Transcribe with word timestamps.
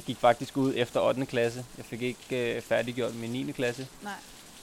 jeg 0.00 0.04
gik 0.04 0.18
faktisk 0.18 0.56
ud 0.56 0.72
efter 0.76 1.00
8. 1.00 1.26
klasse. 1.26 1.64
Jeg 1.76 1.84
fik 1.84 2.02
ikke 2.02 2.56
øh, 2.56 2.62
færdiggjort 2.62 3.14
min 3.14 3.30
9. 3.30 3.52
klasse. 3.52 3.88
Nej. 4.02 4.12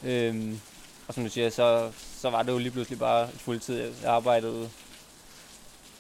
Øhm, 0.03 0.59
og 1.07 1.13
som 1.13 1.23
du 1.23 1.29
siger, 1.29 1.49
så, 1.49 1.91
så 2.17 2.29
var 2.29 2.43
det 2.43 2.51
jo 2.51 2.57
lige 2.57 2.71
pludselig 2.71 2.99
bare 2.99 3.29
fuldtid. 3.37 3.93
Jeg 4.01 4.11
arbejdede, 4.11 4.69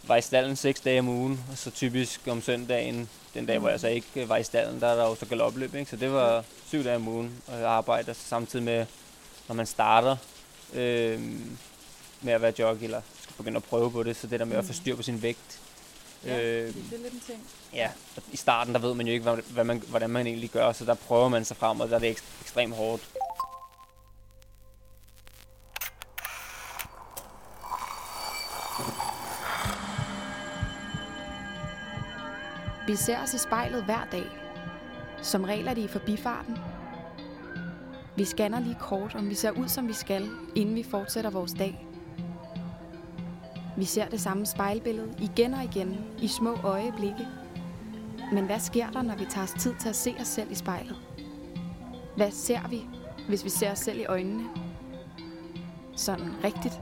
var 0.03 0.15
i 0.15 0.21
stallen 0.21 0.55
seks 0.55 0.81
dage 0.81 0.99
om 0.99 1.07
ugen, 1.07 1.43
og 1.51 1.57
så 1.57 1.71
typisk 1.71 2.21
om 2.27 2.41
søndagen, 2.41 3.09
den 3.33 3.45
dag, 3.45 3.59
hvor 3.59 3.69
jeg 3.69 3.79
så 3.79 3.87
ikke 3.87 4.07
øh, 4.15 4.29
var 4.29 4.37
i 4.37 4.43
stallen, 4.43 4.81
der 4.81 4.87
er 4.87 4.95
der 4.95 5.03
jo 5.03 5.15
så 5.15 5.25
galopløb, 5.25 5.75
ikke? 5.75 5.89
Så 5.89 5.95
det 5.95 6.11
var 6.11 6.43
syv 6.67 6.83
dage 6.83 6.95
om 6.95 7.07
ugen, 7.07 7.43
og 7.47 7.59
jeg 7.59 7.69
arbejder 7.69 8.13
samtidig 8.13 8.65
med, 8.65 8.85
når 9.47 9.55
man 9.55 9.65
starter 9.65 10.15
øhm, 10.73 11.57
med 12.21 12.33
at 12.33 12.41
være 12.41 12.53
jockey, 12.59 12.83
eller 12.83 13.01
skal 13.21 13.35
begynde 13.37 13.57
at 13.57 13.63
prøve 13.63 13.91
på 13.91 14.03
det, 14.03 14.15
så 14.15 14.27
det 14.27 14.39
der 14.39 14.45
med 14.45 14.57
at 14.57 14.65
få 14.65 14.73
styr 14.73 14.95
på 14.95 15.03
sin 15.03 15.21
vægt. 15.21 15.61
Ja, 16.25 16.41
Øhm, 16.41 16.73
det 16.73 16.93
er 16.99 17.03
lidt 17.03 17.13
en 17.13 17.19
ting. 17.25 17.47
Ja, 17.73 17.91
i 18.31 18.37
starten 18.37 18.73
der 18.73 18.79
ved 18.79 18.93
man 18.93 19.07
jo 19.07 19.13
ikke, 19.13 19.23
hvad, 19.23 19.37
hvad 19.37 19.63
man, 19.63 19.83
hvordan 19.89 20.09
man 20.09 20.27
egentlig 20.27 20.49
gør, 20.49 20.71
så 20.71 20.85
der 20.85 20.93
prøver 20.93 21.29
man 21.29 21.45
sig 21.45 21.57
frem, 21.57 21.79
og 21.79 21.89
der 21.89 21.95
er 21.95 21.99
det 21.99 22.11
ekst- 22.15 22.41
ekstremt 22.41 22.75
hårdt. 22.75 23.09
Vi 32.87 32.95
ser 32.95 33.23
os 33.23 33.33
i 33.33 33.37
spejlet 33.37 33.83
hver 33.83 34.07
dag. 34.11 34.25
Som 35.21 35.43
regel 35.43 35.67
er 35.67 35.73
det 35.73 35.81
i 35.81 35.87
forbifarten. 35.87 36.57
Vi 38.17 38.25
scanner 38.25 38.59
lige 38.59 38.77
kort, 38.79 39.15
om 39.15 39.29
vi 39.29 39.35
ser 39.35 39.51
ud, 39.51 39.67
som 39.67 39.87
vi 39.87 39.93
skal, 39.93 40.29
inden 40.55 40.75
vi 40.75 40.83
fortsætter 40.91 41.29
vores 41.29 41.53
dag. 41.59 41.86
Vi 43.77 43.85
ser 43.85 44.09
det 44.09 44.21
samme 44.21 44.45
spejlbillede 44.45 45.15
igen 45.19 45.53
og 45.53 45.63
igen 45.63 45.97
i 46.21 46.27
små 46.27 46.55
øjeblikke. 46.63 47.27
Men 48.33 48.45
hvad 48.45 48.59
sker 48.59 48.89
der, 48.89 49.01
når 49.01 49.15
vi 49.15 49.25
tager 49.25 49.43
os 49.43 49.53
tid 49.59 49.73
til 49.79 49.89
at 49.89 49.95
se 49.95 50.15
os 50.19 50.27
selv 50.27 50.51
i 50.51 50.55
spejlet? 50.55 50.95
Hvad 52.15 52.31
ser 52.31 52.67
vi, 52.69 52.85
hvis 53.27 53.43
vi 53.43 53.49
ser 53.49 53.71
os 53.71 53.79
selv 53.79 53.99
i 53.99 54.05
øjnene? 54.05 54.43
Sådan 55.95 56.31
rigtigt. 56.43 56.81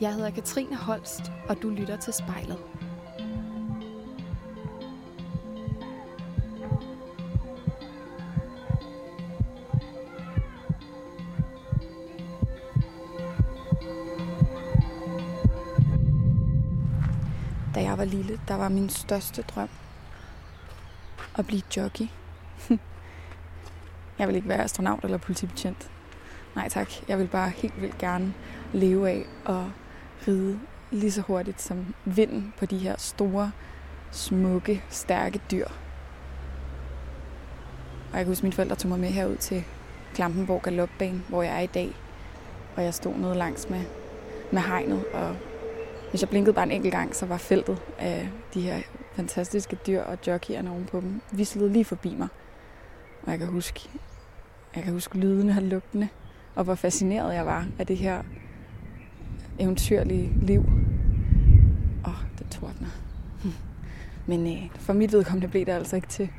Jeg 0.00 0.14
hedder 0.14 0.30
Katrine 0.30 0.76
Holst, 0.76 1.32
og 1.48 1.62
du 1.62 1.70
lytter 1.70 1.96
til 1.96 2.12
spejlet. 2.12 2.58
Var 18.00 18.06
lille, 18.06 18.40
der 18.48 18.54
var 18.54 18.68
min 18.68 18.88
største 18.88 19.42
drøm 19.42 19.68
at 21.38 21.46
blive 21.46 21.62
jockey. 21.76 22.04
jeg 24.18 24.28
vil 24.28 24.36
ikke 24.36 24.48
være 24.48 24.64
astronaut 24.64 25.04
eller 25.04 25.18
politibetjent. 25.18 25.90
Nej 26.54 26.68
tak, 26.68 26.90
jeg 27.08 27.18
vil 27.18 27.26
bare 27.26 27.50
helt 27.50 27.80
vildt 27.80 27.98
gerne 27.98 28.34
leve 28.72 29.10
af 29.10 29.26
at 29.46 29.64
ride 30.28 30.60
lige 30.90 31.12
så 31.12 31.20
hurtigt 31.20 31.62
som 31.62 31.94
vinden 32.04 32.52
på 32.58 32.66
de 32.66 32.78
her 32.78 32.94
store, 32.98 33.52
smukke, 34.10 34.84
stærke 34.90 35.40
dyr. 35.50 35.66
Og 38.12 38.16
jeg 38.16 38.24
kan 38.24 38.26
huske, 38.26 38.40
at 38.40 38.44
mine 38.44 38.52
forældre 38.52 38.76
tog 38.76 38.88
mig 38.88 39.00
med 39.00 39.08
herud 39.08 39.36
til 39.36 39.64
Klampenborg 40.14 40.62
Galopbane, 40.62 41.22
hvor 41.28 41.42
jeg 41.42 41.56
er 41.56 41.60
i 41.60 41.66
dag. 41.66 41.94
Og 42.76 42.84
jeg 42.84 42.94
stod 42.94 43.14
nede 43.14 43.34
langs 43.34 43.70
med, 43.70 43.84
med 44.52 44.60
hegnet, 44.60 45.04
og 45.12 45.36
hvis 46.10 46.20
jeg 46.20 46.28
blinkede 46.28 46.54
bare 46.54 46.64
en 46.64 46.70
enkelt 46.70 46.94
gang, 46.94 47.14
så 47.14 47.26
var 47.26 47.36
feltet 47.36 47.82
af 47.98 48.28
de 48.54 48.60
her 48.60 48.78
fantastiske 49.12 49.76
dyr 49.86 50.02
og 50.02 50.18
jockeyerne 50.26 50.70
ovenpå 50.70 51.00
dem 51.00 51.20
vislede 51.30 51.72
lige 51.72 51.84
forbi 51.84 52.14
mig. 52.14 52.28
Og 53.22 53.30
jeg 53.30 53.38
kan 53.38 53.48
huske, 53.48 53.88
jeg 54.74 54.82
kan 54.82 54.92
huske 54.92 55.18
lydene 55.18 55.52
og 55.56 55.62
lugtene, 55.62 56.08
og 56.54 56.64
hvor 56.64 56.74
fascineret 56.74 57.34
jeg 57.34 57.46
var 57.46 57.66
af 57.78 57.86
det 57.86 57.96
her 57.96 58.22
eventyrlige 59.58 60.32
liv. 60.42 60.60
Åh, 62.06 62.08
oh, 62.08 62.20
det 62.38 62.46
tordner. 62.50 62.88
Men 64.28 64.46
øh, 64.46 64.70
for 64.74 64.92
mit 64.92 65.12
vedkommende 65.12 65.48
blev 65.48 65.66
det 65.66 65.72
altså 65.72 65.96
ikke 65.96 66.08
til, 66.08 66.30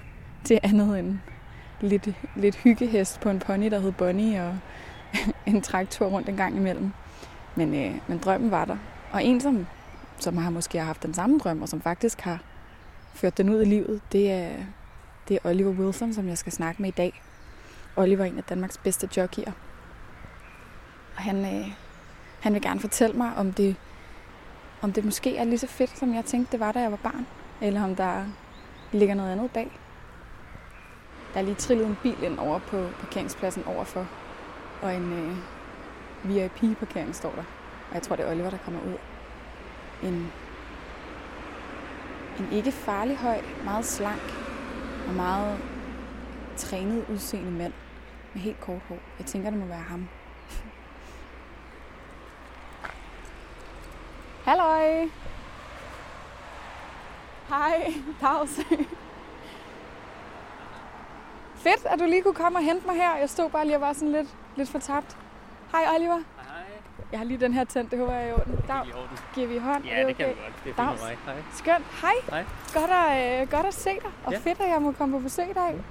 til 0.44 0.60
andet 0.64 1.00
end 1.00 1.18
lidt, 1.82 2.10
lidt 2.36 2.56
hyggehest 2.56 3.20
på 3.20 3.30
en 3.30 3.40
pony, 3.40 3.72
der 3.72 3.80
hed 3.80 3.92
Bonnie, 3.92 4.44
og 4.44 4.58
en 5.54 5.62
traktor 5.62 6.06
rundt 6.06 6.30
en 6.30 6.38
gang 6.38 6.58
imellem. 6.58 6.92
Men, 7.56 7.76
øh, 7.76 7.96
men 8.08 8.18
drømmen 8.18 8.52
var 8.52 8.66
der. 8.66 8.78
Og 9.12 9.24
en, 9.24 9.42
som, 9.42 9.68
som 10.20 10.38
har 10.38 10.50
måske 10.50 10.78
har 10.78 10.86
haft 10.86 11.04
den 11.04 11.14
samme 11.14 11.40
drøm, 11.40 11.62
og 11.62 11.70
som 11.70 11.82
faktisk 11.82 12.22
har 12.22 12.40
ført 13.14 13.38
den 13.38 13.50
ud 13.50 13.62
i 13.62 13.66
livet, 13.66 14.02
det 14.12 14.32
er, 14.32 14.52
det 15.28 15.36
er 15.36 15.50
Oliver 15.50 15.72
Wilson, 15.72 16.14
som 16.14 16.28
jeg 16.28 16.38
skal 16.38 16.52
snakke 16.52 16.82
med 16.82 16.90
i 16.90 16.94
dag. 16.98 17.22
Oliver 17.96 18.22
er 18.22 18.30
en 18.30 18.38
af 18.38 18.44
Danmarks 18.44 18.78
bedste 18.78 19.10
jockeyer. 19.18 19.52
Og 21.16 21.22
han, 21.22 21.56
øh, 21.56 21.72
han 22.40 22.54
vil 22.54 22.62
gerne 22.62 22.80
fortælle 22.80 23.18
mig, 23.18 23.36
om 23.36 23.54
det, 23.54 23.76
om 24.82 24.94
det 24.94 25.06
måske 25.06 25.38
er 25.38 25.44
lige 25.44 25.58
så 25.58 25.68
fedt, 25.68 25.98
som 25.98 26.14
jeg 26.16 26.26
tænkte, 26.26 26.52
det 26.52 26.60
var, 26.60 26.72
da 26.72 26.80
jeg 26.80 26.92
var 26.92 26.98
barn. 26.98 27.28
Eller 27.62 27.84
om 27.84 27.96
der 27.96 28.26
ligger 28.92 29.16
noget 29.16 29.32
andet 29.32 29.52
bag. 29.52 29.72
Der 31.34 31.40
er 31.40 31.44
lige 31.44 31.56
trillet 31.56 31.88
en 31.88 31.98
bil 32.04 32.24
ind 32.24 32.40
over 32.40 32.60
på 32.60 32.88
parkeringspladsen 33.00 33.64
overfor. 33.64 34.08
Og 34.82 34.96
en 34.96 35.14
øh, 35.14 35.38
VIP-parkering 36.24 37.16
står 37.16 37.32
der. 37.36 37.61
Og 37.92 37.96
jeg 37.96 38.04
tror, 38.04 38.16
det 38.16 38.26
er 38.26 38.32
Oliver, 38.32 38.50
der 38.50 38.58
kommer 38.58 38.80
ud. 38.82 38.98
En, 40.04 40.32
en 42.40 42.52
ikke 42.52 42.72
farlig 42.72 43.18
høj, 43.18 43.42
meget 43.64 43.86
slank 43.86 44.34
og 45.08 45.14
meget 45.14 45.60
trænet 46.58 47.06
udseende 47.10 47.52
mand 47.52 47.74
med 48.34 48.42
helt 48.42 48.60
kort 48.62 48.82
hår. 48.90 48.98
Jeg 49.20 49.26
tænker, 49.26 49.50
det 49.50 49.60
må 49.60 49.66
være 49.66 49.78
ham. 49.78 50.10
Halløj! 54.46 55.08
Hej, 57.50 57.94
pause. 58.22 58.62
Fedt, 61.56 61.86
at 61.86 62.00
du 62.00 62.06
lige 62.06 62.22
kunne 62.22 62.34
komme 62.34 62.60
og 62.60 62.64
hente 62.64 62.88
mig 62.88 62.96
her. 62.96 63.16
Jeg 63.16 63.30
stod 63.30 63.50
bare 63.50 63.66
lige 63.66 63.78
og 63.78 63.82
var 63.82 63.94
sådan 63.94 64.12
lidt, 64.12 64.28
lidt 64.56 64.70
fortabt. 64.70 65.18
Hej 65.72 65.96
Oliver. 65.96 66.20
Jeg 67.12 67.20
har 67.20 67.26
lige 67.26 67.40
den 67.40 67.54
her 67.54 67.64
tændt, 67.64 67.92
det 67.92 68.00
håber 68.00 68.14
jeg 68.14 68.24
er 68.24 68.30
i 68.30 68.34
orden. 68.34 68.56
Dag, 68.68 68.82
giver 69.36 69.48
vi 69.48 69.58
hånd? 69.58 69.84
Ja, 69.84 70.02
Er 70.02 70.08
det 70.08 70.18
kan 70.18 70.26
okay? 70.26 70.36
vi 70.36 70.42
godt. 70.44 70.64
Det 70.64 70.80
er 70.80 70.86
Dags. 70.86 71.04
Hej. 71.04 71.16
Skønt. 71.54 71.86
Hej. 72.02 72.14
Hej. 72.30 72.46
Godt 72.74 72.92
at, 72.92 73.42
øh, 73.42 73.52
godt 73.52 73.66
at 73.66 73.74
se 73.74 73.90
dig, 73.90 74.12
og 74.26 74.32
Ja. 74.32 74.38
fedt, 74.38 74.60
at 74.62 74.70
jeg 74.70 74.82
må 74.82 74.92
komme 74.92 75.18
på 75.18 75.24
besøg 75.24 75.50
i 75.50 75.54
dag. 75.54 75.82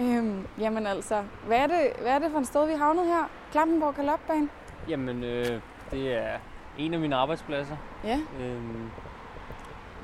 Øhm, 0.00 0.46
jamen 0.58 0.86
altså, 0.86 1.22
hvad 1.46 1.58
er, 1.58 1.66
det, 1.66 1.92
hvad 2.00 2.12
er 2.12 2.18
det 2.18 2.30
for 2.32 2.38
et 2.38 2.46
sted, 2.46 2.66
vi 2.66 2.72
er 2.72 2.76
havnet 2.78 3.06
her? 3.06 3.30
Klampenborg 3.52 3.94
Galopbane? 3.94 4.48
Jamen, 4.88 5.24
øh, 5.24 5.60
det 5.90 6.14
er 6.24 6.36
en 6.78 6.94
af 6.94 7.00
mine 7.00 7.16
arbejdspladser. 7.16 7.76
Ja. 8.04 8.18
Øhm, 8.40 8.90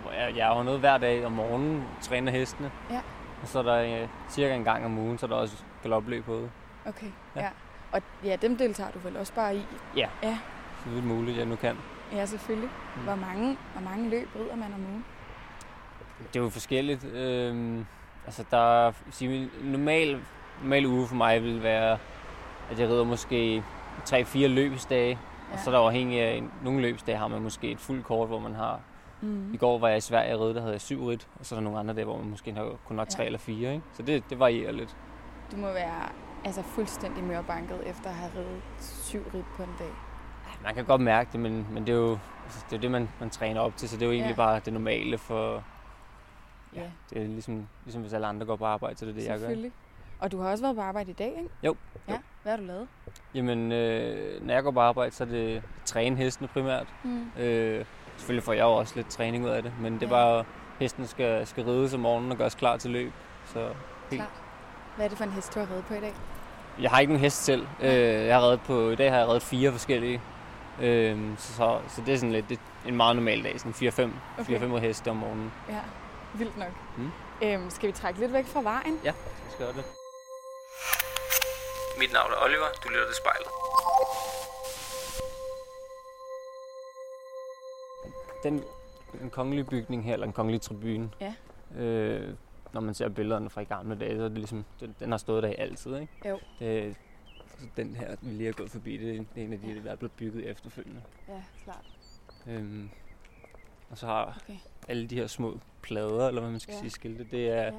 hvor 0.03 0.11
jeg, 0.13 0.37
jeg 0.37 0.47
har 0.47 0.63
noget 0.63 0.81
hver 0.81 0.99
dag 0.99 1.27
om 1.27 1.33
morgenen, 1.33 1.85
træner 2.03 2.33
hestene. 2.33 2.71
Ja. 2.91 3.01
Og 3.43 3.49
så 3.49 3.59
er 3.59 3.63
der 3.63 4.03
øh, 4.03 4.09
cirka 4.29 4.55
en 4.55 4.65
gang 4.65 4.85
om 4.85 4.99
ugen, 4.99 5.19
så 5.19 5.27
er 5.27 5.31
der 5.31 5.37
også 5.37 5.57
galopløb 5.83 6.25
på. 6.25 6.49
Okay, 6.87 7.07
Ja. 7.37 7.41
ja. 7.41 7.49
Og 7.93 8.03
ja, 8.25 8.37
dem 8.43 8.57
deltager 8.57 8.91
du 8.91 8.99
vel 8.99 9.17
også 9.17 9.35
bare 9.35 9.57
i? 9.57 9.63
Ja. 9.97 10.09
Ja, 10.23 10.39
Så 10.85 10.91
vidt 10.91 11.05
muligt, 11.05 11.37
jeg 11.39 11.47
nu 11.47 11.57
kan. 11.57 11.77
ja 12.13 12.27
selvfølgelig. 12.27 12.71
Mm. 12.97 13.03
Hvor, 13.03 13.15
mange, 13.15 13.57
hvor 13.73 13.83
mange 13.91 14.09
løb 14.11 14.29
rider 14.37 14.57
man 14.57 14.75
om 14.75 14.81
ugen? 14.91 15.05
Det 16.33 16.37
er 16.41 16.45
jo 16.45 16.49
forskelligt. 16.51 17.05
Øhm, 17.05 17.87
altså, 18.27 18.45
der 18.51 18.87
er, 18.87 18.93
sige, 19.11 19.51
normal, 19.63 20.21
normal 20.63 20.87
uge 20.87 21.07
for 21.07 21.15
mig 21.15 21.43
vil 21.43 21.63
være, 21.63 21.99
at 22.71 22.79
jeg 22.81 22.89
rider 22.89 23.05
måske 23.05 23.63
3-4 24.09 24.39
løbsdage. 24.47 25.09
Ja. 25.49 25.55
Og 25.55 25.59
så 25.59 25.71
er 25.71 25.75
der 25.75 25.85
afhængig 25.87 26.21
af, 26.21 26.43
nogle 26.65 26.81
løbsdage 26.81 27.19
har 27.19 27.29
man 27.29 27.43
måske 27.43 27.71
et 27.71 27.81
fuldt 27.81 28.05
kort, 28.07 28.29
hvor 28.29 28.39
man 28.39 28.55
har... 28.55 28.81
Mm. 29.21 29.55
I 29.55 29.57
går 29.57 29.79
var 29.79 29.89
jeg 29.89 29.97
i 29.97 30.01
Sverige 30.01 30.35
og 30.39 30.41
rid, 30.47 30.55
der 30.55 30.61
havde 30.61 30.73
jeg 30.73 30.81
syv 30.81 31.05
rid, 31.07 31.19
og 31.41 31.47
så 31.47 31.55
er 31.55 31.59
der 31.59 31.65
nogle 31.65 31.79
andre 31.79 31.95
dage, 31.95 32.05
hvor 32.05 32.17
man 32.17 32.31
måske 32.31 32.53
har 32.53 32.69
kun 32.87 32.97
nok 32.97 33.09
tre 33.09 33.23
Ja. 33.23 33.27
eller 33.27 33.39
fire. 33.39 33.73
Ikke? 33.73 33.85
Så 33.93 34.03
det, 34.03 34.31
det 34.31 34.39
varierer 34.39 34.73
lidt. 34.73 34.97
Du 35.53 35.57
må 35.57 35.67
være 35.73 36.09
altså, 36.45 36.63
fuldstændig 36.63 37.25
mørbanket 37.25 37.87
efter 37.87 38.11
at 38.11 38.17
have 38.17 38.33
reddet 38.37 38.63
syv 38.79 39.23
rid 39.35 39.43
på 39.57 39.63
en 39.63 39.69
dag. 39.79 39.91
Man 40.63 40.75
kan 40.75 40.85
godt 40.85 41.01
mærke 41.01 41.29
det, 41.33 41.41
men, 41.41 41.67
men 41.71 41.87
det 41.87 41.93
er 41.93 41.97
jo 41.99 42.19
altså, 42.45 42.65
det, 42.71 42.77
er 42.77 42.81
det 42.81 42.91
man, 42.91 43.09
man 43.21 43.31
træner 43.31 43.61
op 43.61 43.77
til, 43.77 43.89
så 43.89 43.97
det 43.97 44.03
er 44.03 44.07
jo 44.07 44.13
egentlig 44.13 44.31
Ja. 44.31 44.37
bare 44.37 44.61
det 44.65 44.73
normale 44.73 45.19
for... 45.19 45.65
Ja, 46.75 46.83
Det 47.11 47.23
er 47.23 47.27
ligesom, 47.27 47.69
ligesom 47.85 48.03
hvis 48.03 48.13
alle 48.13 48.27
andre 48.27 48.47
går 48.47 48.57
på 48.57 48.65
arbejde, 48.65 48.97
så 48.99 49.05
det 49.05 49.11
er 49.11 49.15
det, 49.15 49.23
jeg 49.25 49.31
gør. 49.31 49.39
selvfølgelig. 49.39 49.73
Og 50.21 50.33
du 50.33 50.41
har 50.41 50.51
også 50.51 50.65
været 50.65 50.77
på 50.77 50.83
arbejde 50.83 51.11
i 51.11 51.15
dag, 51.15 51.27
ikke? 51.39 51.49
Jo, 51.63 51.77
Ja. 52.09 52.13
jo. 52.13 52.19
Hvad 52.43 52.53
har 52.53 52.57
du 52.57 52.65
lavet? 52.65 52.89
Jamen, 53.35 53.73
øh, 53.73 54.47
når 54.47 54.55
jeg 54.55 54.63
går 54.63 54.71
på 54.71 54.81
arbejde, 54.81 55.11
så 55.15 55.25
er 55.25 55.29
det 55.29 55.63
træne 55.85 56.17
hestene 56.17 56.49
primært. 56.49 56.87
Mm. 57.05 57.31
Øh, 57.39 57.85
selvfølgelig 58.17 58.45
får 58.45 58.53
jeg 58.53 58.63
jo 58.63 58.73
også 58.73 58.93
lidt 58.97 59.09
træning 59.11 59.45
ud 59.45 59.51
af 59.51 59.63
det, 59.63 59.73
men 59.81 59.93
det 59.95 60.03
er 60.03 60.07
Ja. 60.07 60.11
bare, 60.13 60.45
hesten 60.79 61.07
skal, 61.07 61.47
skal 61.47 61.65
rides 61.65 61.95
om 61.95 62.01
morgenen 62.01 62.33
og 62.33 62.39
gøres 62.39 62.55
klar 62.55 62.77
til 62.77 62.91
løb. 62.91 63.13
Så 63.45 63.69
helt. 64.11 64.23
Hvad 64.97 65.05
er 65.05 65.09
det 65.09 65.19
for 65.19 65.25
en 65.25 65.33
hest, 65.33 65.55
du 65.55 65.61
har 65.61 65.67
reddet 65.71 65.85
på 65.87 65.95
i 65.95 66.01
dag? 66.01 66.15
Jeg 66.81 66.91
har 66.91 67.01
ikke 67.01 67.13
nogen 67.13 67.25
hest 67.25 67.45
selv. 67.45 67.67
Øh, 67.81 68.27
jeg 68.27 68.35
har 68.37 68.43
reddet 68.43 68.61
på, 68.61 68.91
I 68.91 68.95
dag 68.97 69.11
har 69.11 69.19
jeg 69.19 69.29
reddet 69.29 69.43
fire 69.43 69.73
forskellige. 69.73 70.21
Øh, 70.81 71.19
så, 71.39 71.53
så, 71.53 71.81
så, 71.89 72.03
det 72.07 72.15
er 72.15 72.19
sådan 72.19 72.33
lidt 72.33 72.49
det 72.49 72.59
er 72.85 72.89
en 72.89 72.97
meget 72.97 73.17
normal 73.17 73.45
dag, 73.45 73.61
sådan 73.61 73.73
4-5 73.73 74.11
Okay. 74.41 74.81
heste 74.81 75.09
om 75.11 75.17
morgenen. 75.17 75.53
Ja, 75.69 75.81
vildt 76.35 76.59
nok. 76.59 76.73
Mm. 76.97 77.11
Øhm, 77.43 77.71
skal 77.71 77.87
vi 77.87 77.93
trække 77.93 78.21
lidt 78.21 78.33
væk 78.33 78.47
fra 78.47 78.63
vejen? 78.63 79.01
Ja, 79.05 79.13
jeg 79.45 79.51
skal 79.53 79.67
gøre 79.67 79.75
det. 79.77 79.85
Mit 81.99 82.13
navn 82.13 82.33
er 82.33 82.45
Oliver, 82.45 82.67
du 82.85 82.89
lytter 82.89 83.07
til 83.07 83.17
spejlet. 83.17 83.49
Den, 88.43 88.65
den 89.21 89.31
kongelige 89.31 89.65
bygning 89.65 90.05
her, 90.05 90.13
eller 90.13 90.27
den 90.27 90.33
kongelige 90.33 90.61
tribune, 90.61 91.11
Ja. 91.21 91.35
øh, 91.81 92.35
når 92.73 92.81
man 92.81 92.95
ser 92.95 93.09
billederne 93.09 93.51
fra 93.51 93.61
i 93.61 93.65
gamle 93.65 93.99
dage, 93.99 94.17
så 94.17 94.23
er 94.25 94.29
det 94.29 94.39
ligesom, 94.39 94.65
den, 94.81 94.95
den 95.01 95.11
har 95.11 95.19
stået 95.19 95.43
der 95.43 95.49
i 95.49 95.55
altid, 95.59 95.97
ikke? 95.97 96.29
Jo. 96.29 96.39
Det, 96.59 96.97
så 97.59 97.67
den 97.77 97.97
her, 97.97 98.17
vi 98.23 98.31
lige 98.31 98.47
har 98.47 98.53
gået 98.53 98.71
forbi, 98.71 98.97
det 98.97 99.17
er 99.17 99.25
en 99.43 99.53
af 99.53 99.59
de, 99.61 99.83
der 99.85 99.91
er 99.91 99.97
blevet 99.97 100.13
bygget 100.13 100.47
efterfølgende. 100.51 101.03
Ja, 101.29 101.43
klart. 101.65 101.85
Øhm, 102.47 102.91
og 103.91 103.99
så 103.99 104.07
har 104.07 104.41
Okay. 104.43 104.57
alle 104.89 105.07
de 105.07 105.15
her 105.15 105.27
små 105.27 105.59
plader, 105.83 106.29
eller 106.29 106.41
hvad 106.41 106.51
man 106.51 106.61
skal 106.61 106.73
Ja. 106.73 106.77
ja. 106.77 106.81
sige, 106.81 106.91
skilte, 106.91 107.25
det 107.31 107.49
er, 107.51 107.55
Ja. 107.57 107.65
ja. 107.65 107.73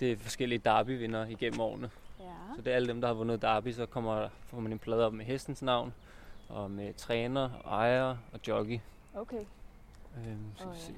det 0.00 0.12
er 0.12 0.16
forskellige 0.16 0.58
derby-vinder 0.58 1.26
igennem 1.26 1.60
årene. 1.60 1.90
Ja. 2.20 2.24
Så 2.56 2.62
det 2.62 2.70
er 2.72 2.76
alle 2.76 2.88
dem, 2.88 3.00
der 3.00 3.08
har 3.08 3.14
vundet 3.14 3.42
derby, 3.42 3.72
så 3.72 3.86
kommer, 3.86 4.28
får 4.46 4.60
man 4.60 4.72
en 4.72 4.78
plade 4.78 5.06
op 5.06 5.12
med 5.12 5.24
hestens 5.24 5.62
navn, 5.62 5.94
og 6.48 6.70
med 6.70 6.94
træner, 6.94 7.50
ejer 7.66 8.16
og 8.32 8.40
jockey. 8.48 8.78
Okay. 9.14 9.44
Øhm, 10.26 10.38
så 10.56 10.64
Og, 10.64 10.74
vi 10.74 10.78
se. 10.80 10.92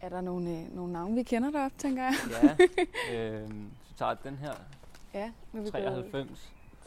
Er 0.00 0.08
der 0.08 0.20
nogle, 0.20 0.50
øh, 0.50 0.74
nogle 0.76 0.92
navne, 0.92 1.14
vi 1.14 1.22
kender 1.22 1.50
derop, 1.50 1.72
tænker 1.78 2.02
jeg? 2.02 2.14
Ja, 3.10 3.16
øhm, 3.42 3.70
så 3.84 3.94
tager 3.94 4.14
den 4.14 4.36
her, 4.36 4.52
Ja, 5.14 5.32
nu 5.52 5.60
er 5.60 5.64
vi 5.64 5.70
93. 5.70 6.12
gået 6.12 6.38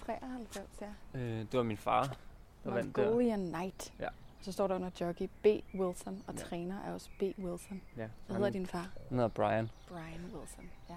93, 0.05 0.81
ja. 0.81 1.19
Øh, 1.19 1.39
det 1.39 1.53
var 1.53 1.63
min 1.63 1.77
far, 1.77 2.15
der 2.63 2.71
vandt 2.73 2.95
der. 2.95 3.05
Mongolian 3.05 3.39
Knight. 3.39 3.93
Ja. 3.99 4.07
Så 4.41 4.51
står 4.51 4.67
der 4.67 4.75
under 4.75 4.89
jockey 5.01 5.29
B. 5.43 5.45
Wilson, 5.79 6.23
og 6.27 6.33
Ja. 6.33 6.39
træner 6.39 6.75
er 6.87 6.93
også 6.93 7.09
B. 7.19 7.21
Wilson. 7.39 7.81
Ja, 7.97 8.07
Hvad 8.27 8.35
hedder 8.35 8.49
din 8.49 8.67
far? 8.67 8.79
Han 9.09 9.17
hedder 9.17 9.27
Brian. 9.27 9.69
Brian 9.87 10.21
Wilson, 10.35 10.69
ja. 10.89 10.95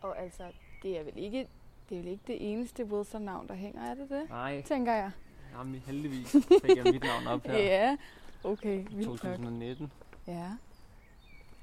Og 0.00 0.18
altså, 0.22 0.42
det 0.82 0.98
er 1.00 1.04
vel 1.04 1.12
ikke 1.16 1.48
det, 1.88 1.98
er 1.98 2.02
vel 2.02 2.10
ikke 2.10 2.24
det 2.26 2.52
eneste 2.52 2.84
Wilson-navn, 2.84 3.48
der 3.48 3.54
hænger, 3.54 3.82
er 3.90 3.94
det 3.94 4.10
det? 4.10 4.28
Nej, 4.28 4.62
Tænker 4.62 4.92
jeg. 4.92 5.10
jamen, 5.58 5.74
heldigvis 5.86 6.36
fik 6.64 6.76
jeg 6.76 6.84
mit 6.92 7.02
navn 7.04 7.26
op 7.26 7.46
her. 7.46 7.58
Ja, 7.72 7.96
okay, 8.44 8.78
i 8.90 8.94
vildt 8.94 9.08
nok. 9.08 9.18
2019. 9.18 9.92
Ja. 10.26 10.50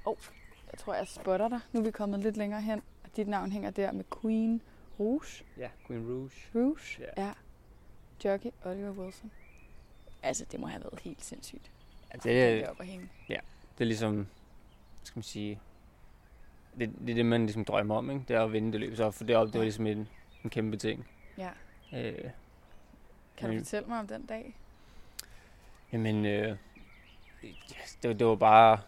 Oh, 0.05 0.17
jeg 0.71 0.79
tror, 0.79 0.93
jeg 0.93 1.07
spotter 1.07 1.47
dig. 1.47 1.59
Nu 1.71 1.79
er 1.79 1.83
vi 1.83 1.91
kommet 1.91 2.19
lidt 2.19 2.37
længere 2.37 2.61
hen. 2.61 2.81
Og 3.03 3.09
dit 3.15 3.27
navn 3.27 3.51
hænger 3.51 3.69
der 3.69 3.91
med 3.91 4.03
Queen 4.21 4.61
Rouge. 4.99 5.43
Ja, 5.57 5.69
Queen 5.87 6.07
Rouge. 6.07 6.31
Rouge? 6.55 6.79
Ja. 7.17 7.25
ja. 7.25 7.31
Jockey 8.25 8.49
Oliver 8.65 8.91
Wilson. 8.91 9.31
Altså, 10.23 10.45
det 10.51 10.59
må 10.59 10.67
have 10.67 10.83
været 10.83 10.99
helt 10.99 11.23
sindssygt. 11.25 11.71
Ja, 12.11 12.15
at 12.17 12.23
det, 12.23 12.43
er, 12.43 12.55
det 12.55 12.67
op 12.67 12.79
at 12.79 12.87
hænge. 12.87 13.09
det 13.27 13.37
er 13.79 13.85
ligesom, 13.85 14.27
skal 15.03 15.17
man 15.17 15.23
sige, 15.23 15.59
det, 16.79 16.91
det 16.99 17.09
er 17.09 17.15
det, 17.15 17.25
man 17.25 17.41
ligesom 17.45 17.65
drømmer 17.65 17.95
om, 17.95 18.09
ikke? 18.11 18.23
Det 18.27 18.35
er 18.35 18.43
at 18.43 18.53
vinde 18.53 18.71
det 18.71 18.79
løb. 18.79 18.95
Så 18.95 19.11
for 19.11 19.23
det 19.23 19.35
op, 19.35 19.47
det 19.47 19.53
var 19.53 19.59
Ja. 19.59 19.63
ligesom 19.63 19.87
en, 19.87 20.09
en 20.43 20.49
kæmpe 20.49 20.77
ting. 20.77 21.07
Ja. 21.37 21.49
Øh, 21.93 22.29
Kan 23.37 23.47
du 23.49 23.53
Men- 23.53 23.59
fortælle 23.63 23.87
mig 23.87 23.99
om 23.99 24.07
den 24.07 24.25
dag? 24.25 24.55
Jamen, 25.93 26.25
øh, 26.25 26.57
det, 28.03 28.19
det 28.19 28.27
var 28.27 28.35
bare... 28.35 28.79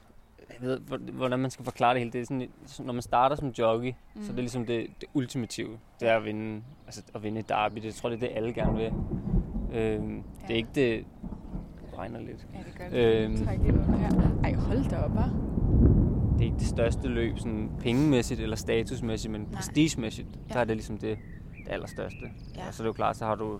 Jeg 0.59 0.67
ved, 0.67 0.79
hvor- 0.79 1.11
hvordan 1.13 1.39
man 1.39 1.51
skal 1.51 1.65
forklare 1.65 1.93
det 1.93 1.99
hele. 2.01 2.11
Det 2.11 2.21
er 2.21 2.25
sådan, 2.25 2.49
når 2.85 2.93
man 2.93 3.01
starter 3.01 3.35
som 3.35 3.49
jockey, 3.49 3.93
mm. 4.15 4.21
så 4.23 4.31
det 4.31 4.37
er 4.37 4.41
ligesom 4.41 4.65
det, 4.65 4.87
det 5.01 5.09
ultimative. 5.13 5.77
Det 5.99 6.09
er 6.09 6.17
at 6.17 6.25
vinde, 6.25 6.61
altså 6.85 7.03
at 7.15 7.23
vinde 7.23 7.39
et 7.39 7.49
derby. 7.49 7.75
Det 7.75 7.85
jeg 7.85 7.93
tror 7.93 8.09
jeg, 8.09 8.21
det 8.21 8.25
er 8.25 8.29
det, 8.29 8.37
alle 8.37 8.53
gerne 8.53 8.77
vil. 8.77 8.91
Øhm, 9.73 10.23
Det 10.23 10.49
Ja. 10.49 10.53
er 10.53 10.57
ikke 10.57 10.69
det... 10.75 11.05
Det 11.91 11.97
regner 11.99 12.19
lidt. 12.19 12.47
Ja, 12.53 12.57
det 12.59 12.77
gør 12.77 12.89
det. 12.89 13.23
Øhm. 13.25 13.45
Træk 13.45 13.59
lidt 13.63 13.75
under 13.75 13.97
her. 13.97 14.09
Ej, 14.43 14.53
hold 14.53 14.89
da 14.89 14.95
op, 14.97 15.11
hva'? 15.11 15.29
Det 16.33 16.41
er 16.41 16.45
ikke 16.45 16.57
det 16.59 16.67
største 16.67 17.07
løb, 17.07 17.37
sådan 17.37 17.69
pengemæssigt 17.79 18.39
eller 18.39 18.55
statusmæssigt, 18.55 19.31
men 19.31 19.41
Nej. 19.41 19.49
prestigemæssigt, 19.53 20.27
Ja. 20.49 20.53
der 20.53 20.59
er 20.59 20.63
det 20.63 20.75
ligesom 20.75 20.97
det, 20.97 21.17
det 21.65 21.71
allerstørste. 21.71 22.25
Ja. 22.55 22.67
Og 22.67 22.73
så 22.73 22.83
er 22.83 22.85
det 22.85 22.87
jo 22.87 22.93
klart, 22.93 23.17
så 23.17 23.25
har 23.25 23.35
du 23.35 23.59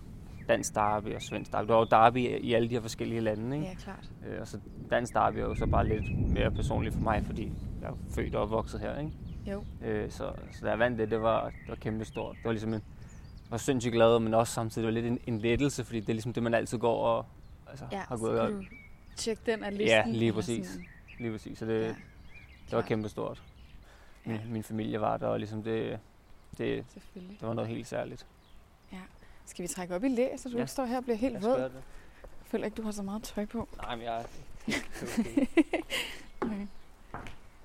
dansk 0.51 0.75
derby 0.75 1.15
og 1.15 1.21
svensk 1.21 1.51
derby. 1.51 1.68
Du 1.68 1.74
har 1.74 1.80
jo 1.80 1.86
derby 1.92 2.18
i 2.18 2.53
alle 2.53 2.69
de 2.69 2.74
her 2.74 2.81
forskellige 2.81 3.21
lande, 3.21 3.56
ikke? 3.56 3.68
Ja, 3.68 3.74
klart. 3.75 4.09
Øh, 4.27 4.42
og 4.42 4.48
så 4.48 4.59
dansk 4.89 5.13
derby 5.13 5.36
er 5.38 5.42
jo 5.42 5.56
så 5.56 5.65
bare 5.65 5.88
lidt 5.88 6.30
mere 6.30 6.51
personligt 6.51 6.95
for 6.95 7.01
mig, 7.01 7.24
fordi 7.25 7.51
jeg 7.81 7.89
er 7.89 7.94
født 8.15 8.36
og 8.36 8.42
opvokset 8.44 8.80
her, 8.80 9.00
ikke? 9.00 9.12
Jo. 9.51 9.63
Øh, 9.86 10.12
så, 10.12 10.31
så 10.51 10.59
da 10.65 10.69
jeg 10.69 10.80
vandt 10.80 11.00
det, 11.00 11.12
det 11.12 11.21
var, 11.21 11.45
det 11.45 11.69
var 11.69 11.75
kæmpe 11.75 12.06
stort. 12.06 12.36
Det 12.36 12.45
var 12.45 12.51
ligesom 12.51 12.74
en, 12.74 12.83
var 13.50 13.57
sindssygt 13.57 13.94
glad, 13.94 14.19
men 14.19 14.33
også 14.33 14.53
samtidig 14.53 14.86
var 14.86 14.92
lidt 14.92 15.06
en, 15.06 15.19
en 15.27 15.39
lettelse, 15.39 15.83
fordi 15.83 16.00
det 16.00 16.09
er 16.09 16.13
ligesom 16.13 16.33
det, 16.33 16.44
man 16.44 16.53
altid 16.53 16.77
går 16.77 17.06
og 17.06 17.25
altså, 17.69 17.86
Ja, 17.92 17.98
har 18.07 18.18
gået 18.18 18.39
og 18.39 18.63
tjekke 19.15 19.42
den 19.45 19.63
af 19.63 19.71
listen. 19.77 19.88
Ja, 19.88 20.03
lige 20.07 20.33
præcis. 20.33 20.68
sådan. 20.68 20.86
lige 21.19 21.31
præcis. 21.31 21.57
Så 21.59 21.65
det, 21.65 21.81
Ja, 21.81 21.88
det 21.88 21.95
var 22.71 22.81
kæmpe 22.81 23.09
stort. 23.09 23.44
Min, 24.25 24.36
Ja. 24.36 24.42
min 24.50 24.63
familie 24.63 25.01
var 25.01 25.18
der, 25.18 25.27
og 25.27 25.39
ligesom 25.39 25.63
det, 25.63 26.00
det, 26.57 26.86
det 27.15 27.42
var 27.42 27.53
noget 27.53 27.69
helt 27.69 27.88
særligt. 27.88 28.25
Skal 29.51 29.63
vi 29.63 29.68
trække 29.68 29.95
op 29.95 30.03
i 30.03 30.07
læ, 30.07 30.27
så 30.38 30.50
du 30.50 30.56
Ja. 30.56 30.62
ikke 30.62 30.71
står 30.71 30.86
her 30.86 30.98
og 30.98 31.03
bliver 31.03 31.18
helt 31.18 31.44
våd? 31.44 31.51
det. 31.56 31.71
Jeg 31.74 32.45
føler 32.45 32.65
ikke, 32.65 32.75
du 32.75 32.81
har 32.81 32.92
så 32.92 33.03
meget 33.03 33.24
tøj 33.24 33.45
på. 33.45 33.68
Nej, 33.77 33.95
men 33.95 34.06
jeg 34.06 34.18
er 34.21 34.24
okay. 35.19 35.48
Okay. 36.42 36.68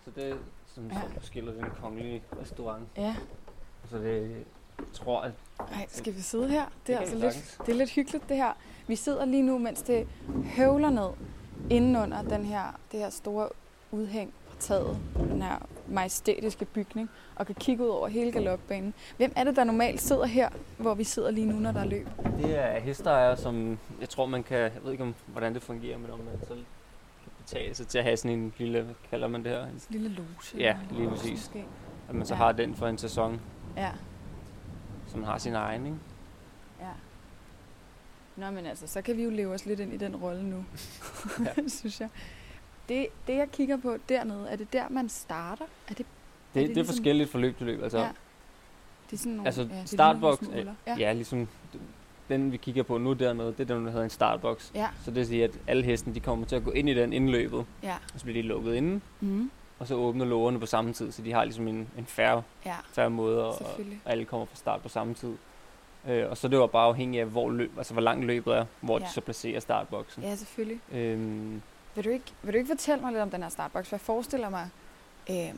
Så 0.04 0.10
det 0.16 0.28
er 0.30 0.36
sådan, 0.66 0.90
Ja. 0.90 0.96
ja. 0.98 1.20
skiller 1.22 1.52
den 1.52 1.64
kongelige 1.80 2.22
restaurant. 2.42 2.84
Ja. 2.96 3.16
Så 3.90 3.98
det, 3.98 4.30
jeg 4.78 4.86
tror, 4.92 5.20
at 5.20 5.32
Ej, 5.58 5.86
skal 5.88 6.14
vi 6.16 6.20
sidde 6.20 6.48
her? 6.48 6.64
Det 6.86 6.94
er, 6.94 6.98
kan 6.98 7.08
altså 7.22 7.26
lidt, 7.26 7.58
det 7.66 7.72
er 7.72 7.76
lidt 7.78 7.90
hyggeligt, 7.90 8.28
det 8.28 8.36
her. 8.36 8.52
Vi 8.86 8.96
sidder 8.96 9.24
lige 9.24 9.42
nu, 9.42 9.58
mens 9.58 9.82
det 9.82 10.08
høvler 10.44 10.90
ned 10.90 11.08
indenunder 11.70 12.22
den 12.22 12.44
her, 12.44 12.80
det 12.92 13.00
her 13.00 13.10
store 13.10 13.48
udhæng 13.90 14.32
på 14.50 14.56
taget 14.58 14.98
den 15.16 15.42
her 15.42 15.66
majestætiske 15.88 16.64
bygning, 16.64 17.10
og 17.36 17.46
kan 17.46 17.54
kigge 17.54 17.84
ud 17.84 17.88
over 17.88 18.08
hele 18.08 18.32
galopbanen. 18.32 18.94
Hvem 19.16 19.32
er 19.36 19.44
det, 19.44 19.56
der 19.56 19.64
normalt 19.64 20.00
sidder 20.00 20.26
her, 20.26 20.48
hvor 20.78 20.94
vi 20.94 21.04
sidder 21.04 21.30
lige 21.30 21.46
nu, 21.46 21.56
når 21.58 21.72
der 21.72 21.80
er 21.80 21.84
løb? 21.84 22.08
det 22.38 22.58
er 22.58 22.80
hesteejere, 22.80 23.36
som 23.36 23.78
jeg 24.00 24.08
tror, 24.08 24.26
man 24.26 24.42
kan, 24.42 24.58
jeg 24.58 24.72
ved 24.82 24.92
ikke 24.92 25.04
om, 25.04 25.14
hvordan 25.26 25.54
det 25.54 25.62
fungerer, 25.62 25.98
men 25.98 26.10
om 26.10 26.18
man 26.18 26.38
så 26.42 26.54
kan 26.54 27.32
betale 27.38 27.74
sig 27.74 27.86
til 27.88 27.98
at 27.98 28.04
have 28.04 28.16
sådan 28.16 28.38
en 28.38 28.52
lille, 28.58 28.82
hvad 28.82 28.94
kalder 29.10 29.28
man 29.28 29.44
det 29.44 29.50
her, 29.52 29.62
En- 29.66 29.80
Lille 29.90 30.08
loge. 30.08 30.28
Ja, 30.58 30.76
lige 30.90 31.08
præcis. 31.08 31.30
Måske. 31.30 31.64
at 32.08 32.14
man 32.14 32.26
så 32.26 32.34
Ja. 32.34 32.38
har 32.38 32.52
den 32.52 32.74
for 32.74 32.86
en 32.86 32.98
sæson, 32.98 33.40
Ja, 33.76 33.90
man 35.14 35.24
har 35.24 35.38
sin 35.38 35.54
egen, 35.54 35.86
ikke? 35.86 35.98
ja. 36.80 36.86
Nå, 38.36 38.50
men 38.50 38.66
altså, 38.66 38.86
så 38.86 39.02
kan 39.02 39.16
vi 39.16 39.24
jo 39.24 39.30
leve 39.30 39.54
os 39.54 39.66
lidt 39.66 39.80
ind 39.80 39.92
i 39.92 39.96
den 39.96 40.16
rolle 40.16 40.42
nu, 40.50 40.64
Ja. 41.44 41.68
synes 41.78 42.00
jeg. 42.00 42.08
Det, 42.88 43.06
det, 43.26 43.36
jeg 43.36 43.50
kigger 43.52 43.76
på 43.76 43.96
dernede, 44.08 44.46
er 44.50 44.56
det 44.56 44.72
der, 44.72 44.84
man 44.90 45.08
starter? 45.08 45.64
Er 45.88 45.94
det, 45.94 45.96
Det, 45.98 46.06
det 46.54 46.54
det, 46.54 46.62
er 46.62 46.66
ligesom- 46.74 46.86
forskelligt 46.94 47.30
fra 47.30 47.38
løb 47.38 47.56
til 47.56 47.66
løb. 47.66 47.82
Altså, 47.82 47.98
ja. 47.98 48.08
Det 49.10 49.12
er 49.12 49.16
sådan 49.16 49.32
nogle, 49.32 49.46
altså 49.48 49.62
ja, 49.62 49.80
det 49.80 49.88
startbox, 49.88 50.38
øh, 50.42 50.46
smuler. 50.46 50.74
ja. 50.86 50.96
ja, 50.98 51.12
ligesom 51.12 51.48
den 52.28 52.52
vi 52.52 52.56
kigger 52.56 52.82
på 52.82 52.98
nu 52.98 53.12
dernede, 53.12 53.48
det 53.58 53.70
er 53.70 53.74
den, 53.74 53.84
der 53.84 53.90
hedder 53.90 54.04
en 54.04 54.10
startbox. 54.10 54.70
Ja, 54.74 54.88
Så 55.04 55.10
det 55.10 55.14
vil 55.14 55.26
sige, 55.26 55.44
at 55.44 55.50
alle 55.66 55.84
hesten 55.84 56.14
de 56.14 56.20
kommer 56.20 56.46
til 56.46 56.56
at 56.56 56.64
gå 56.64 56.70
ind 56.70 56.88
i 56.88 56.94
den 56.94 57.12
inden 57.12 57.30
løbet, 57.30 57.66
ja. 57.82 57.94
og 58.14 58.18
så 58.20 58.24
bliver 58.24 58.42
de 58.42 58.48
lukket 58.48 58.74
inden, 58.74 59.02
Mm. 59.20 59.50
og 59.78 59.86
så 59.86 59.94
åbner 59.94 60.24
lågerne 60.24 60.60
på 60.60 60.66
samme 60.66 60.92
tid, 60.92 61.12
så 61.12 61.22
de 61.22 61.32
har 61.32 61.44
ligesom 61.44 61.68
en, 61.68 61.88
en 61.98 62.06
færre, 62.06 62.42
Ja, 62.66 62.74
færre 62.92 63.10
måde, 63.10 63.44
og, 63.46 63.54
og 63.62 63.80
alle 64.04 64.24
kommer 64.24 64.46
fra 64.46 64.56
start 64.56 64.82
på 64.82 64.88
samme 64.88 65.14
tid. 65.14 65.34
Øh, 66.08 66.30
og 66.30 66.36
så 66.36 66.46
er 66.46 66.48
det 66.50 66.56
jo 66.56 66.66
bare 66.66 66.86
afhængigt 66.86 67.20
af, 67.20 67.26
hvor, 67.28 67.50
løb, 67.50 67.78
altså, 67.78 67.92
hvor 67.92 68.02
langt 68.02 68.24
løbet 68.26 68.54
er, 68.56 68.64
hvor. 68.80 68.98
Ja. 68.98 69.04
de 69.04 69.10
så 69.12 69.20
placerer 69.20 69.60
startboksen. 69.60 70.22
Ja, 70.22 70.34
selvfølgelig. 70.36 70.80
Øhm, 70.92 71.62
Vil 71.96 72.04
du, 72.04 72.10
ikke, 72.10 72.32
vil 72.42 72.52
du 72.52 72.58
ikke 72.58 72.68
fortælle 72.68 73.02
mig 73.02 73.12
lidt 73.12 73.22
om 73.22 73.30
den 73.30 73.42
her? 73.42 73.48
For 73.48 73.82
jeg 73.92 74.00
forestiller 74.00 74.48
mig 74.48 74.68
øh, 75.30 75.54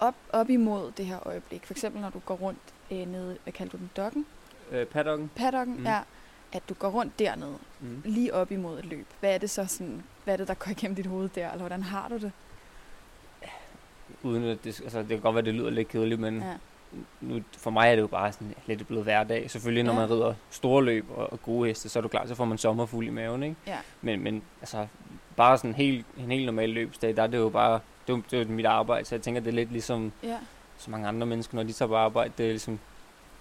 op, 0.00 0.14
op 0.32 0.50
imod 0.50 0.92
det 0.92 1.06
her 1.06 1.26
øjeblik. 1.26 1.66
For 1.66 1.74
eksempel 1.74 2.00
når 2.02 2.10
du 2.10 2.18
går 2.18 2.34
rundt 2.34 2.58
øh, 2.90 3.06
nede, 3.12 3.36
hvad 3.42 3.52
kalder 3.52 3.70
du 3.72 3.76
den, 3.76 3.90
dokken? 3.96 4.26
øh, 4.70 4.86
paddocken, 4.86 5.30
Paddocken, 5.36 5.76
mm. 5.76 5.84
ja. 5.86 6.00
At 6.52 6.62
du 6.68 6.74
går 6.74 6.88
rundt 6.88 7.18
dernede, 7.18 7.58
mm. 7.80 8.02
lige 8.04 8.34
op 8.34 8.50
imod 8.52 8.78
et 8.78 8.84
løb. 8.84 9.06
Hvad 9.20 9.34
er 9.34 9.38
det 9.38 9.50
så 9.50 9.66
sådan, 9.66 10.02
hvad 10.24 10.34
er 10.34 10.36
det, 10.36 10.48
der 10.48 10.54
går 10.54 10.70
igennem 10.70 10.94
dit 10.96 11.06
hoved 11.06 11.28
der? 11.28 11.46
Eller 11.50 11.58
hvordan 11.62 11.82
har 11.82 12.08
du 12.08 12.14
det? 12.18 12.32
uden 14.22 14.44
at 14.44 14.64
det, 14.64 14.80
altså, 14.80 14.98
det 14.98 15.08
kan 15.08 15.20
godt 15.20 15.34
være, 15.34 15.44
det 15.44 15.54
lyder 15.54 15.70
lidt 15.70 15.88
kedeligt, 15.88 16.20
men 16.20 16.38
Ja. 16.42 16.54
nu, 17.20 17.40
for 17.58 17.70
mig 17.70 17.90
er 17.90 17.94
det 17.94 18.02
jo 18.02 18.06
bare 18.06 18.32
sådan 18.32 18.54
lidt 18.66 18.86
blevet 18.86 19.04
hverdag. 19.04 19.50
Selvfølgelig, 19.50 19.84
når 19.84 19.92
Ja. 19.92 19.98
man 19.98 20.10
rider 20.10 20.34
store 20.50 20.84
løb 20.84 21.04
og, 21.16 21.32
og 21.32 21.42
gode 21.42 21.68
heste, 21.68 21.88
så 21.88 21.98
er 21.98 22.00
du 22.00 22.08
klar, 22.08 22.26
så 22.26 22.34
får 22.34 22.44
man 22.44 22.58
sommerfuld 22.58 23.06
i 23.06 23.10
maven, 23.10 23.42
ikke? 23.42 23.56
Ja. 23.66 23.78
Men, 24.02 24.20
men 24.22 24.42
altså, 24.60 24.86
bare 25.38 25.58
sådan 25.58 25.70
en 25.70 25.74
helt, 25.74 26.06
en 26.18 26.30
helt 26.30 26.46
normal 26.46 26.68
løbsdag, 26.70 27.16
der 27.16 27.22
er 27.22 27.26
det 27.26 27.38
jo 27.38 27.48
bare, 27.48 27.80
det 28.06 28.12
er, 28.14 28.20
det 28.30 28.40
er 28.40 28.52
mit 28.52 28.66
arbejde, 28.66 29.04
så 29.04 29.14
jeg 29.14 29.22
tænker, 29.22 29.40
det 29.40 29.48
er 29.48 29.54
lidt 29.54 29.72
ligesom 29.72 30.12
Ja, 30.22 30.36
så 30.78 30.90
mange 30.90 31.08
andre 31.08 31.26
mennesker, 31.26 31.54
når 31.56 31.62
de 31.62 31.72
tager 31.72 31.88
på 31.88 31.96
arbejde, 31.96 32.32
det 32.38 32.46
er 32.46 32.50
ligesom, 32.50 32.78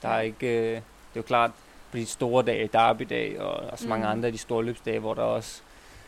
der 0.02 0.10
er 0.10 0.22
ikke, 0.22 0.48
øh, 0.48 0.64
det 0.72 0.76
er 0.76 0.82
jo 1.16 1.22
klart, 1.22 1.52
på 1.92 1.98
de 1.98 2.06
store 2.06 2.44
dage, 2.44 2.70
derby-dag, 2.74 3.40
og, 3.42 3.54
og 3.72 3.80
så 3.80 3.88
mange 3.88 4.06
Mm. 4.06 4.12
andre 4.12 4.26
af 4.28 4.32
de 4.32 4.38
store 4.38 4.64
løbsdage, 4.66 5.00
hvor 5.00 5.14
der 5.14 5.22
også 5.22 5.62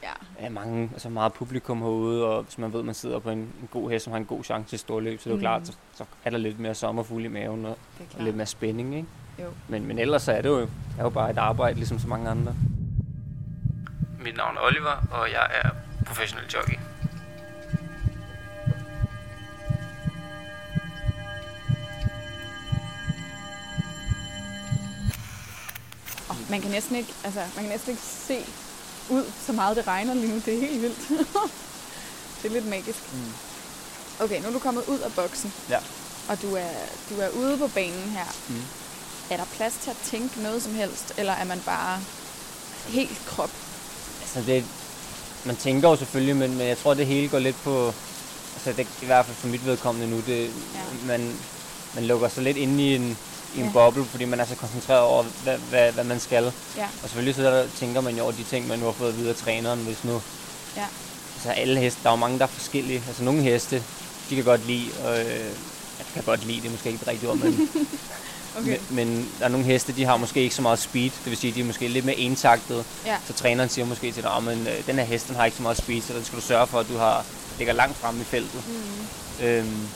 ja, 0.03 0.45
er 0.45 0.49
mange, 0.49 0.89
altså 0.93 1.09
meget 1.09 1.33
publikum 1.33 1.81
herude, 1.81 2.25
og 2.25 2.43
hvis 2.43 2.57
man 2.57 2.73
ved, 2.73 2.83
man 2.83 2.95
sidder 2.95 3.19
på 3.19 3.29
en, 3.29 3.37
en 3.39 3.69
god 3.71 3.89
hest, 3.89 4.03
som 4.03 4.11
har 4.13 4.17
en 4.17 4.25
god 4.25 4.43
chance 4.43 4.69
til 4.69 4.79
storløb, 4.79 5.19
så 5.19 5.29
er 5.29 5.31
det 5.31 5.31
jo 5.31 5.35
Mm. 5.35 5.41
klart, 5.41 5.67
så, 5.67 5.73
så 5.93 6.03
er 6.25 6.29
der 6.29 6.37
lidt 6.37 6.59
mere 6.59 6.75
sommerfugl 6.75 7.25
i 7.25 7.27
maven, 7.27 7.65
og, 7.65 7.71
er 7.71 8.03
og 8.17 8.23
lidt 8.23 8.35
mere 8.35 8.45
spænding, 8.45 8.95
ikke? 8.95 9.07
Jo. 9.39 9.45
Men, 9.67 9.85
men 9.87 9.99
ellers 9.99 10.21
så 10.21 10.31
er 10.31 10.41
det 10.41 10.49
jo, 10.49 10.59
er 10.99 11.03
jo 11.03 11.09
bare 11.09 11.29
et 11.31 11.37
arbejde, 11.37 11.75
ligesom 11.77 11.99
så 11.99 12.07
mange 12.07 12.29
andre. 12.29 12.55
Mit 14.21 14.35
navn 14.35 14.57
er 14.57 14.61
Oliver, 14.61 15.07
og 15.11 15.31
jeg 15.31 15.47
er 15.51 15.69
professionel 16.05 16.45
jockey. 16.53 16.77
Oh, 26.29 26.49
man 26.49 26.61
kan 26.61 26.71
næsten 26.71 26.95
ikke, 26.95 27.13
altså, 27.23 27.39
man 27.39 27.63
kan 27.63 27.69
næsten 27.69 27.91
ikke 27.91 28.03
se 28.03 28.45
ud, 29.09 29.31
så 29.45 29.53
meget 29.53 29.77
det 29.77 29.87
regner 29.87 30.13
lige 30.13 30.33
nu. 30.33 30.41
Det 30.45 30.53
er 30.53 30.59
helt 30.59 30.81
vildt. 30.81 31.09
det 32.41 32.45
er 32.45 32.53
lidt 32.53 32.65
magisk. 32.65 33.13
Mm. 33.13 33.33
Okay, 34.19 34.41
nu 34.41 34.47
er 34.47 34.51
du 34.51 34.59
kommet 34.59 34.83
ud 34.87 34.99
af 34.99 35.13
boksen. 35.13 35.53
Ja. 35.69 35.79
Og 36.29 36.41
du 36.41 36.55
er, 36.55 36.71
du 37.09 37.19
er 37.19 37.29
ude 37.29 37.57
på 37.57 37.67
banen 37.67 38.09
her. 38.09 38.25
Mm. 38.49 38.63
Er 39.31 39.37
der 39.37 39.45
plads 39.45 39.73
til 39.73 39.89
at 39.89 39.97
tænke 39.97 40.41
noget 40.41 40.63
som 40.63 40.73
helst, 40.73 41.13
eller 41.17 41.33
er 41.33 41.45
man 41.45 41.61
bare 41.65 41.99
helt 42.87 43.21
krop 43.27 43.68
Altså 44.35 44.51
det, 44.51 44.63
man 45.45 45.55
tænker 45.55 45.89
jo 45.89 45.95
selvfølgelig, 45.95 46.35
men, 46.35 46.57
men 46.57 46.67
jeg 46.67 46.77
tror, 46.77 46.93
det 46.93 47.05
hele 47.07 47.27
går 47.29 47.39
lidt 47.39 47.55
på, 47.63 47.93
altså 48.55 48.73
det, 48.77 48.87
i 49.01 49.05
hvert 49.05 49.25
fald 49.25 49.37
for 49.37 49.47
mit 49.47 49.65
vedkommende 49.65 50.09
nu, 50.09 50.21
det, 50.27 50.43
Ja. 50.45 51.07
man, 51.07 51.33
man 51.95 52.03
lukker 52.05 52.29
sig 52.29 52.43
lidt 52.43 52.57
inde 52.57 52.83
i 52.83 52.95
en, 52.95 53.17
i 53.55 53.59
en 53.59 53.65
Ja. 53.65 53.71
boble, 53.73 54.05
fordi 54.05 54.25
man 54.25 54.39
er 54.39 54.45
så 54.45 54.55
koncentreret 54.55 55.01
over, 55.01 55.23
hvad, 55.43 55.57
hvad, 55.57 55.91
hvad 55.91 56.03
man 56.03 56.19
skal. 56.19 56.43
Ja. 56.77 56.83
Og 57.03 57.09
selvfølgelig 57.09 57.35
så 57.35 57.41
der, 57.43 57.67
tænker 57.79 58.01
man 58.01 58.17
jo 58.17 58.23
over 58.23 58.31
de 58.31 58.43
ting, 58.43 58.67
man 58.67 58.79
nu 58.79 58.85
har 58.85 58.91
fået 58.91 59.17
videre 59.17 59.29
af 59.29 59.35
træneren, 59.35 59.79
hvis 59.79 60.03
nu... 60.03 60.21
Ja. 60.77 60.85
Altså 61.35 61.49
alle 61.51 61.79
heste, 61.79 61.99
der 62.03 62.09
er 62.09 62.13
jo 62.13 62.17
mange, 62.17 62.37
der 62.39 62.43
er 62.45 62.49
forskellige. 62.49 63.03
Altså 63.07 63.23
nogle 63.23 63.41
heste, 63.41 63.83
de 64.29 64.35
kan 64.35 64.43
godt 64.43 64.67
lide, 64.67 64.85
og, 65.05 65.19
øh, 65.19 65.25
jeg 65.99 66.05
kan 66.13 66.23
godt 66.23 66.45
lide, 66.45 66.61
det 66.61 66.67
er 66.67 66.71
måske 66.71 66.89
ikke 66.89 66.99
det 66.99 67.07
rigtige 67.07 67.29
ord, 67.29 67.37
men, 67.37 67.69
Okay. 68.57 68.77
men, 68.89 69.07
men 69.07 69.29
der 69.39 69.45
er 69.45 69.49
nogle 69.49 69.65
heste, 69.65 69.91
de 69.93 70.05
har 70.05 70.17
måske 70.17 70.41
ikke 70.41 70.55
så 70.55 70.61
meget 70.61 70.79
speed, 70.79 71.03
det 71.23 71.25
vil 71.25 71.37
sige, 71.37 71.53
de 71.53 71.59
er 71.59 71.63
måske 71.63 71.87
lidt 71.87 72.05
mere 72.05 72.15
ensagtede. 72.17 72.83
Ja. 73.05 73.17
Så 73.27 73.33
træneren 73.33 73.69
siger 73.69 73.85
måske 73.85 74.11
til 74.11 74.23
dig, 74.23 74.35
"Åh, 74.37 74.43
men 74.45 74.67
øh, 74.67 74.85
den 74.87 74.95
her 74.95 75.03
hest, 75.03 75.27
den 75.27 75.35
har 75.35 75.45
ikke 75.45 75.57
så 75.57 75.63
meget 75.63 75.77
speed, 75.77 76.01
så 76.01 76.13
den 76.13 76.25
skal 76.25 76.35
du 76.39 76.43
sørge 76.43 76.67
for, 76.67 76.79
at 76.79 76.87
du 76.89 76.97
har, 76.97 77.25
ligger 77.57 77.73
langt 77.73 77.97
fremme 77.97 78.21
i 78.21 78.23
feltet. 78.23 78.61
Mm. 78.67 79.45
Øhm, 79.45 79.87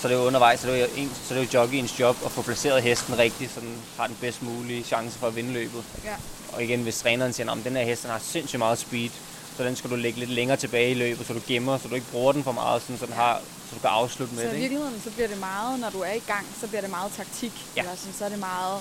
så 0.00 0.08
det 0.08 0.14
er 0.14 0.18
jo 0.18 0.26
undervejs, 0.26 0.60
så 0.60 0.66
det 0.66 0.76
er 0.76 0.80
jo, 0.80 0.86
en, 0.96 1.10
så 1.28 1.34
det 1.34 1.40
er 1.40 1.44
jo 1.52 1.60
jockeyens 1.60 2.00
job 2.00 2.16
at 2.24 2.30
få 2.30 2.42
placeret 2.42 2.82
hesten 2.82 3.18
rigtigt, 3.18 3.54
så 3.54 3.60
den 3.60 3.76
har 3.98 4.06
den 4.06 4.16
bedst 4.20 4.42
mulige 4.42 4.82
chance 4.84 5.18
for 5.18 5.26
at 5.26 5.36
vinde 5.36 5.52
løbet. 5.52 5.84
Ja. 6.04 6.14
Og 6.52 6.64
igen, 6.64 6.82
hvis 6.82 6.98
træneren 6.98 7.32
siger, 7.32 7.50
at 7.52 7.58
den 7.64 7.76
her 7.76 7.84
hest 7.84 8.02
den 8.02 8.10
har 8.10 8.20
sindssygt 8.24 8.58
meget 8.58 8.78
speed, 8.78 9.10
så 9.56 9.64
den 9.64 9.76
skal 9.76 9.90
du 9.90 9.96
lægge 9.96 10.18
lidt 10.18 10.30
længere 10.30 10.56
tilbage 10.56 10.90
i 10.90 10.94
løbet, 10.94 11.26
så 11.26 11.32
du 11.32 11.40
gemmer, 11.46 11.78
så 11.78 11.88
du 11.88 11.94
ikke 11.94 12.10
bruger 12.10 12.32
den 12.32 12.44
for 12.44 12.52
meget, 12.52 12.82
sådan, 12.82 12.98
så, 12.98 13.06
den 13.06 13.14
Ja. 13.14 13.20
har, 13.20 13.38
så 13.68 13.74
du 13.74 13.80
kan 13.80 13.90
afslutte 13.90 14.34
med 14.34 14.42
Så 14.42 14.48
det. 14.48 14.54
i 14.54 14.56
Ikke? 14.62 14.68
virkeligheden, 14.74 15.02
så 15.04 15.10
bliver 15.10 15.28
det 15.28 15.38
meget, 15.38 15.80
når 15.80 15.90
du 15.90 16.00
er 16.00 16.12
i 16.12 16.22
gang, 16.26 16.46
så 16.60 16.66
bliver 16.68 16.80
det 16.80 16.90
meget 16.90 17.12
taktik. 17.16 17.52
Ja. 17.76 17.80
Eller 17.80 17.96
sådan, 17.96 18.14
så 18.18 18.24
er 18.24 18.28
det 18.28 18.38
meget 18.38 18.80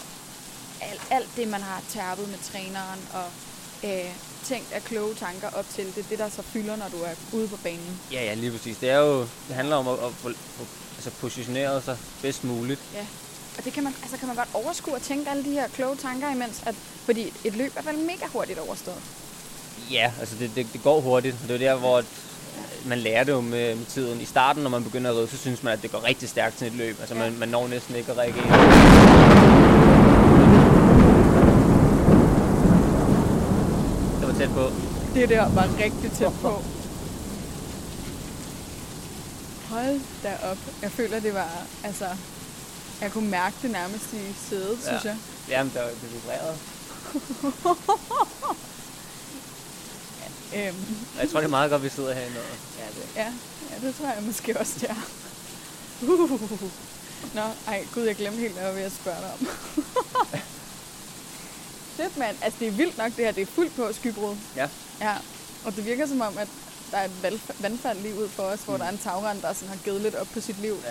alt, 0.82 1.02
alt 1.12 1.30
det, 1.36 1.48
man 1.48 1.62
har 1.62 1.82
tærpet 1.90 2.30
med 2.30 2.38
træneren 2.52 3.00
og 3.14 3.26
øh, 3.90 4.06
tænkt 4.44 4.72
af 4.74 4.84
kloge 4.84 5.14
tanker 5.16 5.50
op 5.54 5.66
til. 5.76 5.86
Det 5.86 5.98
er 5.98 6.10
det, 6.10 6.20
der 6.20 6.30
så 6.30 6.42
fylder, 6.42 6.76
når 6.76 6.90
du 6.90 6.98
er 7.04 7.14
ude 7.34 7.48
på 7.48 7.58
banen. 7.64 8.00
Ja, 8.12 8.24
ja, 8.24 8.34
lige 8.34 8.52
præcis. 8.52 8.78
Det, 8.78 8.90
er 8.90 8.98
jo, 8.98 9.20
det 9.22 9.56
handler 9.56 9.76
om 9.76 9.88
at, 9.88 9.94
at 9.94 10.12
få, 10.22 10.30
få 10.58 10.66
altså 10.98 11.12
positioneret 11.22 11.84
sig 11.84 11.98
bedst 12.22 12.44
muligt. 12.44 12.80
Og 13.58 13.66
det 13.66 13.74
kan 13.74 13.84
man, 13.84 13.94
altså 14.02 14.18
kan 14.18 14.28
man 14.28 14.36
godt 14.36 14.50
overskue 14.54 14.94
og 14.96 15.02
tænke 15.02 15.30
alle 15.30 15.44
de 15.46 15.52
her 15.52 15.68
kloge 15.68 15.96
tanker 15.96 16.32
imens, 16.32 16.62
at, 16.66 16.76
fordi 17.06 17.34
et 17.44 17.56
løb 17.56 17.74
er 17.76 17.82
vel 17.82 17.98
mega 18.00 18.26
hurtigt 18.28 18.60
overstået. 18.60 19.02
Ja, 19.92 20.12
altså 20.20 20.36
det, 20.40 20.52
det, 20.56 20.68
det 20.74 20.84
går 20.84 21.02
hurtigt. 21.02 21.36
Det 21.48 21.52
er 21.52 21.58
der, 21.58 21.76
hvor 21.76 22.04
man 22.86 22.98
lærer 22.98 23.24
det 23.24 23.32
jo 23.32 23.42
med, 23.42 23.76
med 23.76 23.86
tiden. 23.86 24.22
I 24.22 24.26
starten, 24.26 24.64
når 24.64 24.70
man 24.70 24.84
begynder 24.84 25.12
at 25.12 25.18
ride, 25.18 25.28
så 25.28 25.38
synes 25.38 25.64
man, 25.64 25.74
at 25.74 25.82
det 25.82 25.92
går 25.92 26.04
rigtig 26.08 26.30
stærkt 26.30 26.58
til 26.58 26.68
et 26.68 26.74
løb. 26.74 26.98
Altså 27.00 27.16
man, 27.16 27.38
man 27.40 27.50
når 27.50 27.68
næsten 27.68 27.96
ikke 27.96 28.12
at. 28.12 28.42
Det 34.20 34.28
var 34.28 34.34
tæt 34.38 34.50
på. 34.50 34.72
Det 35.14 35.30
der 35.30 35.50
var 35.50 35.70
rigtig 35.84 36.12
tæt 36.12 36.32
på. 36.42 36.62
Hold 39.70 40.00
da 40.24 40.38
op. 40.52 40.58
Jeg 40.82 40.92
føler, 40.92 41.20
det 41.20 41.34
var, 41.34 41.50
altså, 41.84 42.06
jeg 43.02 43.12
kunne 43.12 43.30
mærke 43.30 43.56
det 43.62 43.72
nærmest 43.72 44.14
i 44.14 44.34
sædet, 44.50 44.78
Ja. 44.86 44.88
synes 44.88 45.06
jeg. 45.06 45.18
Jamen, 45.50 45.72
der, 45.76 45.82
det 45.84 46.14
vibrerede. 46.14 46.56
Øhm, 50.56 50.98
jeg 51.20 51.30
tror, 51.30 51.40
det 51.40 51.46
er 51.46 51.50
meget 51.50 51.72
godt, 51.72 51.84
vi 51.84 51.90
sidder 51.90 52.14
herinde. 52.14 52.38
Og... 52.40 52.46
ja, 52.80 52.86
det, 52.86 53.08
ja, 53.16 53.34
ja, 53.72 53.88
det 53.88 53.96
tror 53.96 54.06
jeg 54.06 54.24
måske 54.24 54.60
også, 54.60 54.74
det 54.80 54.90
er. 54.90 54.96
Uh. 56.02 56.32
Nå, 57.34 57.42
ej, 57.68 57.86
gud, 57.94 58.04
jeg 58.04 58.16
glemte 58.16 58.40
helt, 58.40 58.54
hvad 58.54 58.64
jeg 58.64 58.70
var 58.72 58.78
ved 58.80 58.86
at 58.86 58.92
spørge 58.92 59.18
dig 59.18 59.32
om. 59.34 59.48
Fedt, 61.98 62.18
mand. 62.18 62.36
Altså, 62.42 62.60
det 62.60 62.68
er 62.68 62.72
vildt 62.72 62.98
nok, 62.98 63.16
det 63.16 63.26
her. 63.26 63.32
Det 63.32 63.42
er 63.42 63.46
fuldt 63.46 63.76
på 63.76 63.94
skybrud. 63.94 64.36
Ja. 64.56 64.68
Ja, 65.02 65.14
og 65.66 65.76
det 65.76 65.86
virker 65.86 66.08
som 66.08 66.22
om, 66.22 66.38
at 66.38 66.48
der 66.92 66.98
er 66.98 67.06
et 67.06 67.42
vandfald 67.60 68.00
lige 68.02 68.16
ud 68.16 68.30
for 68.30 68.44
os, 68.44 68.60
hvor 68.60 68.74
Mm. 68.74 68.80
der 68.80 68.86
er 68.86 68.90
en 68.92 68.98
tagrand, 68.98 69.42
der 69.42 69.54
sådan 69.54 69.70
har 69.70 69.78
givet 69.84 70.02
lidt 70.02 70.16
op 70.16 70.28
på 70.34 70.42
sit 70.42 70.62
liv. 70.62 70.78
Ja, 70.86 70.90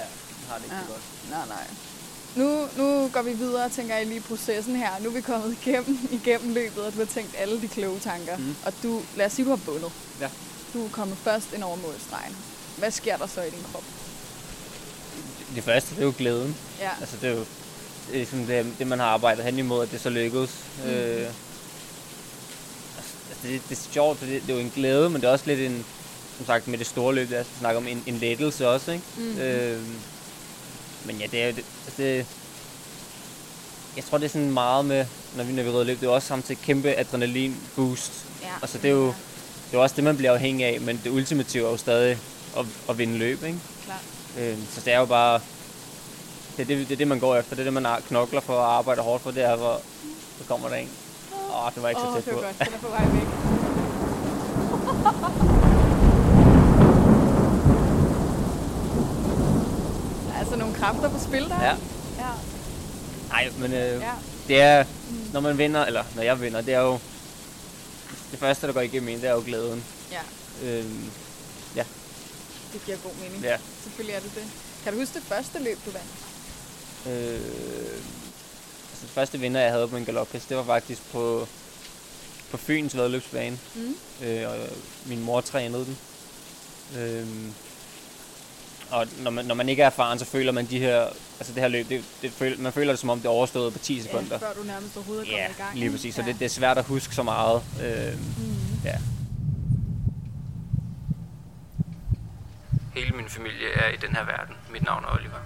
har 0.49 0.57
det 0.57 0.65
ikke 0.65 0.77
Ja. 0.77 0.83
godt. 0.89 1.03
Nej, 1.31 1.47
nej. 1.47 1.67
Nu, 2.37 2.69
nu 2.77 3.09
går 3.13 3.23
vi 3.23 3.33
videre, 3.33 3.69
tænker 3.69 3.97
jeg 3.97 4.07
lige 4.07 4.21
processen 4.21 4.77
her. 4.77 4.89
Nu 5.01 5.09
er 5.09 5.13
vi 5.13 5.21
kommet 5.21 5.57
igennem, 5.63 5.99
igennem 6.13 6.55
løbet, 6.55 6.79
og 6.85 6.93
du 6.93 6.99
har 6.99 7.05
tænkt 7.05 7.35
alle 7.39 7.61
de 7.61 7.69
kloge 7.69 7.99
tanker. 8.01 8.37
Mm. 8.37 8.57
Og 8.67 8.73
du, 8.83 9.03
lad 9.17 9.27
os 9.27 9.33
sige, 9.33 9.45
du 9.45 9.51
har 9.51 9.61
bundet. 9.67 9.93
Ja. 10.21 10.29
Du 10.75 10.85
er 10.85 10.89
kommet 10.89 11.19
først 11.25 11.53
ind 11.55 11.63
over 11.63 11.77
målstregen. 11.77 12.37
Hvad 12.79 12.91
sker 12.91 13.17
der 13.17 13.27
så 13.27 13.43
i 13.43 13.51
din 13.51 13.63
krop? 13.73 13.85
Det 15.55 15.65
første, 15.65 15.95
det 15.95 16.01
er 16.01 16.05
jo 16.07 16.15
glæden. 16.19 16.57
Ja, 16.81 16.91
Altså, 17.01 17.17
det 17.23 17.31
er 17.31 17.35
jo 17.35 17.45
det, 18.13 18.23
er 18.23 18.27
sådan 18.27 18.47
det, 18.49 18.67
det, 18.79 18.87
man 18.87 18.99
har 18.99 19.07
arbejdet 19.07 19.45
hen 19.45 19.59
imod, 19.59 19.83
at 19.83 19.91
det 19.91 20.01
så 20.01 20.11
lykkedes. 20.11 20.51
Mm. 20.85 20.91
Øh, 20.91 21.27
altså, 22.97 23.13
det, 23.43 23.63
det 23.69 23.79
er 23.79 23.83
sjovt, 23.93 24.21
det, 24.21 24.29
det 24.29 24.51
er 24.51 24.55
jo 24.55 24.61
en 24.61 24.73
glæde, 24.75 25.11
men 25.11 25.21
det 25.21 25.29
er 25.29 25.33
også 25.33 25.47
lidt 25.47 25.61
en, 25.61 25.85
som 26.37 26.47
sagt, 26.47 26.69
med 26.69 26.79
det 26.79 26.87
store 26.87 27.15
løb, 27.15 27.31
der 27.31 27.45
snakker 27.59 27.81
om 27.81 27.87
en, 27.87 28.03
en 28.07 28.15
lettelse 28.19 28.69
også, 28.69 28.93
ikke? 28.93 29.05
Mhm. 29.17 29.39
Øh, 29.39 29.81
men 31.05 31.17
ja, 31.17 31.27
det 31.27 31.43
er 31.43 31.47
jo 31.47 31.53
det, 31.53 31.65
altså 31.87 32.03
det, 32.03 32.27
jeg 33.97 34.05
tror, 34.05 34.19
det 34.19 34.25
er 34.25 34.29
sådan 34.31 34.51
meget 34.51 34.85
med, 34.85 35.07
når 35.37 35.45
vi, 35.45 35.53
når 35.53 35.63
vi 35.63 35.69
rider 35.71 35.85
løb, 35.85 36.01
det 36.01 36.07
er 36.07 36.11
jo 36.11 36.15
også 36.15 36.29
samtidig 36.29 36.59
kæmpe 36.63 36.95
adrenalin 36.99 37.57
boost. 37.77 38.13
ja. 38.43 38.49
Altså, 38.63 38.79
det 38.79 38.89
er 38.89 38.93
jo, 38.95 39.07
det 39.71 39.77
er 39.77 39.79
også 39.79 39.97
det, 39.97 40.05
man 40.05 40.17
bliver 40.17 40.33
afhængig 40.33 40.67
af, 40.67 40.81
men 40.81 41.01
det 41.05 41.11
ultimative 41.11 41.67
er 41.67 41.71
jo 41.71 41.77
stadig 41.77 42.19
at, 42.59 42.65
at 42.89 42.99
vinde 42.99 43.19
løb, 43.19 43.45
ikke? 43.45 43.59
klart. 43.85 44.01
Øh, 44.39 44.59
så 44.75 44.81
det 44.85 44.93
er 44.93 44.99
jo 44.99 45.07
bare... 45.07 45.41
Det 46.57 46.63
er 46.63 46.67
det, 46.67 46.89
det 46.89 46.93
er 46.95 46.97
det, 46.97 47.09
man 47.09 47.19
går 47.19 47.37
efter. 47.37 47.57
Det 47.57 47.67
er 47.67 47.73
det, 47.73 47.83
man 47.83 47.87
knokler 48.09 48.41
for 48.41 48.53
og 48.55 48.77
arbejder 48.77 49.03
hårdt 49.03 49.23
for. 49.23 49.31
Det 49.31 49.43
er, 49.45 49.57
hvor 49.57 49.81
så 50.39 50.45
kommer 50.49 50.69
der 50.69 50.77
en. 50.77 50.89
Åh, 51.55 51.71
det 51.75 51.83
var 51.83 51.89
ikke 51.89 52.01
Åh, 52.01 52.07
så 52.09 52.15
tæt 52.15 52.25
det 52.25 52.33
på. 52.33 52.41
var 52.41 52.47
godt. 52.47 52.59
Den 52.59 52.75
er 52.75 52.79
på 52.79 52.89
vej 52.89 53.05
væk. 53.13 53.29
Der 60.27 60.33
er 60.35 60.39
altså 60.39 60.57
nogle 60.57 60.74
kræfter 60.85 61.11
på 61.11 61.19
spil 61.29 61.49
der. 61.49 61.63
Ja. 61.63 61.77
ja. 62.19 62.31
Nej, 63.29 63.51
men 63.59 63.73
øh, 63.73 64.01
ja. 64.01 64.13
det 64.49 64.61
er, 64.61 64.85
Mm. 65.11 65.17
når 65.33 65.41
man 65.41 65.59
vinder, 65.59 65.85
eller 65.85 66.05
når 66.15 66.23
jeg 66.23 66.41
vinder, 66.41 66.61
det 66.61 66.75
er 66.75 66.81
jo... 66.81 66.99
Det 68.31 68.39
første, 68.39 68.67
der 68.67 68.73
går 68.73 68.81
igennem 68.81 69.09
en, 69.09 69.21
det 69.21 69.29
er 69.29 69.33
jo 69.33 69.43
glæden. 69.47 69.85
ja. 70.13 70.21
Øhm, 70.65 71.11
Det 72.73 72.81
giver 72.87 72.97
god 72.97 73.13
mening. 73.23 73.43
ja. 73.43 73.57
Selvfølgelig 73.85 74.15
er 74.17 74.21
det 74.21 74.35
det. 74.35 74.43
Kan 74.85 74.93
du 74.93 74.99
huske 74.99 75.15
det 75.15 75.23
første 75.23 75.59
løb, 75.59 75.79
du 75.87 75.91
vandt? 75.91 76.07
Øh, 77.07 77.41
altså, 78.91 79.03
det 79.03 79.11
første 79.15 79.41
vinder, 79.41 79.61
jeg 79.61 79.73
havde 79.73 79.89
på 79.89 79.97
en 79.97 80.05
galophest, 80.05 80.49
det 80.49 80.57
var 80.57 80.65
faktisk 80.65 81.03
på, 81.13 81.49
på 82.51 82.57
Fyns 82.57 82.97
vedløbsbane. 82.97 83.59
Mm. 83.75 83.95
øh, 84.23 84.49
og 84.51 84.57
min 85.07 85.23
mor 85.23 85.41
trænede 85.41 85.85
den. 85.85 85.99
Øhm, 86.99 87.55
og 88.95 89.07
når 89.19 89.31
man, 89.31 89.45
når 89.45 89.55
man 89.55 89.69
ikke 89.69 89.83
er 89.83 89.87
erfaren, 89.87 90.19
så 90.19 90.25
føler 90.25 90.53
man 90.53 90.67
de 90.67 90.79
her, 90.79 91.01
altså 91.41 91.53
det 91.55 91.63
her 91.63 91.69
løb, 91.69 91.89
det, 91.89 92.05
det 92.23 92.33
føl, 92.33 92.61
man 92.61 92.73
føler 92.73 92.93
det 92.93 92.99
som 93.01 93.11
om 93.11 93.19
det 93.19 93.27
er 93.27 93.31
overstået 93.31 93.73
på 93.73 93.79
10 93.79 94.01
sekunder. 94.01 94.27
Ja, 94.31 94.37
før 94.37 94.53
du 94.53 94.63
nærmest 94.63 94.97
overhovedet 94.97 95.29
er 95.33 95.37
Ja, 95.37 95.49
i 95.49 95.53
gang. 95.59 95.79
lige 95.79 95.91
præcis. 95.91 96.15
Så 96.15 96.23
ja. 96.23 96.29
det, 96.29 96.39
det 96.39 96.45
er 96.45 96.49
svært 96.49 96.79
at 96.79 96.85
huske 96.85 97.15
så 97.15 97.23
meget. 97.23 97.63
Øhm, 97.83 98.19
Mm. 98.19 98.55
ja. 98.85 98.97
Hele 102.95 103.11
min 103.17 103.29
familie 103.29 103.69
er 103.75 103.89
i 103.93 103.97
den 104.07 104.17
her 104.17 104.25
verden. 104.25 104.55
Mit 104.73 104.83
navn 104.83 105.05
er 105.05 105.09
Oliver. 105.19 105.41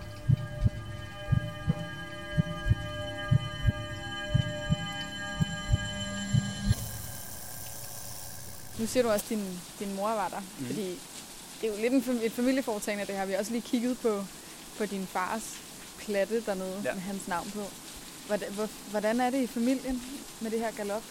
Nu 8.78 8.86
siger 8.86 9.02
du 9.02 9.10
også, 9.10 9.24
at 9.24 9.28
din, 9.30 9.60
din 9.78 9.94
mor 9.96 10.08
var 10.08 10.28
der. 10.28 10.40
Mm. 10.58 10.66
Fordi 10.66 10.98
det 11.60 11.68
er 11.68 11.72
jo 11.76 11.90
lidt 11.90 12.06
en, 12.06 12.20
et 12.22 12.32
familieforetagende, 12.32 13.06
det 13.06 13.14
her. 13.14 13.24
Vi 13.26 13.32
har 13.32 13.38
også 13.38 13.52
lige 13.52 13.62
kigget 13.62 13.98
på, 13.98 14.24
på 14.78 14.86
din 14.86 15.06
fars 15.12 15.42
platte 15.98 16.40
dernede 16.46 16.80
Ja. 16.84 16.92
med 16.94 17.02
hans 17.02 17.28
navn 17.28 17.50
på. 17.50 17.62
Hvordan, 18.26 18.52
hvor, 18.52 18.68
hvordan 18.90 19.20
er 19.20 19.30
det 19.30 19.42
i 19.42 19.46
familien 19.46 20.02
med 20.40 20.50
det 20.50 20.58
her 20.60 20.70
galop? 20.70 21.02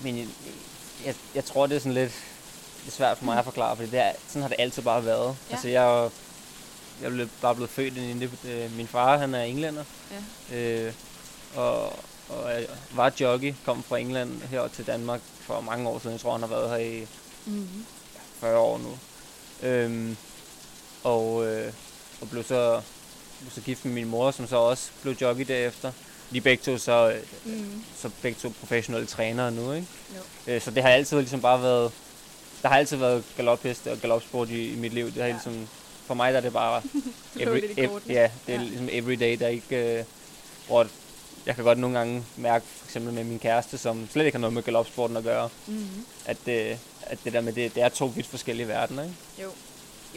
Men 0.00 0.18
jeg, 0.18 0.26
jeg, 1.04 1.14
jeg 1.34 1.44
tror, 1.44 1.66
det 1.66 1.74
er 1.76 1.80
sådan 1.80 1.92
lidt 1.94 2.12
det 2.82 2.88
er 2.88 2.92
svært 2.92 3.18
for 3.18 3.24
mig 3.24 3.38
at 3.38 3.44
forklare, 3.44 3.76
for 3.76 3.82
det 3.84 3.94
er, 4.00 4.12
sådan 4.28 4.42
har 4.42 4.48
det 4.48 4.56
altid 4.58 4.82
bare 4.82 5.04
været. 5.04 5.36
Ja. 5.50 5.54
Altså, 5.54 5.68
jeg, 5.68 6.04
er 6.04 6.10
jeg 7.02 7.12
jo 7.12 7.28
bare 7.40 7.54
blevet 7.54 7.70
født 7.70 7.96
ind 7.96 8.22
i 8.22 8.26
det. 8.26 8.38
Øh, 8.44 8.76
Min 8.76 8.86
far, 8.86 9.18
han 9.18 9.34
er 9.34 9.42
englænder. 9.42 9.84
Ja. 10.50 10.56
Øh, 10.86 10.92
og, 11.56 11.86
og 12.28 12.50
jeg 12.50 12.66
var 12.94 13.12
jockey, 13.20 13.54
kom 13.64 13.82
fra 13.82 13.98
England 13.98 14.42
her 14.42 14.68
til 14.68 14.86
Danmark 14.86 15.20
for 15.40 15.60
mange 15.60 15.88
år 15.88 15.98
siden. 15.98 16.12
Jeg 16.12 16.20
tror, 16.20 16.32
han 16.32 16.40
har 16.40 16.48
været 16.48 16.70
her 16.70 16.76
i 16.76 17.06
Mm-hmm. 17.46 17.86
40 18.40 18.58
år 18.58 18.78
nu. 18.78 18.98
Øhm, 19.62 20.16
og, 21.04 21.46
øh, 21.46 21.72
og 22.20 22.30
blev 22.30 22.44
så, 22.44 22.80
blev 23.40 23.50
så 23.50 23.60
gift 23.60 23.84
med 23.84 23.92
min 23.94 24.08
mor, 24.08 24.30
som 24.30 24.46
så 24.48 24.56
også 24.56 24.90
blev 25.02 25.14
jockey 25.20 25.44
derefter. 25.48 25.92
de 26.32 26.36
er 26.36 26.40
begge 26.42 26.62
to 26.64 26.78
så, 26.78 27.12
øh, 27.46 27.52
Mm. 27.60 27.82
så 27.98 28.10
begge 28.22 28.38
to 28.42 28.52
professionelle 28.60 29.06
trænere 29.06 29.52
nu, 29.52 29.72
ikke? 29.72 29.86
Jo. 30.46 30.52
Øh, 30.52 30.60
så 30.62 30.70
det 30.70 30.82
har 30.82 30.90
altid 30.90 31.16
ligesom 31.18 31.40
bare 31.40 31.62
været, 31.62 31.92
der 32.62 32.68
har 32.68 32.76
altid 32.78 32.96
været 32.96 33.24
galopheste 33.36 33.92
og 33.92 33.98
galopsport 33.98 34.48
i, 34.50 34.72
i 34.72 34.76
mit 34.76 34.92
liv. 34.94 35.06
Det 35.06 35.14
har 35.14 35.24
Ja. 35.26 35.32
ligesom, 35.32 35.68
for 36.06 36.14
mig 36.14 36.32
der 36.32 36.38
er 36.38 36.42
det 36.42 36.52
bare 36.52 36.82
i 37.36 37.42
ev- 37.42 38.00
ja, 38.08 38.30
det 38.46 38.54
er 38.54 38.60
Ja. 38.60 38.62
ligesom 38.62 38.88
everyday, 38.92 39.38
der 39.38 39.48
ikke, 39.48 39.98
øh, 39.98 40.04
hvor 40.66 40.86
jeg 41.46 41.54
kan 41.54 41.64
godt 41.64 41.78
nogle 41.78 41.98
gange 41.98 42.24
mærke, 42.36 42.64
for 42.78 42.86
eksempel 42.86 43.12
med 43.14 43.24
min 43.24 43.38
kæreste, 43.38 43.78
som 43.78 44.08
slet 44.12 44.24
ikke 44.26 44.36
har 44.36 44.40
noget 44.40 44.54
med 44.54 44.62
galopsporten 44.62 45.16
at 45.16 45.24
gøre, 45.24 45.48
Mm. 45.66 45.86
at, 46.26 46.48
øh, 46.48 46.76
at 47.02 47.18
det 47.24 47.32
der 47.32 47.40
med 47.40 47.52
det, 47.52 47.74
det 47.74 47.82
er 47.82 47.88
to 47.88 48.06
vidt 48.06 48.26
forskellige 48.26 48.68
verdener, 48.68 49.02
ikke? 49.02 49.14
Jo. 49.42 49.50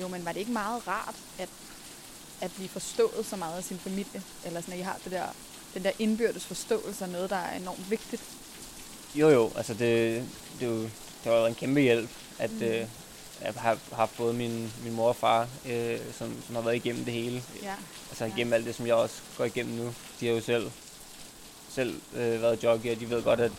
jo, 0.01 0.07
men 0.07 0.25
var 0.25 0.31
det 0.31 0.39
ikke 0.39 0.51
meget 0.51 0.87
rart 0.87 1.15
at, 1.39 1.49
at 2.41 2.51
blive 2.55 2.69
forstået 2.69 3.25
så 3.29 3.35
meget 3.35 3.57
af 3.57 3.63
sin 3.63 3.79
familie? 3.79 4.21
Eller 4.45 4.61
sådan, 4.61 4.73
at 4.73 4.79
I 4.79 4.83
har 4.83 4.97
det 5.03 5.11
der, 5.11 5.25
den 5.73 5.83
der 5.83 5.91
indbyrdes 5.99 6.45
forståelse 6.45 7.03
af 7.03 7.09
noget, 7.09 7.29
der 7.29 7.35
er 7.35 7.57
enormt 7.57 7.89
vigtigt? 7.91 8.21
Jo 9.15 9.29
jo, 9.29 9.51
altså 9.55 9.73
det, 9.73 10.23
det, 10.59 10.65
jo, 10.67 10.81
det 10.81 10.91
været 11.31 11.47
en 11.47 11.55
kæmpe 11.55 11.79
hjælp, 11.81 12.09
at 12.39 12.51
Mm. 12.51 12.61
øh, 12.61 12.87
jeg 13.41 13.53
har 13.57 13.77
haft 13.93 14.17
både 14.17 14.33
min, 14.33 14.71
min 14.83 14.93
mor 14.93 15.07
og 15.07 15.15
far, 15.15 15.47
øh, 15.65 15.99
som, 16.17 16.33
som 16.45 16.55
har 16.55 16.61
været 16.61 16.75
igennem 16.75 17.05
det 17.05 17.13
hele. 17.13 17.43
Ja. 17.63 17.73
Altså 18.09 18.25
Ja. 18.25 18.31
igennem 18.35 18.53
alt 18.53 18.65
det, 18.65 18.75
som 18.75 18.87
jeg 18.87 18.95
også 18.95 19.15
går 19.37 19.45
igennem 19.45 19.75
nu. 19.75 19.93
De 20.19 20.27
har 20.27 20.33
jo 20.33 20.41
selv, 20.41 20.71
selv 21.75 21.95
øh, 22.15 22.41
været 22.41 22.63
jockey, 22.63 22.91
og 22.95 22.99
de 22.99 23.09
ved 23.09 23.23
godt, 23.23 23.39
at, 23.39 23.51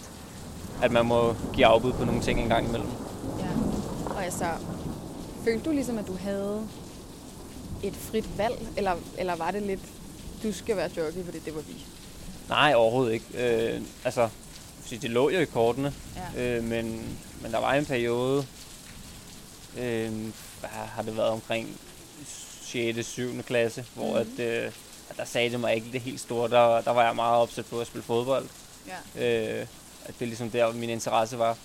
at 0.82 0.92
man 0.92 1.06
må 1.06 1.37
give 1.54 1.66
afbud 1.66 1.92
på 1.92 2.04
nogle 2.04 2.23
ting 2.23 2.40
en 2.40 2.49
gang 2.49 2.68
imellem. 2.68 2.88
ja. 3.38 3.49
Og 4.14 4.25
altså, 4.25 4.44
følte 5.44 5.64
du 5.64 5.70
ligesom, 5.70 5.99
at 5.99 6.06
du 6.06 6.16
havde 6.20 6.68
et 7.82 7.94
frit 7.96 8.38
valg? 8.38 8.66
Eller, 8.76 8.94
eller 9.18 9.37
var 9.37 9.50
det 9.50 9.62
lidt, 9.62 9.80
du 10.42 10.52
skal 10.52 10.76
være 10.76 10.90
jockey, 10.96 11.25
fordi 11.25 11.38
det 11.38 11.54
var 11.54 11.61
vi? 11.61 11.85
Nej, 12.49 12.73
overhovedet 12.76 13.12
ikke. 13.12 13.26
Øh, 13.75 13.80
altså, 14.04 14.28
fordi 14.80 14.96
det 14.96 15.11
lå 15.11 15.28
jo 15.30 15.38
i 15.38 15.44
kortene, 15.44 15.92
Ja. 16.37 16.42
øh, 16.56 16.64
men, 16.64 17.16
men 17.42 17.52
der 17.52 17.58
var 17.58 17.75
en 17.75 17.85
periode, 17.87 18.46
øh, 19.78 20.12
hvad 20.61 20.70
har 20.70 21.02
det 21.02 21.16
været 21.16 21.28
omkring 21.28 21.76
6. 22.62 23.06
7. 23.06 23.42
klasse, 23.42 23.85
hvor 23.94 24.23
Mhm. 24.23 24.30
at, 24.38 24.46
øh, 24.46 24.73
at 25.10 25.16
der 25.16 25.25
sagde 25.25 25.50
det 25.50 25.60
mig 25.60 25.75
ikke 25.75 25.92
det 25.92 26.00
helt 26.00 26.20
store. 26.20 26.50
Der, 26.50 26.80
der 26.80 26.90
var 26.90 27.04
jeg 27.04 27.16
meget 27.16 27.36
opsat 27.36 27.66
på 27.66 27.80
at 27.80 27.86
spille 27.86 28.02
fodbold. 28.04 28.48
ja. 29.16 29.25
Øh, 29.60 29.66
at 30.04 30.14
det 30.18 30.22
er 30.22 30.26
ligesom 30.26 30.50
der, 30.50 30.72
min 30.72 30.90
interesse 30.90 31.38
var. 31.38 31.56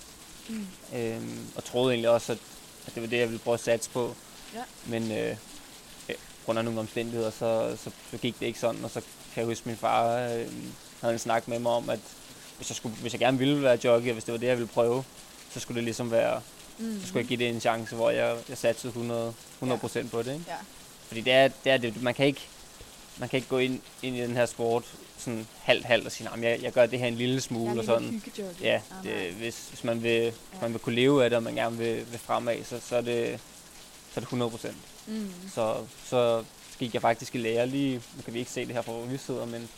Mm. 0.48 0.66
Øhm, 0.94 1.46
og 1.56 1.64
troede 1.64 1.92
egentlig 1.92 2.10
også, 2.10 2.32
at, 2.32 2.38
at 2.86 2.94
det 2.94 3.02
var 3.02 3.08
det, 3.08 3.18
jeg 3.18 3.28
ville 3.28 3.38
prøve 3.38 3.54
at 3.54 3.60
satse 3.60 3.90
på. 3.90 4.14
Ja. 4.54 4.60
Men 4.86 5.12
øh, 5.12 5.36
øh, 6.08 6.14
grund 6.46 6.58
af 6.58 6.64
nogle 6.64 6.80
omstændigheder, 6.80 7.30
så, 7.30 7.76
så, 7.84 7.90
så 8.10 8.16
gik 8.18 8.40
det 8.40 8.46
ikke 8.46 8.58
sådan. 8.58 8.84
Og 8.84 8.90
så 8.90 9.00
kan 9.34 9.40
jeg 9.40 9.44
huske, 9.46 9.62
at 9.62 9.66
min 9.66 9.76
far 9.76 10.16
øh, 10.18 10.46
havde 11.00 11.12
en 11.12 11.18
snak 11.18 11.48
med 11.48 11.58
mig 11.58 11.72
om, 11.72 11.90
at 11.90 12.00
hvis 12.56 12.70
jeg, 12.70 12.76
skulle, 12.76 12.94
hvis 12.94 13.12
jeg 13.12 13.20
gerne 13.20 13.38
ville 13.38 13.62
være 13.62 13.78
jockey, 13.84 14.08
og 14.08 14.12
hvis 14.12 14.24
det 14.24 14.32
var 14.32 14.38
det, 14.38 14.46
jeg 14.46 14.56
ville 14.56 14.72
prøve, 14.74 15.04
så 15.54 15.60
skulle 15.60 15.76
det 15.76 15.84
ligesom 15.84 16.10
være, 16.10 16.40
Mm. 16.78 17.00
så 17.00 17.06
skulle 17.08 17.20
jeg 17.20 17.28
give 17.28 17.38
det 17.38 17.48
en 17.48 17.60
chance, 17.60 17.94
hvor 17.96 18.10
jeg, 18.10 18.36
jeg 18.48 18.58
satsede 18.58 18.88
100, 18.88 19.34
100 19.54 19.80
procent 19.80 20.10
på 20.10 20.22
det. 20.22 20.32
Ikke? 20.32 20.44
Ja. 20.48 20.54
Fordi 21.06 21.20
det 21.20 21.32
er, 21.32 21.48
det 21.64 21.72
er 21.72 21.76
det, 21.76 22.02
man 22.02 22.14
kan 22.14 22.26
ikke, 22.26 22.40
man 23.18 23.28
kan 23.28 23.36
ikke 23.36 23.48
gå 23.48 23.58
ind, 23.58 23.80
ind 24.02 24.16
i 24.16 24.20
den 24.20 24.36
her 24.36 24.46
sport 24.46 24.84
sådan 25.18 25.46
halvt 25.62 25.84
halvt 25.84 26.06
og 26.06 26.12
sige, 26.12 26.28
at 26.34 26.42
jeg, 26.42 26.58
jeg 26.62 26.72
gør 26.72 26.86
det 26.86 26.98
her 26.98 27.06
en 27.06 27.14
lille 27.14 27.40
smule 27.40 27.80
og 27.80 27.84
sådan. 27.84 28.22
Ja, 28.60 28.80
nej. 29.04 29.14
det, 29.14 29.32
hvis, 29.32 29.66
hvis, 29.68 29.84
man 29.84 30.02
vil, 30.02 30.22
hvis 30.50 30.60
man 30.62 30.72
vil 30.72 30.80
kunne 30.80 30.94
leve 30.94 31.24
af 31.24 31.30
det, 31.30 31.36
og 31.36 31.42
man 31.42 31.54
gerne 31.54 31.78
vil, 31.78 31.96
vil 32.10 32.18
fremad, 32.18 32.64
så, 32.64 32.80
så, 32.88 32.96
er 32.96 33.00
det, 33.00 33.40
så 34.10 34.12
er 34.16 34.20
det 34.20 34.22
100 34.22 34.50
procent. 34.50 34.76
Mm. 35.06 35.30
Så, 35.54 35.76
så 36.04 36.44
gik 36.78 36.94
jeg 36.94 37.02
faktisk 37.02 37.34
i 37.34 37.38
lære 37.38 37.66
lige, 37.66 37.94
nu 38.16 38.22
kan 38.24 38.34
vi 38.34 38.38
ikke 38.38 38.50
se 38.50 38.66
det 38.66 38.74
her 38.74 38.82
fra 38.82 38.92
hvor 38.92 39.04
vi 39.04 39.16
sidder, 39.18 39.46
men 39.46 39.68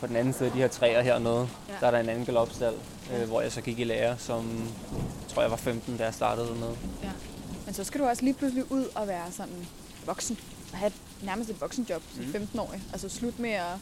på 0.00 0.06
den 0.06 0.16
anden 0.16 0.34
side 0.34 0.44
af 0.46 0.52
de 0.52 0.58
her 0.58 0.68
træer 0.68 1.02
hernede, 1.02 1.48
Ja. 1.68 1.72
ja. 1.74 1.78
der 1.80 1.86
er 1.86 1.90
der 1.90 1.98
en 1.98 2.08
anden 2.08 2.26
galopstal, 2.26 2.74
Ja. 3.10 3.20
øh, 3.22 3.28
hvor 3.28 3.40
jeg 3.40 3.52
så 3.52 3.60
gik 3.60 3.78
i 3.78 3.84
lære, 3.84 4.18
som 4.18 4.68
tror 5.28 5.42
jeg 5.42 5.50
var 5.50 5.56
15, 5.56 5.96
da 5.96 6.04
jeg 6.04 6.14
startede 6.14 6.46
dernede. 6.46 6.76
Ja. 7.02 7.10
Men 7.66 7.74
så 7.74 7.84
skal 7.84 8.00
du 8.00 8.06
også 8.06 8.22
lige 8.22 8.34
pludselig 8.34 8.72
ud 8.72 8.84
og 8.94 9.08
være 9.08 9.32
sådan 9.32 9.66
voksen. 10.10 10.38
Og 10.72 10.78
have 10.78 10.92
nærmest 11.22 11.50
et 11.50 11.60
voksenjob 11.60 12.02
som 12.14 12.24
Mhm. 12.24 12.32
15-årig. 12.32 12.82
Altså 12.92 13.08
slut 13.08 13.38
med 13.38 13.50
at 13.50 13.74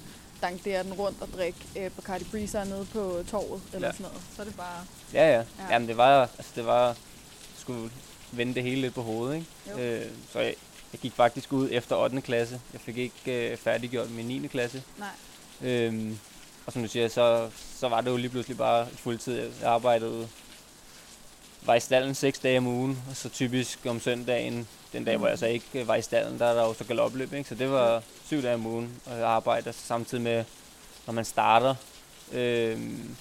dankdere 0.42 0.82
den 0.84 0.92
rundt 0.92 1.22
og 1.22 1.28
drikke 1.36 1.58
øh, 1.78 1.90
på 1.90 2.02
Cardi 2.02 2.24
Breezer 2.24 2.64
nede 2.64 2.86
på 2.92 3.24
torvet 3.30 3.62
eller 3.74 3.88
Ja. 3.88 3.92
sådan 3.92 4.06
noget. 4.06 4.20
Så 4.36 4.42
er 4.42 4.46
det 4.46 4.56
bare... 4.56 4.84
Ja, 5.12 5.26
ja. 5.26 5.32
Ja. 5.32 5.38
ja. 5.38 5.72
Jamen, 5.72 5.88
det 5.88 5.96
var, 5.96 6.20
altså, 6.22 6.52
det 6.56 6.66
var, 6.66 6.96
skulle 7.58 7.90
vende 8.32 8.54
det 8.54 8.62
hele 8.62 8.80
lidt 8.80 8.94
på 8.94 9.02
hovedet, 9.02 9.34
ikke? 9.34 9.46
Jo. 9.70 9.78
Øh, 9.78 10.06
så 10.32 10.38
jeg, 10.40 10.54
jeg 10.92 11.00
gik 11.00 11.12
faktisk 11.12 11.52
ud 11.52 11.68
efter 11.72 11.96
8. 11.96 12.20
klasse. 12.20 12.60
Jeg 12.72 12.80
fik 12.80 12.96
ikke 12.96 13.50
øh, 13.50 13.56
færdiggjort 13.56 14.10
min 14.10 14.26
9. 14.26 14.46
klasse. 14.46 14.82
Nej. 14.98 15.08
Øhm, 15.70 16.18
og 16.66 16.72
som 16.72 16.82
du 16.82 16.88
siger, 16.88 17.08
så, 17.08 17.50
så 17.78 17.88
var 17.88 18.00
det 18.00 18.10
jo 18.10 18.16
lige 18.16 18.30
pludselig 18.30 18.56
bare 18.58 18.86
fuldtid. 18.96 19.38
Jeg 19.38 19.50
arbejdede, 19.70 20.28
var 21.62 21.74
i 21.74 21.80
stallen 21.80 22.14
seks 22.14 22.38
dage 22.38 22.58
om 22.58 22.66
ugen, 22.66 23.02
og 23.10 23.16
så 23.16 23.28
typisk 23.28 23.78
om 23.86 24.00
søndagen, 24.00 24.68
den 24.92 25.04
dag, 25.04 25.16
hvor 25.16 25.28
jeg 25.28 25.38
så 25.38 25.46
ikke 25.46 25.66
øh, 25.74 25.88
var 25.88 25.94
i 25.94 26.02
stallen, 26.02 26.38
der 26.38 26.46
er 26.46 26.54
der 26.54 26.62
jo 26.66 26.74
så 26.74 26.84
galopløb, 26.84 27.32
ikke? 27.32 27.48
Så 27.48 27.54
det 27.54 27.70
var 27.70 28.02
syv 28.26 28.42
dage 28.42 28.54
om 28.54 28.66
ugen, 28.66 29.00
og 29.06 29.18
jeg 29.18 29.26
arbejder 29.28 29.72
samtidig 29.72 30.24
med, 30.24 30.44
når 31.06 31.12
man 31.12 31.24
starter 31.24 31.74
øhm, 32.32 33.16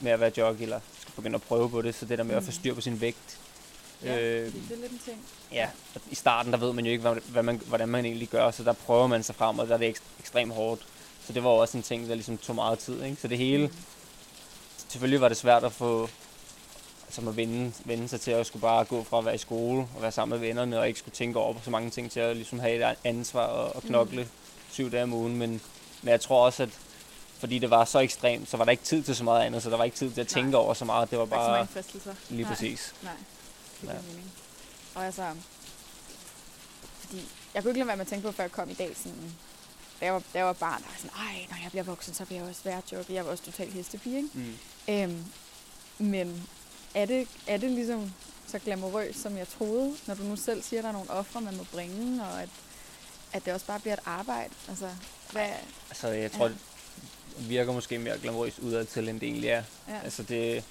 med 0.00 0.12
at 0.12 0.20
være 0.20 0.32
jockey, 0.36 0.62
eller 0.62 0.80
skal 1.00 1.12
begynde 1.16 1.34
at 1.34 1.42
prøve 1.42 1.70
på 1.70 1.82
det, 1.82 1.94
så 1.94 2.04
det 2.06 2.18
der 2.18 2.24
med 2.24 2.34
at 2.34 2.42
få 2.42 2.46
Mm. 2.50 2.52
styr 2.52 2.74
på 2.74 2.80
sin 2.80 3.00
vægt. 3.00 3.38
Ja, 4.04 4.18
Øh, 4.18 4.46
det 4.46 4.54
er 4.72 4.76
lidt 4.80 4.92
en 4.92 5.00
ting. 5.04 5.16
Ja, 5.52 5.68
i 6.10 6.14
starten 6.14 6.52
der 6.52 6.58
ved 6.58 6.72
man 6.72 6.84
jo 6.86 6.90
ikke, 6.92 7.02
hvad, 7.02 7.14
hvad 7.28 7.42
man, 7.42 7.60
hvordan 7.66 7.88
man 7.88 8.04
egentlig 8.04 8.28
gør, 8.28 8.50
så 8.50 8.64
der 8.64 8.72
prøver 8.72 9.06
man 9.06 9.22
sig 9.22 9.34
frem, 9.34 9.58
og 9.58 9.68
der 9.68 9.74
er 9.74 9.78
det 9.78 9.88
ekst- 9.96 10.20
ekstremt 10.20 10.52
hårdt. 10.52 10.82
Så 11.26 11.32
det 11.32 11.44
var 11.44 11.50
også 11.50 11.76
en 11.76 11.82
ting, 11.82 12.08
der 12.08 12.14
ligesom 12.14 12.38
tog 12.38 12.54
meget 12.54 12.78
tid. 12.78 13.02
Ikke? 13.02 13.16
Så 13.20 13.28
det 13.28 13.38
hele, 13.38 13.66
Mm. 13.66 13.72
selvfølgelig 14.88 15.20
var 15.20 15.28
det 15.28 15.36
svært 15.36 15.64
at 15.64 15.72
få, 15.72 16.08
altså 17.08 17.28
at 17.28 17.36
vende, 17.36 17.72
vende 17.84 18.08
sig 18.08 18.20
til 18.20 18.30
at 18.30 18.46
skulle 18.46 18.60
bare 18.60 18.84
gå 18.84 19.04
fra 19.04 19.18
at 19.18 19.24
være 19.24 19.34
i 19.34 19.38
skole 19.38 19.88
og 19.96 20.02
være 20.02 20.12
sammen 20.12 20.40
med 20.40 20.48
vennerne, 20.48 20.78
og 20.78 20.88
ikke 20.88 20.98
skulle 20.98 21.14
tænke 21.14 21.38
over 21.38 21.52
på 21.52 21.60
så 21.64 21.70
mange 21.70 21.90
ting 21.90 22.10
til 22.10 22.20
at 22.20 22.36
ligesom 22.36 22.58
have 22.58 22.90
et 22.90 22.96
ansvar 23.04 23.44
og, 23.46 23.76
og 23.76 23.82
knokle 23.82 24.22
Mm. 24.22 24.28
syv 24.70 24.90
dage 24.92 25.02
om 25.02 25.12
ugen. 25.12 25.36
Men, 25.36 25.50
men 26.02 26.10
jeg 26.10 26.20
tror 26.20 26.44
også, 26.44 26.62
at 26.62 26.68
fordi 27.38 27.58
det 27.58 27.70
var 27.70 27.84
så 27.84 27.98
ekstremt, 27.98 28.50
så 28.50 28.56
var 28.56 28.64
der 28.64 28.70
ikke 28.70 28.84
tid 28.84 29.02
til 29.02 29.16
så 29.16 29.24
meget 29.24 29.42
andet, 29.46 29.62
så 29.62 29.70
der 29.70 29.76
var 29.76 29.84
ikke 29.84 29.96
tid 29.96 30.10
til 30.10 30.20
at 30.20 30.28
tænke 30.28 30.50
Nej. 30.50 30.60
over 30.60 30.74
så 30.74 30.84
meget. 30.84 31.10
Det 31.10 31.18
var 31.18 31.24
er 31.24 31.26
ikke 31.76 31.90
så 31.98 32.04
bare 32.04 32.16
lige 32.30 32.42
Nej. 32.42 32.50
præcis. 32.50 32.94
Nej, 33.02 33.12
det 33.82 33.88
Ja. 33.88 33.94
mening. 34.08 34.32
Og 34.94 35.06
altså, 35.06 35.26
fordi 37.00 37.28
jeg 37.54 37.62
kunne 37.62 37.70
ikke 37.70 37.78
lade 37.78 37.88
være 37.88 37.96
med 37.96 38.04
at 38.04 38.08
tænke 38.10 38.26
på, 38.26 38.32
før 38.32 38.44
jeg 38.44 38.52
kom 38.52 38.70
i 38.70 38.74
dag, 38.74 38.90
sådan, 38.96 39.34
da 40.00 40.04
jeg 40.04 40.14
var, 40.14 40.18
da 40.32 40.38
jeg 40.38 40.46
var 40.46 40.52
barn, 40.52 40.82
der 40.82 40.88
var 40.88 40.96
sådan, 40.96 41.10
ej, 41.16 41.46
når 41.50 41.56
jeg 41.62 41.70
bliver 41.70 41.84
voksen, 41.84 42.14
så 42.14 42.24
vil 42.24 42.34
jeg 42.36 42.44
også 42.44 42.60
være 42.64 42.82
jockey. 42.92 43.14
Jeg 43.14 43.24
var 43.24 43.30
også 43.30 43.44
totalt 43.44 43.72
hestepige, 43.72 44.16
ikke? 44.16 44.28
Mm. 44.34 44.54
Øhm, 44.88 45.24
men 45.98 46.48
er 46.94 47.04
det, 47.06 47.28
er 47.46 47.56
det 47.56 47.70
ligesom 47.70 48.12
så 48.46 48.58
glamourøst, 48.58 49.22
som 49.22 49.36
jeg 49.36 49.48
troede, 49.48 49.94
når 50.06 50.14
du 50.14 50.22
nu 50.22 50.36
selv 50.36 50.62
siger, 50.62 50.80
at 50.80 50.82
der 50.84 50.88
er 50.88 50.92
nogle 50.92 51.10
ofre, 51.10 51.40
man 51.40 51.56
må 51.56 51.64
bringe, 51.72 52.22
og 52.22 52.42
at, 52.42 52.48
at 53.32 53.44
det 53.44 53.52
også 53.54 53.66
bare 53.66 53.80
bliver 53.80 53.94
et 53.94 54.00
arbejde? 54.06 54.50
Altså, 54.68 54.88
hvad, 55.32 55.48
Altså, 55.90 56.08
jeg 56.08 56.32
tror, 56.32 56.46
Ja. 56.46 56.52
det 57.38 57.48
virker 57.48 57.72
måske 57.72 57.98
mere 57.98 58.18
glamourøst 58.18 58.58
udad 58.58 58.84
til, 58.84 59.08
end 59.08 59.20
det 59.20 59.28
egentlig 59.28 59.50
er. 59.50 59.62
ja. 59.88 59.98
Altså, 60.04 60.22
det... 60.22 60.64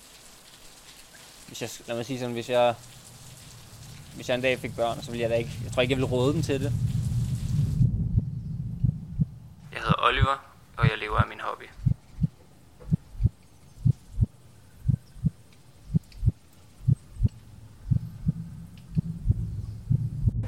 Hvis 1.48 1.62
jeg, 1.62 1.70
lad 1.88 1.96
mig 1.96 2.06
sige 2.06 2.20
sådan, 2.20 2.34
hvis 2.34 2.50
jeg... 2.50 2.76
Hvis 4.16 4.30
jeg 4.30 4.36
en 4.36 4.42
dag 4.42 4.60
fik 4.60 4.76
børn, 4.76 5.02
så 5.04 5.12
ville 5.12 5.22
jeg 5.22 5.30
da 5.30 5.36
ikke... 5.36 5.52
Jeg 5.64 5.72
tror 5.72 5.82
ikke, 5.82 5.92
jeg 5.92 5.98
ville 5.98 6.10
råde 6.12 6.34
dem 6.34 6.44
til 6.44 6.60
det. 6.60 6.74
Jeg 9.74 9.80
hedder 9.82 10.06
Oliver, 10.08 10.54
og 10.78 10.90
jeg 10.90 10.98
lever 10.98 11.18
af 11.18 11.28
min 11.28 11.40
hobby. 11.40 11.64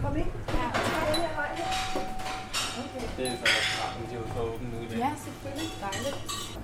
Kom 0.01 0.15
ind. 0.17 0.31
Det 3.17 3.27
er 3.27 3.35
så 3.35 3.45
trappen, 3.79 4.05
de 4.09 4.13
er 4.15 4.19
jo 4.19 4.27
så 4.33 4.39
åbne 4.41 4.69
nu 4.73 4.85
i 4.85 4.87
dag. 4.89 4.97
Ja, 4.97 5.11
selvfølgelig. 5.25 5.69
Dejligt. 5.99 6.59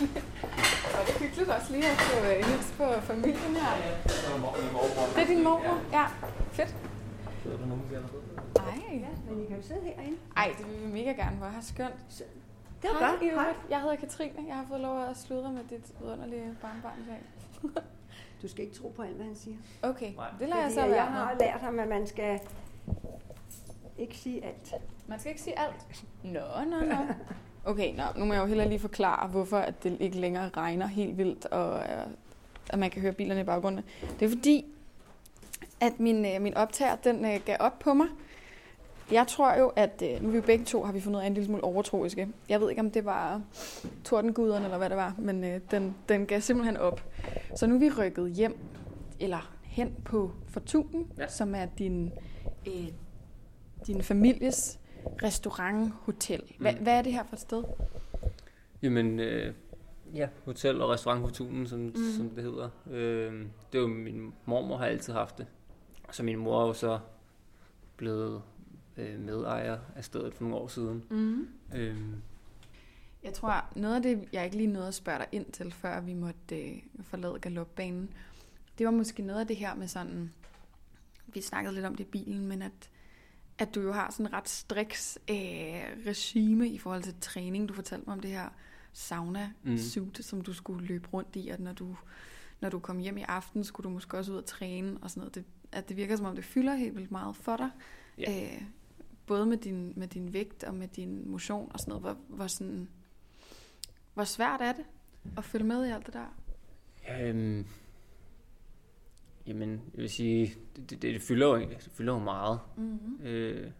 og 0.96 1.00
det 1.06 1.14
er 1.14 1.18
hyggeligt 1.18 1.50
også 1.50 1.72
lige 1.72 1.86
at 1.86 1.96
få 1.96 2.26
øh, 2.26 2.36
hils 2.48 2.74
på 2.76 3.00
familien 3.00 3.56
her. 3.56 3.72
Det 5.14 5.22
er 5.22 5.26
din 5.26 5.44
mormor? 5.44 5.78
Ja. 5.92 6.06
Fedt. 6.52 6.74
Sidder 7.42 7.58
du 7.58 7.66
nogen 7.66 7.82
der 7.90 8.00
Ej. 8.60 8.98
Ja, 8.98 9.08
men 9.28 9.42
I 9.44 9.46
kan 9.46 9.56
jo 9.56 9.62
sidde 9.62 9.80
herinde. 9.80 10.16
Ej, 10.36 10.54
det 10.58 10.66
vil 10.66 10.86
vi 10.86 10.92
mega 10.92 11.12
gerne. 11.12 11.36
Hvor 11.36 11.46
har 11.46 11.60
skønt. 11.60 11.94
Det 12.82 12.90
var 12.90 12.98
Hej, 12.98 13.10
godt. 13.10 13.20
Hej. 13.20 13.54
Jeg 13.70 13.80
hedder 13.80 13.96
Katrine. 13.96 14.32
Jeg 14.48 14.56
har 14.56 14.64
fået 14.68 14.80
lov 14.80 15.02
at 15.04 15.16
sludre 15.16 15.52
med 15.52 15.64
dit 15.70 15.92
underlige 16.04 16.56
barnbarn 16.62 16.98
i 17.06 17.10
dag. 17.10 17.20
Du 18.42 18.48
skal 18.48 18.64
ikke 18.64 18.76
tro 18.76 18.88
på 18.96 19.02
alt, 19.02 19.16
hvad 19.16 19.26
han 19.26 19.34
siger. 19.34 19.56
Okay, 19.82 20.14
Nej. 20.14 20.28
det 20.38 20.48
lader 20.48 20.62
jeg 20.62 20.70
Fordi 20.70 20.74
så 20.74 20.80
jeg 20.80 20.90
være 20.90 21.06
har 21.06 21.28
med. 21.28 21.40
lært 21.40 21.60
ham, 21.60 21.78
at 21.78 21.88
man 21.88 22.06
skal 22.06 22.40
ikke 23.98 24.16
sige 24.16 24.44
alt. 24.44 24.74
Man 25.06 25.20
skal 25.20 25.30
ikke 25.30 25.42
sige 25.42 25.58
alt. 25.58 26.04
Nå, 26.22 26.64
nå, 26.70 26.80
nå. 26.80 26.96
Okay, 27.64 27.94
nå, 27.96 28.02
nu 28.16 28.24
må 28.24 28.34
jeg 28.34 28.40
jo 28.40 28.46
heller 28.46 28.64
lige 28.64 28.78
forklare, 28.78 29.28
hvorfor 29.28 29.56
at 29.56 29.82
det 29.82 29.96
ikke 30.00 30.20
længere 30.20 30.50
regner 30.56 30.86
helt 30.86 31.18
vildt, 31.18 31.46
og 31.46 31.84
at 32.70 32.78
man 32.78 32.90
kan 32.90 33.02
høre 33.02 33.12
bilerne 33.12 33.40
i 33.40 33.44
baggrunden. 33.44 33.84
Det 34.20 34.26
er 34.26 34.30
fordi, 34.30 34.64
at 35.80 36.00
min, 36.00 36.26
øh, 36.26 36.42
min 36.42 36.54
optager, 36.54 36.96
den 36.96 37.24
øh, 37.24 37.40
gav 37.44 37.56
op 37.60 37.78
på 37.78 37.94
mig. 37.94 38.06
Jeg 39.12 39.26
tror 39.26 39.54
jo, 39.58 39.68
at 39.68 40.02
øh, 40.04 40.22
nu 40.22 40.28
er 40.28 40.32
vi 40.32 40.36
jo 40.36 40.42
begge 40.42 40.64
to, 40.64 40.84
har 40.84 40.92
vi 40.92 41.00
fundet 41.00 41.18
ud 41.18 41.22
af 41.22 41.26
en 41.26 41.34
lille 41.34 41.46
smule 41.46 41.64
overtroiske. 41.64 42.28
Jeg 42.48 42.60
ved 42.60 42.70
ikke, 42.70 42.80
om 42.80 42.90
det 42.90 43.04
var 43.04 43.42
tordenguderne 44.04 44.64
eller 44.64 44.78
hvad 44.78 44.88
det 44.88 44.96
var, 44.96 45.14
men 45.18 45.44
øh, 45.44 45.60
den, 45.70 45.96
den 46.08 46.26
gav 46.26 46.40
simpelthen 46.40 46.76
op. 46.76 47.04
Så 47.56 47.66
nu 47.66 47.74
er 47.74 47.78
vi 47.78 47.90
rykket 47.90 48.32
hjem, 48.32 48.58
eller 49.20 49.52
hen 49.62 49.94
på 50.04 50.30
Fortunen. 50.48 51.06
Ja. 51.18 51.28
som 51.28 51.54
er 51.54 51.66
din, 51.78 52.12
øh, 52.66 52.88
din 53.86 54.02
families 54.02 54.78
restaurant, 55.22 55.92
hotel. 56.02 56.42
Hva, 56.58 56.70
Mm. 56.72 56.82
Hvad 56.82 56.98
er 56.98 57.02
det 57.02 57.12
her 57.12 57.24
for 57.24 57.36
et 57.36 57.40
sted? 57.40 57.64
Jamen, 58.82 59.20
øh, 59.20 59.54
ja, 60.14 60.28
hotel 60.44 60.80
og 60.82 60.88
restaurant 60.90 61.20
Fortunen, 61.20 61.66
som, 61.66 61.78
mm. 61.80 61.94
som 62.16 62.30
det 62.30 62.44
hedder. 62.44 62.68
Øh, 62.90 63.46
det 63.72 63.78
er 63.78 63.82
jo 63.82 63.86
min 63.88 64.32
mormor 64.44 64.76
har 64.76 64.86
altid 64.86 65.12
haft 65.12 65.38
det. 65.38 65.46
Så 66.10 66.22
min 66.22 66.38
mor 66.38 66.62
er 66.62 66.66
jo 66.66 66.72
så 66.72 66.98
blevet 67.96 68.42
øh, 68.96 69.20
medejer 69.20 69.78
af 69.96 70.04
stedet 70.04 70.34
for 70.34 70.42
nogle 70.44 70.56
år 70.56 70.68
siden. 70.68 71.04
Mm. 71.10 71.48
Øh, 71.74 71.96
Jeg 73.22 73.32
tror, 73.32 73.64
noget 73.76 73.96
af 73.96 74.02
det, 74.02 74.28
jeg 74.32 74.44
ikke 74.44 74.56
lige 74.56 74.66
nåede 74.66 74.88
at 74.88 74.94
spørge 74.94 75.18
dig 75.18 75.26
ind 75.32 75.46
til, 75.52 75.72
før 75.72 76.00
vi 76.00 76.14
måtte 76.14 76.60
øh, 76.60 76.76
forlade 77.02 77.38
galopbanen, 77.40 78.10
det 78.78 78.86
var 78.86 78.92
måske 78.92 79.22
noget 79.22 79.40
af 79.40 79.46
det 79.46 79.56
her 79.56 79.74
med 79.74 79.88
sådan, 79.88 80.32
vi 81.26 81.40
snakkede 81.40 81.74
lidt 81.74 81.86
om 81.86 81.94
det 81.94 82.04
i 82.04 82.08
bilen, 82.10 82.46
men 82.46 82.62
at, 82.62 82.90
at 83.60 83.74
du 83.74 83.80
jo 83.80 83.92
har 83.92 84.10
sådan 84.10 84.32
ret 84.32 84.48
striks 84.48 85.18
øh, 85.30 85.36
regime 86.06 86.68
i 86.68 86.78
forhold 86.78 87.02
til 87.02 87.14
træning. 87.20 87.68
Du 87.68 87.74
fortalte 87.74 88.06
mig 88.06 88.12
om 88.14 88.20
det 88.20 88.30
her 88.30 88.48
sauna 88.92 89.52
Mm. 89.62 89.78
som 90.20 90.40
du 90.40 90.52
skulle 90.52 90.86
løbe 90.86 91.08
rundt 91.12 91.36
i, 91.36 91.48
at 91.48 91.60
når 91.60 91.72
du, 91.72 91.96
når 92.60 92.68
du 92.68 92.78
kom 92.78 92.98
hjem 92.98 93.18
i 93.18 93.22
aften, 93.22 93.64
skulle 93.64 93.84
du 93.84 93.90
måske 93.90 94.18
også 94.18 94.32
ud 94.32 94.36
og 94.36 94.44
træne 94.46 94.98
og 95.02 95.10
sådan 95.10 95.20
noget. 95.20 95.34
Det, 95.34 95.44
at 95.72 95.88
det 95.88 95.96
virker 95.96 96.16
som 96.16 96.26
om, 96.26 96.34
det 96.34 96.44
fylder 96.44 96.74
helt 96.74 96.96
vildt 96.96 97.10
meget 97.10 97.36
for 97.36 97.56
dig. 97.56 97.70
Ja. 98.18 98.54
Øh, 98.56 98.62
både 99.26 99.46
med 99.46 99.56
din, 99.56 99.92
med 99.96 100.08
din 100.08 100.32
vægt 100.32 100.64
og 100.64 100.74
med 100.74 100.88
din 100.88 101.30
motion 101.30 101.70
og 101.74 101.78
sådan 101.80 102.00
noget. 102.00 102.02
Hvor, 102.02 102.36
hvor, 102.36 102.46
sådan, 102.46 102.88
hvor 104.14 104.24
svært 104.24 104.60
er 104.60 104.72
det 104.72 104.84
at 105.36 105.44
følge 105.44 105.64
med 105.66 105.86
i 105.86 105.90
alt 105.90 106.06
det 106.06 106.14
der? 106.14 106.36
Øhm, 107.20 107.66
jamen, 109.50 109.70
jeg 109.94 110.02
vil 110.02 110.10
sige, 110.10 110.54
det, 110.76 110.90
det, 110.90 111.02
det, 111.02 111.22
fylder, 111.22 111.46
jo, 111.46 111.60
det 111.60 111.90
fylder 111.92 112.12
jo 112.12 112.18
meget. 112.18 112.60
Mm-hmm. 112.76 113.26
Øh, 113.26 113.70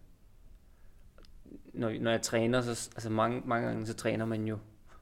når, 1.72 1.92
når 2.00 2.10
jeg 2.10 2.22
træner, 2.22 2.60
så 2.60 2.90
altså 2.94 3.10
mange, 3.10 3.42
mange 3.44 3.66
gange 3.68 3.86
så 3.86 3.94
træner 3.94 4.24
man 4.24 4.44
jo 4.44 4.58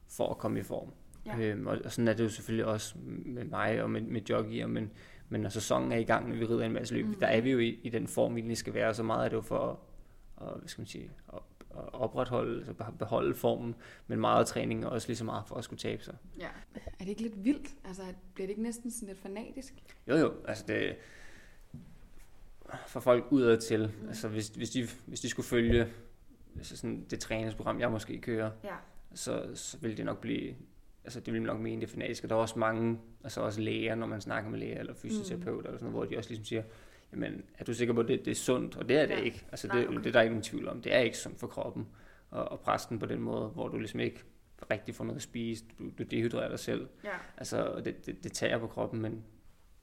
for 0.09 0.31
at 0.31 0.39
komme 0.39 0.61
i 0.61 0.63
form. 0.63 0.89
Ja. 1.27 1.39
Øhm, 1.39 1.67
og, 1.67 1.79
og 1.85 1.93
sådan 1.93 2.09
er 2.09 2.13
det 2.13 2.25
jo 2.25 2.29
selvfølgelig 2.29 2.67
også 2.67 2.95
med 3.27 3.45
mig 3.45 3.83
og 3.83 3.91
med, 3.91 4.01
med 4.01 4.21
joggier, 4.31 4.67
men, 4.67 4.91
men 5.29 5.41
når 5.41 5.49
sæsonen 5.49 5.93
er 5.93 5.97
i 5.97 6.05
gang, 6.05 6.29
når 6.29 6.37
vi 6.37 6.45
rider 6.45 6.65
en 6.65 6.73
masse 6.73 6.95
løb, 6.95 7.07
mm. 7.07 7.15
der 7.15 7.27
er 7.27 7.41
vi 7.41 7.51
jo 7.51 7.59
i, 7.59 7.81
i 7.83 7.89
den 7.89 8.07
form, 8.07 8.35
vi 8.35 8.41
egentlig 8.41 8.59
skal 8.59 8.75
være. 8.75 8.95
Så 8.95 9.03
meget 9.03 9.25
er 9.25 9.29
det 9.29 9.37
jo 9.37 9.41
for 9.41 9.59
at, 9.59 9.77
at, 10.47 10.59
hvad 10.59 10.69
skal 10.69 10.81
man 10.81 10.87
sige, 10.87 11.11
at 11.33 11.39
opretholde, 11.93 12.67
altså 12.69 12.85
beholde 12.99 13.35
formen, 13.35 13.75
men 14.07 14.21
meget 14.21 14.47
træning 14.47 14.85
er 14.85 14.89
også 14.89 15.09
lige 15.09 15.17
så 15.17 15.25
meget 15.25 15.47
for 15.47 15.55
at 15.57 15.65
skulle 15.65 15.81
tabe 15.81 16.03
sig. 16.05 16.17
ja. 16.39 16.49
Er 16.75 16.99
det 17.05 17.09
ikke 17.09 17.23
lidt 17.23 17.45
vildt? 17.45 17.69
Altså, 17.85 18.03
bliver 18.35 18.47
det 18.47 18.51
ikke 18.51 18.63
næsten 18.63 18.91
sådan 18.91 19.09
lidt 19.09 19.19
fanatisk? 19.19 19.75
Jo 20.09 20.17
jo, 20.17 20.33
altså 20.49 20.65
det 20.69 20.97
for 22.87 23.01
folk 23.01 23.25
udad 23.31 23.59
til, 23.59 23.93
Mm. 24.03 24.09
altså 24.09 24.29
hvis, 24.29 24.49
hvis, 24.49 24.71
de, 24.71 24.87
hvis 25.07 25.21
de 25.21 25.29
skulle 25.29 25.47
følge 25.47 25.87
altså 26.57 26.77
sådan 26.77 27.05
det 27.11 27.21
træningsprogram, 27.21 27.81
jeg 27.81 27.91
måske 27.91 28.19
kører, 28.21 28.51
Ja. 28.65 28.75
så, 29.15 29.51
så 29.55 29.79
ville 29.81 29.97
det 29.97 30.05
nok 30.05 30.21
blive, 30.21 30.55
altså 31.05 31.21
det 31.21 31.33
ville 31.35 31.47
nok 31.47 31.61
mene 31.61 31.81
det 31.81 31.91
fanatiske. 31.91 32.29
Der 32.29 32.35
er 32.35 32.39
også 32.39 32.59
mange, 32.59 32.99
altså 33.25 33.41
også 33.41 33.61
læger, 33.61 33.95
når 33.95 34.07
man 34.07 34.21
snakker 34.21 34.51
med 34.51 34.59
læger 34.59 34.79
eller 34.81 34.95
fysioterapeuter, 34.95 35.53
mm. 35.61 35.67
eller 35.67 35.79
sådan 35.79 35.93
noget, 35.93 36.09
hvor 36.09 36.15
de 36.15 36.19
også 36.19 36.31
ligesom 36.31 36.45
siger, 36.45 36.63
jamen 37.13 37.43
er 37.59 37.65
du 37.65 37.75
sikker 37.75 37.95
på, 37.95 38.01
at 38.01 38.09
det, 38.09 38.25
det 38.25 38.31
er 38.31 38.35
sundt? 38.35 38.77
Og 38.77 38.89
det 38.89 38.97
er 38.97 39.07
det 39.07 39.15
Ja. 39.15 39.21
ikke. 39.21 39.45
Altså 39.51 39.67
Nej, 39.69 39.77
det, 39.79 39.89
okay. 39.89 39.99
det 39.99 40.07
er 40.07 40.13
der 40.13 40.21
ikke 40.21 40.33
nogen 40.33 40.43
tvivl 40.43 40.69
om. 40.69 40.83
Det 40.83 40.95
er 40.95 40.99
ikke 40.99 41.19
sundt 41.19 41.39
for 41.41 41.47
kroppen 41.47 41.89
at 42.33 42.61
presse 42.61 42.89
den 42.89 42.99
på 42.99 43.07
den 43.07 43.21
måde, 43.21 43.49
hvor 43.49 43.69
du 43.69 43.79
ligesom 43.79 44.01
ikke 44.01 44.23
rigtig 44.71 44.95
får 44.95 45.05
noget 45.05 45.17
at 45.17 45.23
spise, 45.23 45.65
du, 45.79 45.85
du 45.99 46.03
dehydrerer 46.03 46.49
dig 46.49 46.59
selv. 46.59 46.89
Ja. 47.05 47.11
Altså, 47.37 47.65
og 47.65 47.85
det, 47.85 48.07
det, 48.07 48.25
det 48.25 48.33
tager 48.33 48.59
på 48.59 48.67
kroppen, 48.67 49.01
men, 49.03 49.25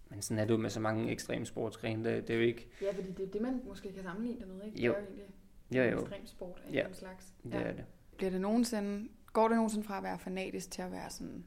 men 0.09 0.21
sådan 0.21 0.39
er 0.39 0.45
det 0.45 0.51
jo 0.51 0.57
med 0.57 0.69
så 0.69 0.79
mange 0.79 1.11
ekstreme 1.11 1.45
sportsgrene. 1.45 2.09
Det, 2.15 2.27
det 2.27 2.33
er 2.33 2.37
jo 2.37 2.43
ikke... 2.45 2.67
Ja, 2.81 2.91
fordi 2.93 3.11
det 3.11 3.25
er 3.27 3.31
det, 3.31 3.41
man 3.41 3.61
måske 3.67 3.93
kan 3.93 4.03
sammenligne 4.03 4.39
det 4.39 4.47
med, 4.47 4.65
ikke? 4.65 4.81
Jo. 4.85 4.91
Det 4.93 4.97
er 4.99 5.01
jo 5.01 5.05
egentlig 5.05 5.25
Ja, 5.73 5.91
jo, 5.91 5.99
ekstrem 5.99 6.25
sport 6.27 6.61
af 6.67 6.73
Ja. 6.73 6.87
en 6.87 6.93
slags. 6.93 7.33
det 7.43 7.53
er 7.53 7.71
det. 7.73 7.85
Bliver 8.17 8.29
det 8.31 8.41
nogensinde, 8.41 9.07
går 9.33 9.47
det 9.47 9.55
nogensinde 9.57 9.85
fra 9.85 9.97
at 9.97 10.03
være 10.03 10.19
fanatisk 10.19 10.71
til 10.71 10.81
at 10.81 10.91
være 10.91 11.09
sådan, 11.09 11.45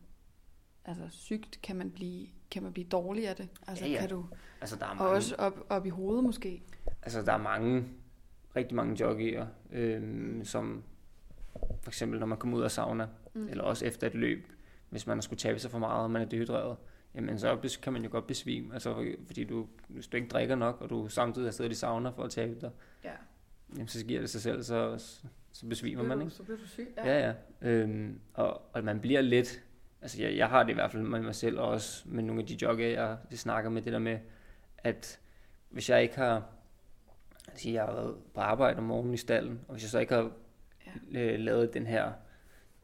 altså 0.88 1.05
sygt, 1.11 1.59
kan 1.62 1.77
man 1.77 1.90
blive, 1.90 2.27
kan 2.51 2.62
man 2.62 2.72
blive 2.72 2.87
dårlig 2.88 3.29
af 3.29 3.37
det? 3.37 3.48
Altså 3.66 3.85
Ja, 3.85 3.90
ja. 3.90 4.01
kan 4.01 4.09
du, 4.09 4.24
Altså, 4.61 4.77
der 4.77 4.85
er 4.87 4.90
og 4.90 4.96
mange, 4.96 5.11
også 5.11 5.35
op, 5.38 5.66
op 5.68 5.87
i 5.87 5.88
hovedet 5.88 6.24
måske? 6.24 6.62
altså, 7.03 7.22
der 7.22 7.33
er 7.33 7.38
mange, 7.38 7.85
rigtig 8.57 8.74
mange 8.77 8.96
joggier, 9.01 9.46
øhm, 9.72 10.44
som 10.44 10.83
for 11.83 11.90
eksempel, 11.90 12.20
når 12.20 12.27
man 12.27 12.38
kommer 12.38 12.59
ud 12.59 12.62
af 12.62 12.70
sauna, 12.70 13.07
Mm. 13.35 13.48
eller 13.48 13.64
også 13.64 13.85
efter 13.87 14.07
et 14.07 14.14
løb, 14.14 14.46
hvis 14.90 15.07
man 15.07 15.16
har 15.16 15.22
skulle 15.22 15.38
tabe 15.38 15.59
sig 15.59 15.70
for 15.70 15.79
meget, 15.79 16.03
og 16.03 16.11
man 16.11 16.22
er 16.22 16.27
dehydreret, 16.27 16.77
jamen 17.14 17.38
så 17.38 17.79
kan 17.83 17.92
man 17.92 18.03
jo 18.05 18.09
godt 18.11 18.27
besvime, 18.27 18.74
altså 18.74 19.14
fordi 19.27 19.44
du, 19.44 19.66
hvis 19.88 20.07
du 20.07 20.16
ikke 20.16 20.29
drikker 20.29 20.55
nok, 20.55 20.81
og 20.81 20.90
du 20.90 21.09
samtidig 21.09 21.46
har 21.46 21.53
siddet 21.53 21.70
i 21.72 21.74
sauna 21.74 22.09
for 22.11 22.22
at 22.22 22.31
tabe 22.31 22.61
dig, 22.61 22.70
Ja. 23.05 23.11
jamen 23.74 23.88
så 23.88 24.05
giver 24.07 24.20
det 24.20 24.31
sig 24.31 24.40
selv, 24.40 24.62
så, 24.62 24.98
så 25.53 25.66
besvimer 25.66 26.03
man, 26.03 26.20
ikke? 26.20 26.33
Så 26.33 26.42
bliver 26.42 26.59
du 26.59 26.66
syg. 26.66 26.88
Ja, 26.96 27.27
ja. 27.29 27.35
Øhm, 27.68 28.20
og, 28.35 28.62
og 28.72 28.85
man 28.85 29.01
bliver 29.01 29.20
lidt... 29.20 29.62
Altså, 30.02 30.22
jeg, 30.22 30.37
jeg 30.37 30.48
har 30.48 30.62
det 30.62 30.70
i 30.70 30.74
hvert 30.74 30.90
fald 30.92 31.02
med 31.02 31.20
mig 31.20 31.34
selv, 31.34 31.58
og 31.58 31.68
også 31.68 32.02
med 32.08 32.22
nogle 32.22 32.42
af 32.42 32.46
de 32.48 32.58
jogger, 32.62 32.87
jeg 32.88 33.16
det 33.30 33.38
snakker 33.38 33.70
med, 33.70 33.82
det 33.82 33.92
der 33.92 33.98
med, 33.98 34.18
at 34.78 35.20
hvis 35.70 35.90
jeg 35.90 36.02
ikke 36.02 36.16
har... 36.16 36.42
Altså, 37.48 37.70
jeg 37.70 37.82
har 37.84 37.92
været 37.92 38.16
på 38.34 38.40
arbejde 38.40 38.78
om 38.78 38.84
morgenen 38.84 39.14
i 39.14 39.16
stallen, 39.16 39.61
og 39.68 39.72
hvis 39.74 39.82
jeg 39.84 39.90
så 39.90 39.98
ikke 39.98 40.14
har 40.14 40.30
Ja. 41.14 41.20
øh, 41.20 41.38
lavet 41.40 41.74
den 41.74 41.87
her 41.87 42.12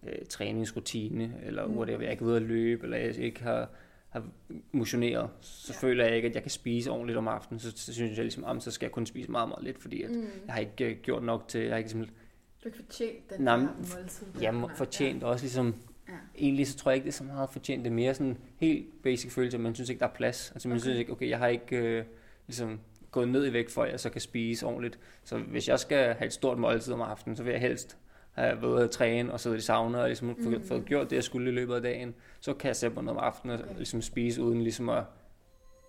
øh, 0.03 0.27
træningsrutine, 0.29 1.35
eller 1.43 1.67
Mm. 1.67 1.77
whatever, 1.79 2.03
jeg 2.03 2.11
ikke 2.11 2.23
er 2.23 2.27
ude 2.27 2.37
at 2.37 2.43
løbe, 2.43 2.85
eller 2.85 2.97
jeg 2.97 3.19
ikke 3.19 3.43
har, 3.43 3.69
har 4.09 4.25
motioneret, 4.73 5.31
så 5.41 5.73
Ja. 5.73 5.75
ja. 5.83 5.89
føler 5.89 6.05
jeg 6.05 6.17
ikke, 6.17 6.29
at 6.29 6.35
jeg 6.35 6.43
kan 6.43 6.51
spise 6.51 6.91
ordentligt 6.91 7.19
om 7.19 7.29
aftenen. 7.29 7.61
Så, 7.61 7.73
så 7.77 7.93
synes 7.95 8.17
jeg 8.17 8.25
ligesom, 8.25 8.45
at 8.45 8.63
så 8.63 8.71
skal 8.71 8.87
jeg 8.87 8.93
kun 8.93 9.07
spise 9.07 9.31
meget, 9.31 9.49
meget 9.49 9.65
lidt, 9.65 9.79
fordi 9.83 10.03
at 10.03 10.11
Mm. 10.11 10.23
jeg 10.47 10.55
har 10.55 10.61
ikke 10.61 10.85
øh, 10.91 10.97
gjort 11.03 11.23
nok 11.23 11.49
til, 11.49 11.61
jeg 11.61 11.71
har 11.71 11.77
ikke 11.79 11.91
simpelthen 11.91 12.17
Du 12.65 12.69
har 12.69 12.75
ikke 12.75 12.85
fortjent 12.85 13.31
den 13.31 13.41
Nej, 13.41 13.57
men 13.57 13.67
måltid. 13.67 14.27
Jamen, 14.41 14.71
fortjent 14.77 15.23
og 15.23 15.31
også 15.31 15.45
ligesom, 15.45 15.75
Ja. 16.09 16.13
egentlig 16.39 16.67
så 16.69 16.77
tror 16.77 16.91
jeg 16.91 16.97
ikke, 16.97 17.05
det 17.07 17.13
er 17.13 17.17
så 17.17 17.25
meget 17.25 17.51
fortjent. 17.51 17.85
Det 17.85 17.91
er 17.91 17.95
mere 17.95 18.15
sådan 18.15 18.39
helt 18.57 19.03
basic 19.03 19.33
følelse, 19.33 19.57
at 19.57 19.61
man 19.61 19.75
synes 19.75 19.91
ikke, 19.91 20.01
der 20.01 20.07
er 20.07 20.11
plads. 20.15 20.51
Altså 20.55 20.69
man 20.69 20.75
Okay. 20.77 20.81
okay. 20.81 20.85
synes 20.85 20.99
ikke, 20.99 21.13
okay, 21.13 21.29
jeg 21.29 21.39
har 21.39 21.47
ikke 21.49 21.77
øh, 21.77 22.05
ligesom 22.47 22.81
gået 23.11 23.29
ned 23.29 23.47
i 23.47 23.53
vægt, 23.53 23.73
for 23.73 23.83
at 23.83 23.91
jeg 23.91 24.01
så 24.01 24.11
kan 24.11 24.21
spise 24.21 24.67
ordentligt. 24.67 24.99
Så 25.25 25.39
hvis 25.39 25.69
jeg 25.69 25.81
skal 25.81 26.15
have 26.15 26.27
et 26.27 26.33
stort 26.33 26.59
måltid 26.59 26.93
om 26.93 27.01
aftenen, 27.01 27.37
så 27.37 27.43
vil 27.43 27.51
jeg 27.53 27.61
helst 27.61 27.97
have 28.33 28.63
været 28.63 28.73
ude 28.73 28.85
at 28.85 28.91
træne 28.91 29.33
og 29.33 29.41
sidde 29.41 29.57
i 29.57 29.61
sauna 29.61 29.99
og 29.99 30.07
ligesom 30.07 30.29
Mm. 30.29 30.35
mm. 30.49 30.69
fået 30.69 30.85
gjort 30.85 31.11
det, 31.11 31.17
jeg 31.17 31.25
skulle 31.25 31.51
i 31.51 31.55
løbet 31.55 31.75
af 31.75 31.83
dagen. 31.83 32.15
Så 32.41 32.55
kan 32.55 32.69
jeg 32.69 32.77
sætte 32.77 32.95
mig 32.95 33.05
ned 33.05 33.13
om 33.13 33.19
aftenen 33.19 33.57
og 33.59 33.65
Okay. 33.65 33.77
ligesom 33.77 34.03
spise 34.03 34.43
uden 34.43 34.63
ligesom 34.63 34.89
at, 34.89 35.03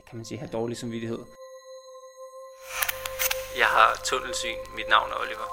kan 0.09 0.17
man 0.17 0.25
sige, 0.25 0.37
have 0.37 0.49
dårlig 0.53 0.77
samvittighed. 0.77 1.19
Jeg 3.57 3.65
har 3.77 4.01
tunnelsyn. 4.05 4.59
Mit 4.75 4.85
navn 4.89 5.09
er 5.11 5.15
Oliver. 5.23 5.47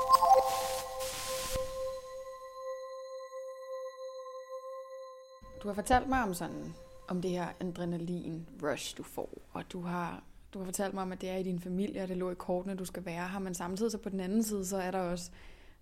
Du 5.62 5.68
har 5.68 5.74
fortalt 5.74 6.08
mig 6.08 6.22
om 6.22 6.34
sådan 6.34 6.74
om 7.08 7.22
det 7.22 7.30
her 7.30 7.48
adrenalin 7.60 8.48
rush 8.62 8.96
du 8.96 9.02
får, 9.02 9.42
og 9.52 9.72
du 9.72 9.80
har 9.80 10.24
du 10.54 10.58
har 10.58 10.64
fortalt 10.64 10.94
mig 10.94 11.02
om 11.02 11.12
at 11.12 11.20
det 11.20 11.28
er 11.28 11.36
i 11.36 11.42
din 11.42 11.60
familie, 11.60 12.02
og 12.02 12.08
det 12.08 12.16
lå 12.16 12.30
i 12.30 12.34
kortene, 12.34 12.74
du 12.74 12.84
skal 12.84 13.04
være 13.04 13.28
her, 13.28 13.38
men 13.38 13.54
samtidig 13.54 13.92
så 13.92 13.98
på 13.98 14.08
den 14.08 14.20
anden 14.20 14.42
side, 14.42 14.66
så 14.66 14.76
er 14.76 14.90
der 14.90 14.98
også 14.98 15.30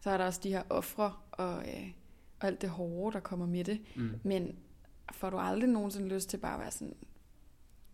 så 0.01 0.11
er 0.11 0.17
der 0.17 0.27
også 0.27 0.41
de 0.43 0.49
her 0.49 0.63
ofre 0.71 1.13
og, 1.33 1.59
øh, 1.59 1.93
og 2.41 2.47
alt 2.47 2.63
det 2.63 2.71
hårde, 2.71 3.15
der 3.15 3.21
kommer 3.21 3.47
med 3.47 3.65
det. 3.65 3.81
Mm. 3.97 4.21
Men 4.23 4.59
får 5.13 5.31
du 5.31 5.39
aldrig 5.39 5.71
nogensinde 5.71 6.09
lyst 6.09 6.31
til 6.31 6.37
bare 6.37 6.55
at 6.55 6.61
være 6.61 6.71
sådan, 6.71 6.95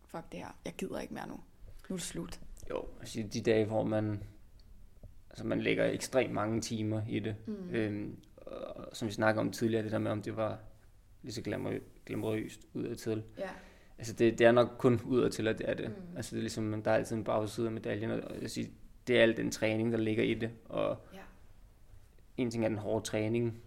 fuck 0.05 0.33
det 0.33 0.41
her, 0.41 0.59
jeg 0.65 0.75
gider 0.79 0.99
ikke 0.99 1.15
mere 1.15 1.29
nu. 1.29 1.41
Nu 1.89 1.95
er 1.95 1.97
det 1.97 2.03
slut. 2.03 2.41
Jo, 2.71 2.85
altså 3.01 3.25
de 3.33 3.41
dage, 3.41 3.65
hvor 3.65 3.85
man, 3.85 4.23
altså 5.31 5.47
man 5.47 5.61
lægger 5.61 5.85
ekstremt 5.85 6.33
mange 6.33 6.61
timer 6.61 7.03
i 7.09 7.19
det. 7.19 7.37
Mm. 7.47 7.71
Øhm, 7.71 8.17
og 8.37 8.89
som 8.93 9.09
vi 9.09 9.13
snakker 9.13 9.41
om 9.41 9.51
tidligere, 9.51 9.85
det 9.85 9.93
der 9.93 9.99
med, 9.99 10.11
om 10.11 10.23
det 10.23 10.37
var 10.37 10.59
lige 11.27 11.35
så 11.35 11.43
glamour, 11.43 11.73
glamourøst 12.07 12.61
udadtil. 12.75 13.23
Ja. 13.39 13.49
Altså 13.99 14.13
det, 14.13 14.39
det 14.39 14.47
er 14.47 14.53
nok 14.53 14.69
kun 14.79 15.01
udadtil, 15.05 15.49
at 15.49 15.59
det 15.59 15.69
er 15.71 15.75
det. 15.75 15.89
Mm. 15.89 16.17
Altså 16.17 16.31
det 16.31 16.39
er 16.39 16.43
ligesom, 16.43 16.83
der 16.83 16.91
er 16.91 16.95
altid 16.95 17.17
en 17.17 17.25
bagside 17.25 17.67
af 17.67 17.73
medaljen, 17.73 18.11
og 18.11 18.33
jeg 18.33 18.41
vil 18.41 18.51
sige, 18.51 18.71
det 19.07 19.19
er 19.19 19.23
al 19.23 19.37
den 19.37 19.51
træning, 19.51 19.93
der 19.93 19.99
ligger 19.99 20.25
i 20.25 20.35
det. 20.35 20.51
Og 20.65 21.07
Ja. 21.15 21.19
en 22.37 22.51
ting 22.51 22.65
er 22.65 22.69
den 22.69 22.79
hårde 22.79 23.05
træning, 23.05 23.63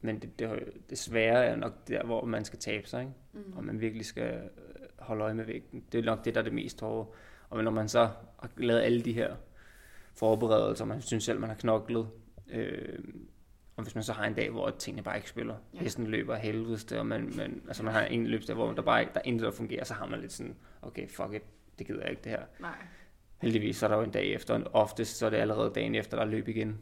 men 0.00 0.18
det, 0.18 0.38
det, 0.38 0.64
det 0.90 0.98
svære 0.98 1.44
er 1.44 1.56
nok 1.56 1.88
der, 1.88 2.04
hvor 2.04 2.24
man 2.24 2.44
skal 2.44 2.58
tabe 2.58 2.88
sig, 2.88 3.00
ikke? 3.00 3.12
Mm. 3.32 3.52
og 3.56 3.64
man 3.64 3.80
virkelig 3.80 4.06
skal 4.06 4.34
øh, 4.34 4.40
holde 4.98 5.24
øje 5.24 5.34
med 5.34 5.44
vægten. 5.44 5.84
Det 5.92 5.98
er 6.00 6.04
nok 6.04 6.24
det, 6.24 6.34
der 6.34 6.40
er 6.40 6.44
det 6.44 6.52
mest 6.54 6.80
hårde. 6.80 7.08
Og 7.50 7.64
når 7.64 7.70
man 7.70 7.88
så 7.88 8.00
har 8.38 8.50
lavet 8.56 8.80
alle 8.80 9.02
de 9.02 9.12
her 9.12 9.36
forberedelser, 10.14 10.84
man 10.84 11.02
synes 11.02 11.24
selv, 11.24 11.40
man 11.40 11.48
har 11.48 11.56
knoklet, 11.56 12.08
øh, 12.50 12.98
og 13.82 13.84
hvis 13.86 13.94
man 13.94 14.04
så 14.04 14.12
har 14.12 14.24
en 14.26 14.34
dag, 14.34 14.50
hvor 14.50 14.70
tingene 14.70 15.02
bare 15.02 15.16
ikke 15.16 15.28
spiller, 15.28 15.56
Ja. 15.74 15.78
hesten 15.78 16.06
løber 16.06 16.36
helvedes 16.36 16.84
det, 16.84 16.98
og 16.98 17.06
man, 17.06 17.32
man, 17.36 17.62
altså 17.66 17.82
man 17.82 17.92
har 17.92 18.02
en 18.04 18.26
løbsdag, 18.26 18.56
hvor 18.56 18.72
der 18.72 18.82
bare 18.82 19.00
ikke, 19.00 19.12
der 19.14 19.20
er 19.20 19.24
intet, 19.24 19.44
der 19.44 19.50
fungerer, 19.50 19.84
så 19.84 19.94
har 19.94 20.06
man 20.06 20.20
lidt 20.20 20.32
sådan, 20.32 20.56
okay, 20.82 21.08
fuck 21.08 21.32
it, 21.34 21.42
det 21.78 21.86
gider 21.86 22.00
jeg 22.00 22.10
ikke 22.10 22.22
det 22.22 22.32
her. 22.32 22.42
Nej. 22.60 22.74
heldigvis 23.42 23.76
så 23.76 23.86
er 23.86 23.90
der 23.90 23.96
jo 23.96 24.02
en 24.02 24.10
dag 24.10 24.26
efter, 24.26 24.54
og 24.64 24.70
oftest 24.82 25.16
så 25.18 25.26
er 25.26 25.30
det 25.30 25.36
allerede 25.36 25.72
dagen 25.74 25.94
efter, 25.94 26.16
der 26.16 26.24
er 26.24 26.28
løb 26.30 26.48
igen. 26.48 26.78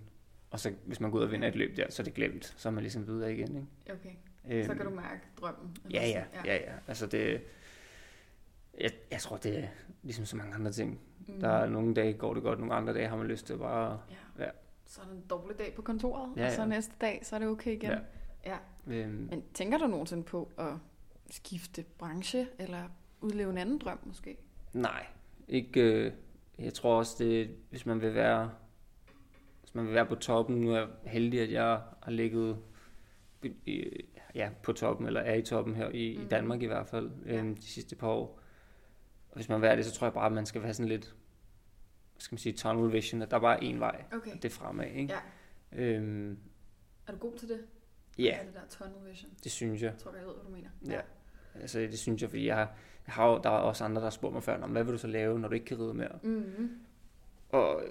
Og 0.51 0.61
så 0.61 0.73
hvis 0.87 1.01
man 1.01 1.11
går 1.11 1.19
ud 1.19 1.25
og 1.25 1.31
vinder 1.33 1.49
et 1.49 1.57
løb 1.57 1.77
der, 1.77 1.85
så 1.91 2.03
er 2.03 2.05
det 2.05 2.15
glemt. 2.15 2.55
Så 2.57 2.69
er 2.69 2.73
man 2.73 2.83
ligesom 2.83 3.07
videre 3.07 3.33
igen. 3.35 3.57
Ikke? 3.57 4.01
Okay. 4.01 4.11
Øhm, 4.51 4.67
Så 4.67 4.75
kan 4.75 4.85
du 4.85 4.91
mærke 4.91 5.21
drømmen. 5.41 5.77
Ja, 5.91 6.07
ja, 6.09 6.25
ja, 6.45 6.55
ja. 6.57 6.73
Altså 6.89 7.07
det, 7.07 7.41
jeg, 8.81 8.91
jeg 9.11 9.21
tror, 9.21 9.37
det 9.37 9.59
er 9.59 9.67
ligesom 10.03 10.25
så 10.25 10.37
mange 10.37 10.55
andre 10.55 10.73
ting. 10.73 11.01
Mm. 11.29 11.41
Der 11.41 11.49
er 11.49 11.69
nogle 11.69 11.95
dage 11.95 12.13
går 12.13 12.35
det 12.35 12.43
godt, 12.43 12.59
nogle 12.59 12.75
andre 12.75 12.95
dage 12.95 13.09
har 13.09 13.17
man 13.17 13.27
lyst 13.27 13.47
til 13.47 13.57
bare... 13.59 14.01
Ja. 14.39 14.45
Ja. 14.45 14.51
Så 14.91 15.01
er 15.01 15.05
det 15.05 15.15
en 15.15 15.25
dårlig 15.31 15.59
dag 15.59 15.75
på 15.77 15.83
kontoret, 15.83 16.33
Ja, 16.37 16.47
og 16.47 16.53
så 16.53 16.61
ja. 16.63 16.69
næste 16.69 16.93
dag, 17.01 17.21
så 17.23 17.35
er 17.35 17.39
det 17.39 17.49
okay 17.49 17.73
igen. 17.73 17.91
Ja. 17.91 17.99
ja. 18.47 18.57
Øhm, 18.87 19.27
Men 19.31 19.43
tænker 19.55 19.79
du 19.79 19.87
nogensinde 19.87 20.23
på 20.23 20.51
at 20.59 20.73
skifte 21.31 21.85
branche, 21.99 22.47
eller 22.59 22.83
udleve 23.21 23.51
en 23.51 23.59
anden 23.59 23.79
drøm 23.79 23.99
måske? 24.05 24.37
nej, 24.73 25.07
ikke... 25.49 25.81
Øh, 25.81 26.13
jeg 26.59 26.75
tror 26.75 26.99
også, 26.99 27.25
det, 27.25 27.51
hvis 27.71 27.87
man 27.87 28.01
vil 28.01 28.15
være... 28.15 28.51
Hvis 29.61 29.75
man 29.75 29.87
vil 29.87 29.95
være 29.95 30.07
på 30.07 30.15
toppen, 30.15 30.57
nu 30.61 30.71
er 30.73 30.77
jeg 30.79 30.89
heldig, 31.05 31.41
at 31.41 31.53
jeg 31.53 31.81
har 32.03 32.11
ligget 32.11 32.59
i, 33.67 33.85
ja, 34.35 34.51
på 34.63 34.73
toppen, 34.73 35.07
eller 35.07 35.21
er 35.21 35.35
i 35.35 35.43
toppen 35.43 35.75
her 35.77 35.89
i, 35.89 36.17
mm. 36.17 36.25
i. 36.25 36.29
Danmark 36.29 36.63
i 36.63 36.67
hvert 36.67 36.87
fald, 36.87 37.11
Ja. 37.27 37.37
øhm, 37.37 37.57
de 37.57 37.63
sidste 37.67 37.97
par 37.97 38.09
år. 38.09 38.41
Og 39.31 39.35
hvis 39.35 39.49
man 39.49 39.61
vil 39.61 39.69
være 39.69 39.77
det, 39.77 39.87
så 39.87 39.93
tror 39.93 40.07
jeg 40.07 40.15
bare, 40.15 40.27
at 40.27 40.33
man 40.33 40.47
skal 40.47 40.63
være 40.63 40.75
sådan 40.75 40.89
lidt, 40.89 41.15
skal 42.21 42.35
man 42.35 42.39
sige, 42.39 42.53
tunnel 42.53 42.93
vision, 42.93 43.23
at 43.23 43.31
der 43.31 43.37
er 43.37 43.41
bare 43.41 43.59
én 43.63 43.79
vej, 43.79 44.05
Okay. 44.13 44.31
og 44.31 44.37
det 44.43 44.45
er 44.45 44.51
fremad, 44.51 44.87
ikke? 44.87 45.15
Ja. 45.73 45.83
Øhm, 45.85 46.39
Er 47.07 47.13
du 47.13 47.19
god 47.19 47.33
til 47.39 47.49
det? 47.49 47.61
ja, 48.19 48.39
Er 48.41 48.45
det 48.45 48.55
der 48.55 48.61
tunnel 48.69 49.11
vision? 49.11 49.31
det 49.45 49.53
synes 49.53 49.83
jeg. 49.83 49.91
Jeg 49.91 49.99
tror, 49.99 50.15
jeg 50.15 50.27
ved, 50.27 50.35
hvad 50.35 50.45
du 50.45 50.51
mener. 50.51 50.69
Ja. 50.89 51.01
Altså, 51.61 51.79
det 51.79 51.99
synes 51.99 52.23
jeg, 52.23 52.31
fordi 52.31 52.47
jeg 52.47 52.57
har, 52.57 52.75
jeg 53.07 53.15
har 53.15 53.31
jo, 53.31 53.41
der 53.45 53.51
er 53.51 53.55
også 53.55 53.85
andre, 53.85 54.01
der 54.01 54.07
har 54.07 54.11
spurgt 54.11 54.33
mig 54.35 54.43
før, 54.43 54.59
"Nå, 54.59 54.67
hvad 54.67 54.85
vil 54.85 54.93
du 54.93 54.99
så 54.99 55.07
lave, 55.07 55.39
når 55.41 55.49
du 55.49 55.55
ikke 55.55 55.67
kan 55.67 55.79
ride 55.81 55.95
mere? 55.95 56.19
Mm-hmm. 56.23 56.71
Og 57.49 57.83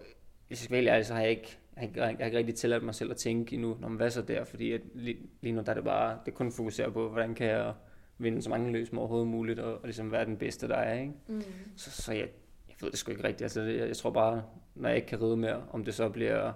hvis 0.47 0.59
jeg 0.61 0.63
skal 0.63 0.85
være 0.85 0.93
ærlig, 0.93 1.05
så 1.05 1.13
har 1.13 1.21
jeg 1.21 1.29
ikke, 1.29 1.57
jeg 1.75 1.83
ikke, 1.83 1.99
jeg 2.01 2.17
har 2.17 2.25
ikke 2.25 2.37
rigtig 2.37 2.55
tilladt 2.55 2.83
mig 2.83 2.95
selv 2.95 3.11
at 3.11 3.17
tænke 3.17 3.53
endnu, 3.55 3.77
Nå, 3.79 3.87
men 3.87 3.97
hvad 3.97 4.09
så 4.11 4.21
der? 4.21 4.43
Fordi 4.43 4.71
at 4.71 4.81
lige, 4.93 5.17
lige 5.41 5.51
nu 5.53 5.61
der 5.61 5.69
er 5.69 5.73
det 5.73 5.83
bare, 5.83 6.19
det 6.25 6.31
er 6.31 6.35
kun 6.35 6.51
fokusere 6.51 6.91
på, 6.91 7.09
hvordan 7.09 7.35
kan 7.35 7.47
jeg 7.47 7.73
vinde 8.17 8.41
så 8.41 8.49
mange 8.49 8.71
løb 8.71 8.87
som 8.87 8.97
overhovedet 8.97 9.27
muligt, 9.27 9.59
og, 9.59 9.73
og 9.73 9.81
ligesom 9.83 10.11
være 10.11 10.25
den 10.25 10.37
bedste, 10.37 10.67
der 10.67 10.75
er, 10.75 10.99
ikke? 11.01 11.13
Mm. 11.27 11.41
Så, 11.75 11.91
så 11.91 12.13
jeg, 12.13 12.29
jeg 12.79 12.85
ved 12.85 12.91
det 12.91 12.99
sgu 12.99 13.11
ikke 13.11 13.23
rigtigt. 13.23 13.41
Altså, 13.41 13.61
jeg, 13.61 13.87
jeg 13.87 13.97
tror 13.97 14.09
bare, 14.11 14.43
når 14.75 14.89
jeg 14.89 14.95
ikke 14.95 15.07
kan 15.07 15.21
ride 15.21 15.37
mere, 15.37 15.63
om 15.71 15.85
det 15.85 15.93
så 15.93 16.09
bliver 16.09 16.53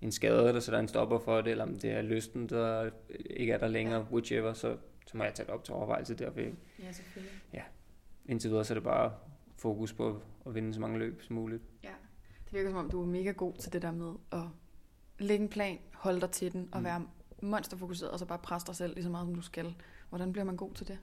en 0.00 0.12
skade, 0.12 0.52
der 0.52 0.60
sætter 0.60 0.78
en 0.80 0.88
stopper 0.88 1.18
for 1.18 1.40
det, 1.40 1.50
eller 1.50 1.64
om 1.64 1.78
det 1.78 1.90
er 1.90 2.02
lysten, 2.02 2.48
der 2.48 2.90
ikke 3.30 3.52
er 3.52 3.58
der 3.58 3.68
længere, 3.68 4.00
Ja. 4.00 4.12
whichever, 4.14 4.52
så, 4.52 4.76
så 5.06 5.16
må 5.16 5.24
jeg 5.24 5.34
tage 5.34 5.46
det 5.46 5.54
op 5.54 5.64
til 5.64 5.74
overvejelse 5.74 6.14
der. 6.14 6.30
fordi 6.30 6.46
Ja, 6.78 6.92
selvfølgelig. 6.92 7.32
Indtil 8.26 8.50
videre, 8.50 8.64
så 8.64 8.72
er 8.72 8.76
det 8.76 8.82
bare 8.84 9.12
fokus 9.56 9.92
på 9.92 10.22
at 10.46 10.54
vinde 10.54 10.74
så 10.74 10.80
mange 10.80 10.98
løb 10.98 11.22
som 11.22 11.36
muligt. 11.36 11.62
Ja. 11.84 11.88
Det 12.44 12.52
virker 12.52 12.70
som 12.70 12.78
om, 12.78 12.90
du 12.90 13.02
er 13.02 13.06
mega 13.06 13.30
god 13.30 13.54
til 13.54 13.72
det 13.72 13.82
der 13.82 13.90
med 13.92 14.12
at 14.32 14.38
lægge 15.18 15.42
en 15.42 15.48
plan, 15.48 15.78
holde 15.94 16.20
dig 16.20 16.30
til 16.30 16.52
den, 16.52 16.68
og 16.72 16.78
Mm. 16.78 16.84
være 16.84 17.06
monsterfokuseret, 17.42 18.10
og 18.12 18.18
så 18.18 18.24
bare 18.26 18.38
presse 18.38 18.66
dig 18.66 18.76
selv 18.76 18.94
lige 18.94 19.04
så 19.04 19.10
meget, 19.10 19.26
som 19.26 19.34
du 19.34 19.40
skal. 19.42 19.74
Hvordan 20.08 20.32
bliver 20.32 20.44
man 20.44 20.56
god 20.56 20.70
til 20.74 20.88
det? 20.88 20.98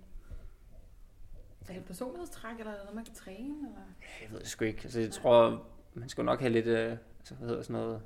Er 1.61 1.73
det 1.73 1.77
et 1.77 1.85
personlighedstræk, 1.85 2.59
eller 2.59 2.71
er 2.71 2.75
det 2.75 2.83
noget, 2.83 2.95
man 2.95 3.05
kan 3.05 3.13
træne? 3.13 3.55
Eller? 3.67 3.81
Jeg 4.21 4.31
ved 4.31 4.39
det 4.39 4.47
sgu 4.47 4.65
ikke. 4.65 4.81
Altså, 4.83 4.99
jeg 4.99 5.11
tror, 5.11 5.65
man 5.93 6.09
skal 6.09 6.25
nok 6.25 6.39
have 6.39 6.53
lidt, 6.53 6.65
øh, 6.67 6.97
altså, 7.19 7.35
hvad 7.35 7.47
hedder 7.47 7.61
sådan 7.63 7.81
noget, 7.81 8.01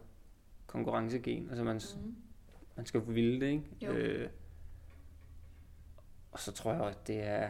konkurrencegen. 0.68 1.48
Altså, 1.50 1.63
man, 1.63 1.82
Mm. 2.04 2.16
man 2.76 2.86
skal 2.86 3.02
ville 3.08 3.42
det, 3.42 3.48
ikke? 3.48 3.63
Jo. 3.82 3.92
Øh, 3.92 4.30
og 6.32 6.39
så 6.39 6.52
tror 6.52 6.74
jeg, 6.74 6.82
at 6.88 7.08
det 7.08 7.24
er, 7.24 7.50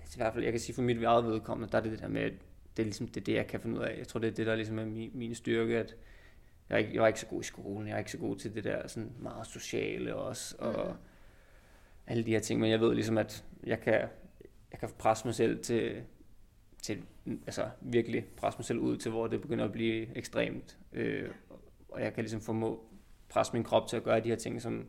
altså, 0.00 0.16
i 0.16 0.20
hvert 0.20 0.32
fald, 0.32 0.44
jeg 0.44 0.52
kan 0.52 0.60
sige 0.60 0.74
for 0.74 0.82
mit 0.82 1.02
eget 1.04 1.24
vedkommende, 1.24 1.72
der 1.72 1.78
er 1.78 1.82
det 1.82 1.92
det 1.92 2.00
der 2.00 2.08
med, 2.08 2.22
at 2.22 2.32
det 2.76 2.82
er 2.82 2.86
ligesom 2.86 3.08
det, 3.08 3.20
er 3.20 3.24
det, 3.24 3.34
jeg 3.34 3.46
kan 3.46 3.60
finde 3.60 3.78
ud 3.78 3.84
af. 3.84 3.98
Jeg 3.98 4.08
tror, 4.08 4.20
det 4.20 4.28
er 4.28 4.32
det, 4.34 4.46
der 4.46 4.54
ligesom 4.56 4.78
er 4.78 4.84
min, 4.84 5.10
min 5.14 5.34
styrke, 5.34 5.78
at 5.78 5.96
jeg 6.68 6.74
er, 6.74 6.78
ikke, 6.78 6.94
jeg 6.94 7.00
var 7.02 7.06
ikke 7.08 7.20
så 7.20 7.26
god 7.26 7.40
i 7.40 7.44
skolen, 7.44 7.88
jeg 7.88 7.94
er 7.94 7.98
ikke 7.98 8.10
så 8.12 8.18
god 8.18 8.36
til 8.36 8.54
det 8.54 8.64
der 8.64 8.88
sådan 8.88 9.12
meget 9.18 9.46
sociale 9.46 10.16
også, 10.16 10.56
og 10.58 10.86
Mhm. 10.86 10.96
alle 12.06 12.24
de 12.24 12.30
her 12.30 12.40
ting, 12.40 12.60
men 12.60 12.70
jeg 12.70 12.80
ved 12.80 12.94
ligesom, 12.94 13.18
at 13.18 13.44
jeg 13.64 13.80
kan, 13.80 14.08
jeg 14.72 14.80
kan 14.80 14.88
presse 14.98 15.26
mig 15.26 15.34
selv 15.34 15.62
til, 15.64 16.02
til 16.82 17.02
altså 17.46 17.68
virkelig 17.80 18.24
presse 18.36 18.58
mig 18.58 18.64
selv 18.64 18.78
ud 18.78 18.96
til, 18.96 19.10
hvor 19.10 19.26
det 19.26 19.40
begynder 19.40 19.64
at 19.64 19.72
blive 19.72 20.16
ekstremt, 20.16 20.78
øh, 20.92 21.28
og 21.88 22.00
jeg 22.02 22.14
kan 22.14 22.22
ligesom 22.24 22.40
formå 22.40 22.84
presse 23.28 23.52
min 23.52 23.64
krop 23.64 23.88
til 23.88 23.96
at 23.96 24.02
gøre 24.04 24.20
de 24.20 24.28
her 24.28 24.36
ting, 24.36 24.62
som 24.62 24.86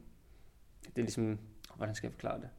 det 0.85 0.97
er 0.97 1.01
ligesom, 1.01 1.39
hvordan 1.75 1.95
skal 1.95 2.07
jeg 2.07 2.11
forklare 2.13 2.39
det? 2.41 2.49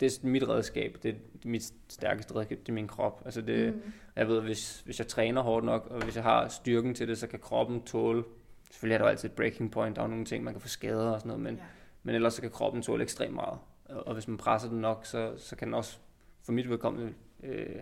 Det 0.00 0.06
er 0.22 0.26
mit 0.26 0.48
redskab, 0.48 0.96
det 1.02 1.10
er 1.10 1.18
mit 1.48 1.72
stærkeste 1.88 2.34
redskab, 2.36 2.58
det 2.60 2.68
er 2.68 2.72
min 2.72 2.88
krop. 2.88 3.22
Altså 3.24 3.40
det, 3.40 3.74
Mm. 3.74 3.82
jeg 4.16 4.28
ved, 4.28 4.40
hvis, 4.40 4.80
hvis 4.80 4.98
jeg 4.98 5.06
træner 5.06 5.40
hårdt 5.42 5.66
nok, 5.66 5.86
og 5.90 6.04
hvis 6.04 6.16
jeg 6.16 6.24
har 6.24 6.48
styrken 6.48 6.94
til 6.94 7.08
det, 7.08 7.18
så 7.18 7.26
kan 7.26 7.38
kroppen 7.38 7.82
tåle, 7.82 8.24
selvfølgelig 8.70 8.94
er 8.94 8.98
der 8.98 9.08
altid 9.10 9.28
et 9.28 9.34
breaking 9.36 9.70
point, 9.70 9.96
der 9.96 10.02
er 10.02 10.06
nogle 10.06 10.24
ting, 10.24 10.44
man 10.44 10.54
kan 10.54 10.60
få 10.60 10.68
skader 10.68 11.10
og 11.10 11.20
sådan 11.20 11.28
noget, 11.28 11.42
men, 11.42 11.54
Ja. 11.56 11.62
men 12.02 12.14
ellers 12.14 12.34
så 12.34 12.40
kan 12.40 12.50
kroppen 12.50 12.82
tåle 12.82 13.02
ekstremt 13.02 13.34
meget. 13.34 13.58
Og, 13.92 14.14
hvis 14.14 14.28
man 14.28 14.36
presser 14.36 14.68
den 14.68 14.80
nok, 14.80 15.06
så, 15.06 15.34
så 15.36 15.56
kan 15.56 15.68
den 15.68 15.74
også, 15.74 15.98
for 16.42 16.52
mit 16.52 16.68
vedkommende, 16.68 17.14
øh, 17.42 17.80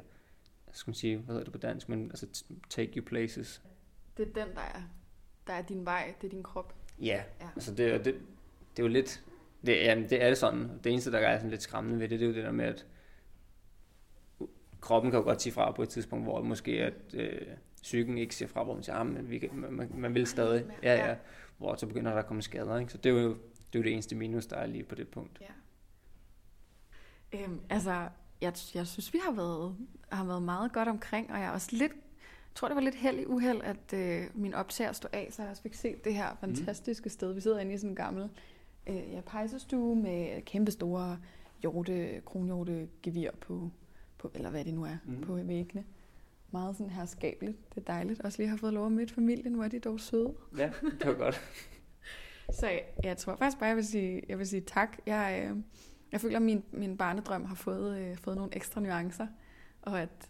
skal 0.73 0.90
man 0.90 0.94
sige, 0.94 1.16
hvad 1.16 1.27
hedder 1.27 1.44
det 1.44 1.53
på 1.53 1.59
dansk, 1.59 1.88
men 1.88 2.11
altså 2.11 2.44
take 2.68 2.92
you 2.96 3.05
places. 3.05 3.62
Det 4.16 4.29
er 4.29 4.44
den, 4.44 4.55
der 4.55 4.61
er, 4.61 4.83
der 5.46 5.53
er 5.53 5.62
din 5.62 5.85
vej, 5.85 6.14
det 6.20 6.27
er 6.27 6.31
din 6.31 6.42
krop. 6.42 6.75
Ja, 7.01 7.05
Ja. 7.07 7.23
ja. 7.40 7.49
altså 7.55 7.75
det, 7.75 8.05
det, 8.05 8.14
det 8.77 8.79
er 8.79 8.83
jo 8.83 8.88
lidt, 8.88 9.25
det, 9.66 9.73
jamen, 9.73 10.11
det 10.11 10.23
er 10.23 10.29
det 10.29 10.38
sådan, 10.38 10.70
det 10.85 10.92
eneste, 10.92 11.12
der 11.12 11.18
er 11.18 11.38
sådan 11.38 11.51
lidt 11.51 11.62
skræmmende 11.62 12.01
ved 12.01 12.09
det, 12.09 12.20
det 12.20 12.27
er 12.27 12.31
jo 12.31 12.37
det 12.37 12.44
der 12.44 12.53
med, 12.53 12.64
at 12.64 12.87
kroppen 14.81 15.11
kan 15.11 15.20
jo 15.20 15.25
godt 15.25 15.42
sige 15.42 15.53
fra 15.53 15.73
på 15.73 15.83
et 15.83 15.88
tidspunkt, 15.88 16.25
hvor 16.25 16.42
måske 16.42 16.73
at 16.73 17.14
øh, 17.14 17.46
psyken 17.83 18.18
ikke 18.18 18.35
siger 18.35 18.49
fra, 18.49 18.64
hvor 18.64 18.75
man 18.75 18.83
siger, 18.83 18.96
ah, 18.96 19.07
men 19.07 19.31
vi 19.31 19.38
kan, 19.38 19.51
man, 19.53 19.73
man, 19.73 19.90
man 19.94 20.14
vil 20.14 20.27
stadig, 20.27 20.64
ja, 20.83 21.09
ja, 21.09 21.16
hvor 21.59 21.75
så 21.75 21.87
begynder 21.87 22.12
der 22.12 22.18
at 22.18 22.27
komme 22.27 22.42
skader, 22.42 22.79
ikke? 22.79 22.92
så 22.92 22.99
det 22.99 23.11
er 23.11 23.23
jo 23.23 23.29
det, 23.73 23.79
er 23.79 23.79
jo 23.79 23.83
det 23.83 23.92
eneste 23.92 24.14
minus, 24.16 24.46
der 24.46 24.57
er 24.57 24.66
lige 24.66 24.85
på 24.85 24.94
det 24.94 25.09
punkt. 25.09 25.40
Ja. 25.40 25.46
Øhm, 27.33 27.61
altså, 27.71 28.09
jeg, 28.40 28.53
jeg 28.75 28.87
synes, 28.87 29.12
vi 29.12 29.19
har 29.25 29.33
været, 29.33 29.77
har 30.12 30.25
været 30.25 30.43
meget 30.43 30.73
godt 30.73 30.88
omkring, 30.88 31.31
og 31.33 31.38
jeg 31.38 31.47
er 31.47 31.51
også 31.51 31.69
lidt, 31.73 31.93
jeg 31.93 32.55
tror, 32.55 32.69
det 32.69 32.75
var 32.75 32.81
lidt 32.83 32.95
held 32.95 33.19
i 33.19 33.27
uheld, 33.27 33.61
at 33.62 33.93
øh, 33.95 34.23
min 34.35 34.55
optager 34.55 34.93
stod 34.93 35.11
af, 35.12 35.29
så 35.31 35.43
jeg 35.43 35.51
også 35.51 35.62
fik 35.62 35.75
set 35.75 36.05
det 36.05 36.14
her 36.14 36.37
fantastiske 36.40 37.07
mm. 37.07 37.11
sted. 37.11 37.33
Vi 37.33 37.40
sidder 37.40 37.59
inde 37.59 37.75
i 37.75 37.79
sådan 37.79 37.90
en 37.90 37.97
gammel 37.97 38.31
øh, 38.87 39.12
ja, 39.12 39.21
pejsestue 39.21 39.97
med 39.97 40.43
kæmpe 40.43 40.71
store 40.71 41.19
hjorte, 41.62 42.23
kronhjorte 42.27 42.88
gevir 43.03 43.31
på, 43.40 43.71
på, 44.19 44.31
eller 44.35 44.51
hvad 44.51 44.64
det 44.64 44.75
nu 44.75 44.85
er, 44.85 44.97
mm. 45.05 45.21
På 45.21 45.35
væggene. 45.35 45.85
Meget 46.51 46.77
sådan 46.77 46.90
herskabeligt. 46.90 47.75
Det 47.75 47.81
er 47.81 47.93
dejligt. 47.93 48.21
Også 48.21 48.38
lige 48.38 48.49
have 48.49 48.59
fået 48.59 48.73
lov 48.73 48.87
at 48.87 48.93
møde 48.93 49.09
familien, 49.09 49.55
hvor 49.55 49.64
er 49.64 49.69
de 49.69 49.79
dog 49.79 50.01
søde. 50.01 50.35
Ja, 50.59 50.71
det 50.83 51.07
var 51.07 51.14
godt. 51.14 51.40
Så 52.61 52.66
jeg, 52.69 52.85
jeg 53.05 53.16
tror 53.16 53.37
faktisk 53.37 53.59
bare, 53.59 53.69
jeg 53.69 53.77
vil 53.77 53.87
sige, 53.87 54.23
jeg 54.29 54.38
vil 54.38 54.49
sige 54.49 54.61
tak. 54.61 54.99
Jeg, 55.07 55.49
øh, 55.51 55.57
jeg 56.12 56.20
føler, 56.20 56.37
at 56.37 56.42
min, 56.42 56.64
min 56.73 56.96
barnedrøm 56.96 57.44
har 57.44 57.55
fået, 57.55 57.99
øh, 57.99 58.16
fået 58.16 58.37
nogle 58.37 58.57
ekstra 58.57 58.81
nuancer, 58.81 59.27
og, 59.83 60.01
at, 60.01 60.29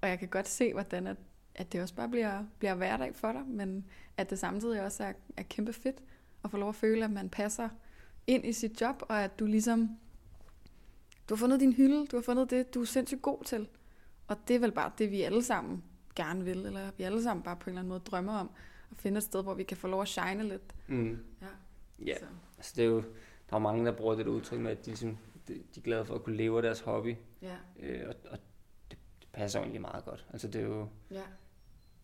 og 0.00 0.08
jeg 0.08 0.18
kan 0.18 0.28
godt 0.28 0.48
se, 0.48 0.72
hvordan 0.72 1.06
at, 1.06 1.16
at 1.54 1.72
det 1.72 1.82
også 1.82 1.94
bare 1.94 2.08
bliver, 2.08 2.44
bliver 2.58 2.74
hverdag 2.74 3.14
for 3.14 3.32
dig, 3.32 3.42
men 3.46 3.84
at 4.16 4.30
det 4.30 4.38
samtidig 4.38 4.82
også 4.82 5.04
er, 5.04 5.12
er 5.36 5.42
kæmpe 5.42 5.72
fedt 5.72 5.96
at 6.44 6.50
få 6.50 6.56
lov 6.56 6.68
at 6.68 6.74
føle, 6.74 7.04
at 7.04 7.10
man 7.10 7.28
passer 7.28 7.68
ind 8.26 8.44
i 8.46 8.52
sit 8.52 8.80
job, 8.80 9.02
og 9.08 9.24
at 9.24 9.38
du 9.38 9.46
ligesom, 9.46 9.88
du 11.28 11.34
har 11.34 11.36
fundet 11.38 11.60
din 11.60 11.72
hylde, 11.72 12.06
du 12.06 12.16
har 12.16 12.22
fundet 12.22 12.50
det, 12.50 12.74
du 12.74 12.80
er 12.80 12.84
sindssygt 12.84 13.22
god 13.22 13.44
til. 13.44 13.68
Og 14.28 14.48
det 14.48 14.56
er 14.56 14.60
vel 14.60 14.72
bare 14.72 14.90
det, 14.98 15.10
vi 15.10 15.22
alle 15.22 15.42
sammen 15.42 15.82
gerne 16.14 16.44
vil, 16.44 16.66
eller 16.66 16.90
vi 16.98 17.04
alle 17.04 17.22
sammen 17.22 17.42
bare 17.42 17.56
på 17.56 17.64
en 17.64 17.68
eller 17.70 17.80
anden 17.80 17.88
måde 17.88 18.00
drømmer 18.00 18.32
om, 18.32 18.50
at 18.90 18.96
finde 18.96 19.18
et 19.18 19.24
sted, 19.24 19.42
hvor 19.42 19.54
vi 19.54 19.62
kan 19.62 19.76
få 19.76 19.88
lov 19.88 20.02
at 20.02 20.08
shine 20.08 20.48
lidt. 20.48 20.74
Mm. 20.86 21.18
Ja. 21.42 21.46
Ja, 22.06 22.18
Så. 22.18 22.24
altså 22.56 22.72
det 22.76 22.82
er 22.82 22.88
jo, 22.88 23.02
der 23.52 23.58
er 23.58 23.62
mange, 23.62 23.86
der 23.86 23.92
bruger 23.92 24.14
det 24.14 24.26
udtryk 24.26 24.60
med, 24.60 24.70
at 24.70 24.84
de, 24.84 24.90
ligesom, 24.90 25.18
de, 25.48 25.54
de 25.54 25.60
er 25.76 25.80
glade 25.80 26.04
for 26.04 26.14
at 26.14 26.22
kunne 26.22 26.36
leve 26.36 26.56
af 26.56 26.62
deres 26.62 26.80
hobby, 26.80 27.16
Ja, 27.42 27.56
øh, 27.80 28.08
og, 28.08 28.14
og 28.30 28.38
det, 28.90 28.98
det 29.20 29.28
passer 29.32 29.60
egentlig 29.60 29.80
meget 29.80 30.04
godt. 30.04 30.26
Altså 30.32 30.48
det 30.48 30.60
er 30.60 30.66
jo, 30.66 30.88
ja. 31.10 31.22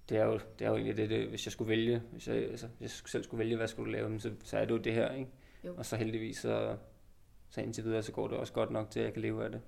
det 0.08 0.18
er 0.18 0.24
jo, 0.24 0.40
det 0.58 0.64
er 0.64 0.68
jo 0.68 0.74
egentlig 0.74 0.96
det, 0.96 1.10
det, 1.10 1.28
hvis 1.28 1.46
jeg 1.46 1.52
skulle 1.52 1.68
vælge, 1.68 2.02
hvis 2.12 2.28
jeg, 2.28 2.36
altså, 2.36 2.68
hvis 2.78 3.02
jeg 3.02 3.08
selv 3.08 3.24
skulle 3.24 3.38
vælge, 3.38 3.56
hvad 3.56 3.68
skulle 3.68 3.86
du 3.86 3.90
lave, 3.90 4.20
så, 4.20 4.32
så 4.44 4.58
er 4.58 4.64
det 4.64 4.70
jo 4.70 4.78
det 4.78 4.94
her, 4.94 5.12
ikke? 5.12 5.30
Jo. 5.64 5.74
Og 5.76 5.86
så 5.86 5.96
heldigvis, 5.96 6.38
så, 6.38 6.76
så 7.50 7.60
indtil 7.60 7.84
videre, 7.84 8.02
så 8.02 8.12
går 8.12 8.28
det 8.28 8.36
også 8.36 8.52
godt 8.52 8.70
nok 8.70 8.90
til, 8.90 9.00
at 9.00 9.04
jeg 9.04 9.12
kan 9.12 9.22
leve 9.22 9.44
af 9.44 9.50
det. 9.50 9.60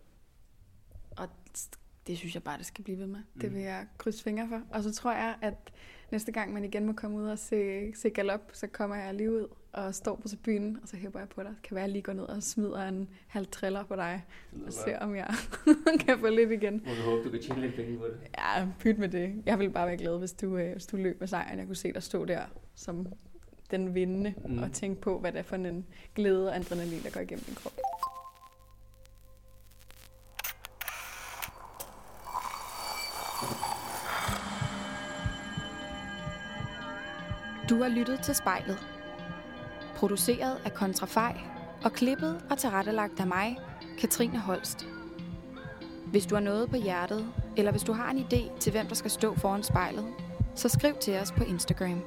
Og 1.17 1.29
det 2.07 2.19
synes 2.19 2.35
jeg 2.35 2.43
bare, 2.43 2.59
det 2.59 2.67
skal 2.67 2.85
blive 2.85 2.99
ved 2.99 3.07
med. 3.07 3.21
Mm. 3.35 3.41
Det 3.41 3.55
vil 3.55 3.63
jeg 3.63 3.87
krydse 3.99 4.23
fingre 4.23 4.49
for. 4.49 4.63
Og 4.71 4.83
så 4.83 4.93
tror 4.93 5.13
jeg, 5.13 5.39
at 5.43 5.73
næste 6.13 6.33
gang 6.33 6.53
man 6.53 6.65
igen 6.65 6.87
må 6.87 6.93
komme 6.93 7.17
ud 7.17 7.29
og 7.29 7.39
se, 7.39 7.93
se 7.95 8.11
galop, 8.11 8.51
så 8.53 8.67
kommer 8.67 8.97
jeg 8.97 9.15
lige 9.15 9.33
ud 9.33 9.49
og 9.73 9.95
står 9.95 10.17
på 10.17 10.29
tribunen, 10.29 10.79
og 10.83 10.89
så 10.89 10.97
hæber 10.97 11.19
jeg 11.19 11.29
på 11.29 11.43
dig. 11.43 11.55
Kan 11.63 11.75
være, 11.75 11.85
at 11.85 11.89
jeg 11.89 11.93
lige 11.93 12.03
går 12.03 12.13
ned 12.13 12.25
og 12.25 12.43
smider 12.43 12.89
en 12.89 13.09
halv 13.27 13.47
triller 13.47 13.85
på 13.85 13.97
dig, 13.97 14.25
og 14.67 14.73
ser, 14.73 14.99
om 14.99 15.17
jeg 15.17 15.35
kan 16.07 16.19
få 16.19 16.29
lidt 16.29 16.51
igen. 16.51 16.83
Må 16.87 16.93
du 16.95 17.11
håbe, 17.11 17.25
du 17.25 17.31
kan 17.31 17.43
tjene 17.43 17.61
lidt 17.61 17.75
penge 17.75 17.99
på 17.99 18.05
det? 18.05 18.17
Ja, 18.39 18.67
pyt 18.79 18.99
med 18.99 19.09
det. 19.09 19.43
Jeg 19.47 19.59
ville 19.59 19.73
bare 19.73 19.87
være 19.87 19.97
glad, 19.97 20.19
hvis 20.19 20.33
du, 20.33 20.57
øh, 20.57 20.73
hvis 20.73 20.87
du 20.87 20.97
løb 20.97 21.21
med 21.21 21.29
sejren. 21.29 21.59
Jeg 21.59 21.67
kunne 21.67 21.77
se 21.77 21.93
dig 21.93 22.03
stå 22.03 22.25
der 22.25 22.43
som 22.75 23.07
den 23.71 23.95
vindende, 23.95 24.35
mm. 24.49 24.63
og 24.63 24.73
tænke 24.73 25.01
på, 25.01 25.19
hvad 25.19 25.33
det 25.33 25.39
er 25.39 25.43
for 25.43 25.57
en 25.57 25.87
glæde 26.15 26.49
og 26.49 26.57
adrenalin, 26.57 27.03
der 27.03 27.11
går 27.11 27.21
igennem 27.21 27.45
din 27.45 27.55
krop. 27.55 27.73
Du 37.71 37.83
har 37.83 37.89
lyttet 37.89 38.21
til 38.21 38.35
spejlet 38.35 39.00
Produceret 40.01 40.59
af 40.65 40.75
Kontrafej 40.75 41.41
og 41.85 41.93
klippet 41.93 42.43
og 42.51 42.59
tilrettelagt 42.59 43.21
af 43.21 43.27
mig, 43.27 43.59
Katrine 43.99 44.39
Holst. 44.39 44.87
Hvis 46.07 46.27
du 46.27 46.35
har 46.35 46.43
noget 46.43 46.71
på 46.71 46.77
hjertet, 46.77 47.27
eller 47.57 47.71
hvis 47.71 47.83
du 47.83 47.93
har 47.93 48.11
en 48.11 48.19
idé 48.19 48.59
til, 48.59 48.73
hvem 48.73 48.87
der 48.87 48.95
skal 48.95 49.11
stå 49.11 49.35
foran 49.35 49.63
spejlet, 49.63 50.07
så 50.55 50.69
skriv 50.69 50.95
til 51.01 51.19
os 51.19 51.33
på 51.33 51.45
Instagram. 51.45 52.03